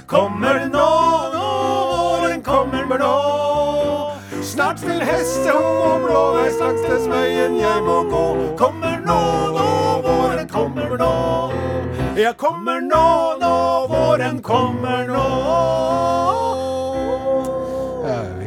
Kommer 0.08 0.66
nå, 0.74 0.90
nå 1.34 1.48
våren 1.92 2.42
kommer 2.44 3.00
nå. 3.00 3.14
Snart 4.46 4.84
vil 4.86 5.02
hestehom 5.02 5.82
og 5.90 6.06
blåveis 6.06 6.60
langs 6.62 6.86
den 6.86 7.10
veien 7.12 7.58
jeg 7.60 7.84
må 7.88 8.04
gå. 8.12 8.26
Kommer 8.60 9.02
nå, 9.06 9.20
nå, 9.58 9.68
våren 10.06 10.48
kommer 10.52 10.98
nå. 11.02 11.14
Jeg 12.16 12.38
kommer 12.38 12.80
nå, 12.80 13.06
nå, 13.42 13.56
våren 13.92 14.42
kommer 14.46 15.10
nå. 15.10 16.75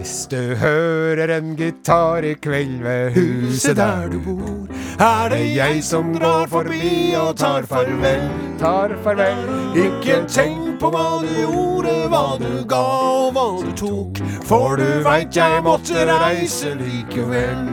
Hvis 0.08 0.26
du 0.26 0.54
hører 0.56 1.28
en 1.36 1.50
gitar 1.56 2.24
i 2.24 2.30
kveld 2.40 2.78
ved 2.80 3.10
huset 3.12 3.76
der 3.76 4.06
du 4.08 4.16
bor, 4.24 4.70
er 5.04 5.28
det 5.28 5.42
jeg 5.52 5.82
som 5.84 6.14
drar 6.14 6.46
forbi 6.48 7.12
og 7.20 7.36
tar 7.36 7.66
farvel, 7.68 8.24
tar 8.56 8.94
farvel. 9.04 9.42
Ikke 9.76 10.22
tenk 10.24 10.78
på 10.80 10.88
hva 10.94 11.20
du 11.20 11.28
gjorde, 11.42 11.92
hva 12.08 12.22
du 12.40 12.64
ga 12.72 12.80
og 13.18 13.36
hva 13.36 13.44
du 13.60 13.68
tok, 13.76 14.22
for 14.48 14.80
du 14.80 15.04
veit 15.04 15.36
jeg 15.36 15.60
måtte 15.68 16.08
reise 16.08 16.72
likevel. 16.80 17.68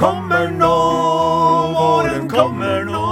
Kommer 0.00 0.48
nå, 0.56 0.74
våren 1.76 2.32
kommer 2.32 2.88
nå. 2.88 3.04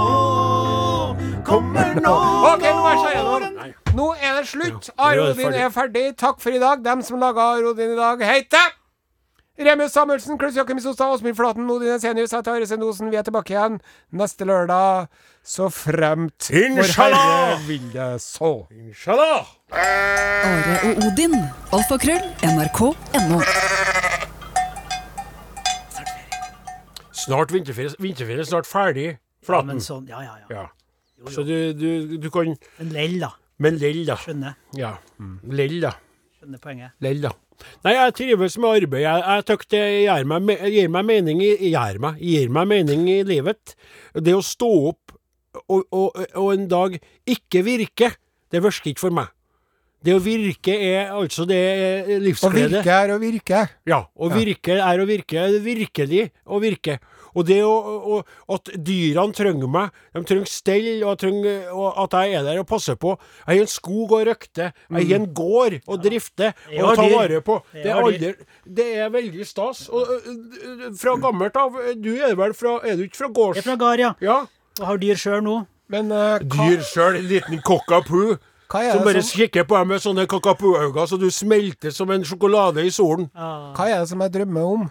Kommer 1.45 1.93
nå, 2.01 2.17
Ok, 2.55 3.82
nå 3.97 4.13
er 4.19 4.39
det 4.39 4.47
slutt. 4.49 4.89
Are 4.97 5.15
er 5.15 5.25
Odin 5.31 5.43
ferdig. 5.45 5.59
er 5.65 5.73
ferdig. 5.73 6.05
Takk 6.17 6.39
for 6.41 6.51
i 6.55 6.59
dag. 6.61 6.83
Dem 6.85 7.01
som 7.05 7.19
laga 7.21 7.51
Are 7.55 7.67
Odin 7.73 7.93
i 7.93 7.99
dag, 7.99 8.21
heter 8.23 8.71
Remus 9.53 9.91
Samuelsen, 9.93 10.37
Klaus 10.41 10.55
Jakim 10.57 10.79
Sostad, 10.81 11.11
Åsmund 11.13 11.35
Flaten, 11.37 11.67
Odin 11.69 11.91
Esenius, 11.93 12.31
jeg 12.33 12.43
tar 12.43 12.55
Are 12.57 12.65
Sendosen. 12.65 13.11
Vi 13.13 13.19
er 13.19 13.25
tilbake 13.27 13.53
igjen 13.53 13.75
neste 14.11 14.47
lørdag, 14.49 15.11
så 15.45 15.67
fremt 15.69 16.47
vår 16.49 16.81
Inshallah! 16.81 17.27
Herre 17.27 17.59
vil 17.67 17.85
det 17.93 18.07
så. 18.23 18.49
Inshallah! 18.73 19.45
Are 19.77 20.79
og 20.89 21.05
Odin. 21.11 21.37
Alfakrøll. 21.71 22.25
NRK.no. 22.49 23.43
Snart 27.13 27.53
vinterferie. 27.53 27.93
Vinterferie 28.01 28.41
er 28.41 28.49
snart 28.49 28.67
ferdig. 28.67 29.11
Flaten. 29.45 29.69
Ja, 29.69 29.73
men 29.75 29.83
sånn, 29.85 30.07
ja, 30.09 30.23
ja, 30.25 30.33
ja. 30.49 30.63
Ja. 30.63 31.29
Så 31.31 31.45
du, 31.47 31.55
du, 31.77 32.17
du 32.19 32.29
kan 32.33 32.55
En 32.81 32.89
lell, 32.91 33.19
da. 33.21 33.29
Men 33.61 33.77
lell, 33.81 34.03
da. 34.07 34.17
Skjønner. 34.21 34.57
Ja. 34.77 34.95
Lell, 35.53 35.79
da. 35.83 35.93
Skjønner 36.39 36.61
poenget. 36.63 36.95
Lell, 37.03 37.21
da. 37.23 37.33
Nei, 37.85 37.93
jeg 37.95 38.15
trives 38.17 38.57
med 38.59 38.79
arbeid. 38.81 39.03
Jeg, 39.05 39.23
jeg 39.27 39.45
tykker 39.49 39.69
det 39.73 39.83
gir 40.07 40.27
meg, 40.29 40.49
gir 40.73 40.89
meg 40.91 41.05
mening 41.07 41.43
i 41.45 41.51
gir 41.69 42.01
meg, 42.01 42.17
gir 42.23 42.51
meg 42.53 42.67
mening 42.71 43.05
i 43.11 43.21
livet. 43.27 43.75
Det 44.15 44.33
å 44.35 44.41
stå 44.43 44.71
opp 44.89 45.13
og, 45.69 45.85
og, 45.93 46.17
og 46.39 46.49
en 46.55 46.67
dag 46.71 46.97
ikke 47.29 47.61
virke, 47.65 48.09
det 48.51 48.61
virker 48.63 48.93
ikke 48.93 49.05
for 49.05 49.15
meg. 49.15 49.29
Det 50.03 50.11
å 50.17 50.19
virke 50.19 50.73
er 50.75 51.13
altså 51.15 51.45
det 51.47 51.61
livsglede. 52.19 52.81
Å 52.81 52.81
virke 52.81 52.95
er 52.97 53.13
å 53.13 53.19
virke. 53.21 53.61
Ja, 53.87 54.01
å 54.19 54.27
virke 54.33 54.75
er 54.75 54.99
å 54.99 55.05
virke. 55.07 55.45
Virkelig 55.63 56.25
å 56.43 56.59
virke. 56.59 56.97
Og 57.33 57.47
det 57.47 57.59
å, 57.65 57.73
å, 57.73 58.19
at 58.55 58.71
dyrene 58.77 59.35
trenger 59.35 59.71
meg, 59.71 59.93
de 60.13 60.23
trenger 60.29 60.49
stell, 60.49 60.89
og, 61.03 61.17
trenger, 61.21 61.67
og 61.73 61.99
at 62.05 62.17
jeg 62.19 62.37
er 62.39 62.47
der 62.47 62.61
og 62.61 62.67
passer 62.69 62.97
på. 62.99 63.15
Jeg 63.43 63.51
har 63.51 63.65
en 63.65 63.73
skog 63.73 64.15
å 64.17 64.21
røkte, 64.29 64.69
jeg 64.73 65.09
har 65.09 65.19
en 65.19 65.29
gård 65.35 65.79
å 65.87 65.99
drifte 66.01 66.53
og 66.53 66.93
tar 66.93 67.01
ta 67.01 67.09
vare 67.13 67.41
på. 67.45 67.59
Det 67.73 67.85
er, 67.89 67.99
aldri, 67.99 68.33
det 68.79 68.87
er 69.05 69.13
veldig 69.13 69.47
stas. 69.47 69.85
Og, 69.89 70.09
ø, 70.09 70.37
ø, 70.89 70.93
fra 70.99 71.15
gammelt 71.21 71.57
av 71.59 71.75
Du 71.99 72.11
er 72.15 72.35
vel 72.37 72.53
fra 72.57 72.75
Er 72.85 72.97
du 72.97 73.03
ikke 73.05 73.23
fra 73.23 73.29
gårds... 73.33 73.57
Jeg 73.57 73.63
er 73.63 73.69
fra 73.71 73.79
gard, 73.79 74.01
ja. 74.01 74.13
Ja. 74.23 74.39
Og 74.79 74.87
har 74.87 74.99
dyr 75.01 75.19
sjøl 75.19 75.43
nå. 75.45 75.59
Men 75.93 76.09
uh, 76.13 76.39
Dyr 76.41 76.81
sjøl, 76.87 77.19
en 77.19 77.29
liten 77.29 77.61
cockapoo. 77.65 78.37
er 78.73 78.95
Som 78.95 79.05
bare 79.05 79.21
som, 79.21 79.37
kikker 79.37 79.67
på 79.69 79.77
deg 79.77 79.89
med 79.91 80.01
sånne 80.01 80.25
kakapoo-øyne, 80.29 81.05
så 81.09 81.19
du 81.21 81.27
smelter 81.33 81.93
som 81.93 82.09
en 82.13 82.25
sjokolade 82.25 82.85
i 82.85 82.91
solen. 82.93 83.29
hva 83.35 83.89
er 83.89 84.01
det 84.01 84.09
som 84.09 84.23
jeg 84.25 84.33
drømmer 84.33 84.69
om? 84.77 84.87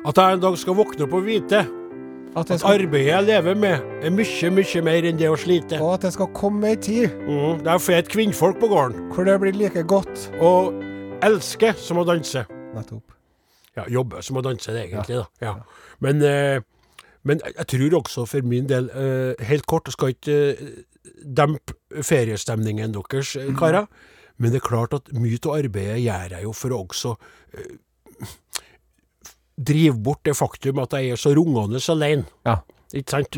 At 0.00 0.16
jeg 0.16 0.32
en 0.38 0.40
dag 0.40 0.54
skal 0.56 0.76
våkne 0.78 1.04
opp 1.04 1.14
og 1.18 1.26
vite 1.26 1.58
At 1.60 2.48
skal... 2.48 2.56
At 2.56 2.64
arbeidet 2.70 3.10
jeg 3.10 3.26
lever 3.26 3.56
med, 3.58 3.82
er 4.00 4.12
mye, 4.14 4.50
mye 4.56 4.82
mer 4.86 5.08
enn 5.10 5.18
det 5.20 5.28
å 5.28 5.36
slite. 5.36 5.80
og 5.82 5.96
at 5.98 6.06
det 6.06 6.12
skal 6.14 6.30
komme 6.36 6.70
ei 6.72 6.78
tid 6.80 7.10
Mm, 7.26 7.60
det 7.66 7.74
er 7.74 7.98
et 7.98 8.08
kvinnfolk 8.08 8.60
på 8.62 8.70
gården. 8.70 9.10
hvor 9.12 9.28
det 9.28 9.34
blir 9.42 9.58
like 9.58 9.82
godt. 9.82 10.30
å 10.40 10.72
elske 11.22 11.74
som 11.76 11.98
å 12.00 12.06
danse. 12.08 12.46
Nettopp. 12.74 13.12
Ja, 13.76 13.84
jobbe 13.88 14.22
som 14.22 14.38
å 14.40 14.42
danse, 14.42 14.72
det 14.72 14.86
egentlig, 14.88 15.20
da. 15.20 15.26
Ja. 15.42 15.54
Men, 16.00 16.22
eh, 16.22 16.60
men 17.22 17.40
jeg 17.44 17.66
tror 17.66 18.00
også 18.00 18.26
for 18.26 18.42
min 18.42 18.66
del, 18.66 18.88
eh, 18.94 19.44
helt 19.44 19.66
kort, 19.66 19.86
jeg 19.86 19.92
skal 19.92 20.14
ikke 20.14 20.38
eh, 20.56 20.82
dempe 21.24 21.74
feriestemningen 22.02 22.92
deres, 22.96 23.36
eh, 23.36 23.52
karer. 23.52 23.86
Men 24.38 24.52
det 24.52 24.62
er 24.62 24.68
klart 24.68 24.94
at 24.94 25.12
mye 25.12 25.38
av 25.44 25.58
arbeidet 25.60 26.00
gjør 26.00 26.30
jeg 26.30 26.42
jo 26.42 26.52
for 26.56 26.70
å 26.70 26.86
også 26.86 27.16
eh, 27.54 27.76
drive 29.60 29.98
bort 30.02 30.22
det 30.24 30.36
faktum 30.38 30.78
at 30.82 30.94
jeg 30.96 31.10
er 31.14 31.20
så 31.20 31.32
rungende 31.36 31.80
alene. 31.92 32.24
Ja. 32.48 32.58
Ikke 32.90 33.12
sant? 33.12 33.36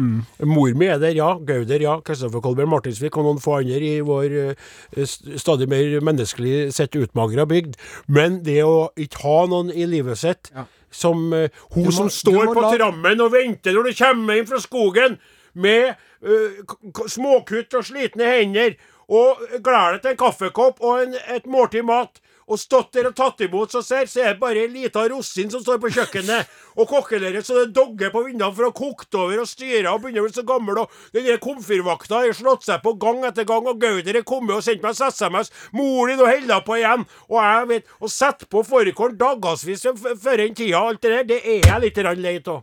Mor 0.48 0.70
mi 0.80 0.86
er 0.88 0.96
der, 1.02 1.12
ja. 1.12 1.34
Gauder, 1.44 1.82
ja. 1.84 1.98
Kristoffer 2.00 2.40
Kolberg 2.40 2.70
Martinsvik 2.72 3.18
og 3.20 3.26
noen 3.26 3.40
få 3.42 3.58
andre 3.58 3.80
i 3.84 3.98
vår 4.00 4.36
eh, 4.40 5.02
stadig 5.36 5.66
mer 5.68 5.98
menneskelig 6.00 6.70
sett 6.72 6.96
utmagra 6.96 7.44
bygd. 7.50 7.74
Men 8.08 8.38
det 8.46 8.62
å 8.64 8.86
ikke 8.96 9.20
ha 9.26 9.42
noen 9.52 9.68
i 9.74 9.84
livet 9.90 10.16
sitt 10.22 10.48
som 10.92 11.26
uh, 11.36 11.48
Hun 11.74 11.84
må- 11.84 11.92
som 11.98 12.08
står 12.12 12.48
på 12.54 12.62
la- 12.64 12.72
trammen 12.78 13.20
og 13.24 13.32
venter 13.32 13.76
når 13.76 13.90
du 13.90 13.94
kommer 14.00 14.40
inn 14.40 14.48
fra 14.48 14.60
skogen 14.64 15.18
med 15.52 15.94
k- 16.22 17.08
småkutt 17.12 17.74
og 17.76 17.84
slitne 17.84 18.24
hender, 18.28 18.76
og 19.12 19.40
gleder 19.60 19.98
deg 19.98 20.02
til 20.06 20.12
en 20.14 20.20
kaffekopp 20.20 20.80
og 20.80 21.00
en, 21.02 21.16
et 21.36 21.44
måltid 21.50 21.84
mat. 21.84 22.20
Og 22.52 22.60
stått 22.60 22.92
der 22.96 23.08
og 23.08 23.16
tatt 23.16 23.40
imot, 23.46 23.72
så 23.72 23.80
ser, 23.84 24.08
så 24.10 24.20
er 24.20 24.34
det 24.34 24.42
bare 24.42 24.66
ei 24.66 24.68
lita 24.68 25.04
rosin 25.08 25.48
som 25.52 25.62
står 25.64 25.80
på 25.80 25.92
kjøkkenet 25.94 26.50
og 26.76 26.88
kokkeleret 26.88 27.46
så 27.46 27.58
det 27.58 27.74
dogger 27.76 28.12
på 28.12 28.22
vinduene 28.26 28.52
for 28.56 28.66
å 28.66 28.70
ha 28.70 28.76
kokt 28.76 29.16
over 29.16 29.42
og 29.42 29.48
styra 29.48 29.94
og 29.94 30.02
begynner 30.04 30.24
å 30.24 30.28
bli 30.28 30.36
så 30.36 30.44
gammel. 30.48 30.82
Og 30.82 31.16
den 31.16 31.28
der 31.28 31.40
komfyrvakta 31.42 32.22
har 32.22 32.36
slått 32.36 32.66
seg 32.68 32.82
på 32.84 32.94
gang 33.00 33.24
etter 33.28 33.48
gang, 33.48 33.68
og 33.68 33.80
Gauder 33.80 34.20
er 34.20 34.26
kommet 34.28 34.56
og 34.56 34.64
sendt 34.66 34.84
meg 34.84 34.98
SMS. 34.98 35.52
Mor 35.76 36.10
din 36.10 36.20
og 36.20 36.28
holder 36.28 36.66
på 36.66 36.78
igjen. 36.80 37.08
Og 37.30 37.40
jeg 37.40 37.70
vet 37.72 37.90
Å 38.02 38.08
sette 38.10 38.48
på 38.50 38.62
fårikål 38.66 39.16
dagevis 39.18 39.84
før 39.86 40.40
den 40.40 40.54
tida, 40.58 40.80
alt 40.80 41.02
det 41.02 41.12
der, 41.12 41.26
det 41.28 41.40
er 41.42 41.66
jeg 41.68 41.82
litt 41.84 42.00
lei 42.18 42.36
av. 42.40 42.62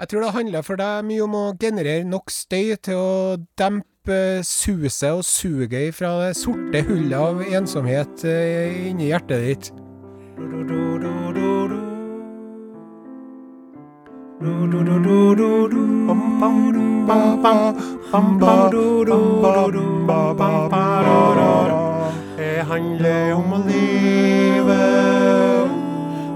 Jeg 0.00 0.08
tror 0.08 0.24
det 0.24 0.32
handler 0.32 0.64
for 0.64 0.80
deg 0.80 1.04
mye 1.04 1.24
om 1.26 1.34
å 1.36 1.44
generere 1.60 2.06
nok 2.08 2.32
støy 2.32 2.76
til 2.80 2.96
å 2.96 3.10
dempe 3.60 3.89
suset 4.46 5.12
og 5.12 5.24
suget 5.24 5.94
fra 5.94 6.10
det 6.22 6.36
sorte 6.38 6.82
hullet 6.88 7.16
av 7.18 7.42
ensomhet 7.46 8.24
eh, 8.28 8.90
inni 8.90 9.10
hjertet 9.10 9.44
ditt. 9.46 9.70
Det 22.40 22.64
handler 22.70 23.34
om 23.36 23.52
å 23.52 23.62
leve. 23.68 24.82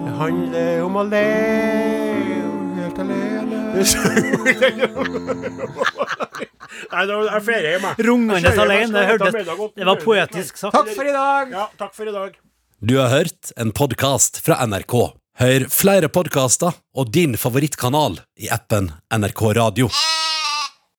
Det 0.05 0.17
handler 0.21 0.83
om 0.85 0.97
å 0.97 1.07
leve. 1.09 2.04
Nei, 6.95 7.03
det 7.09 7.15
er 7.17 7.43
ferie 7.45 7.75
hjemme. 7.75 7.91
Rungende 8.07 8.53
alene. 8.65 9.03
Det 9.75 9.87
var 9.89 9.99
poetisk 10.03 10.57
sagt. 10.61 10.75
Takk 10.77 10.91
for 10.95 11.05
i 11.09 11.15
dag! 11.15 11.53
Ja, 11.55 11.67
takk 11.81 11.95
for 11.97 12.09
i 12.09 12.15
dag. 12.15 12.37
Du 12.85 12.97
har 13.01 13.09
hørt 13.13 13.53
en 13.57 13.73
podkast 13.75 14.41
fra 14.45 14.61
NRK. 14.67 14.95
Hør 15.41 15.65
flere 15.73 16.09
podkaster 16.13 16.77
og 16.95 17.11
din 17.15 17.35
favorittkanal 17.41 18.21
i 18.39 18.51
appen 18.55 18.93
NRK 19.11 19.43
Radio. 19.59 19.89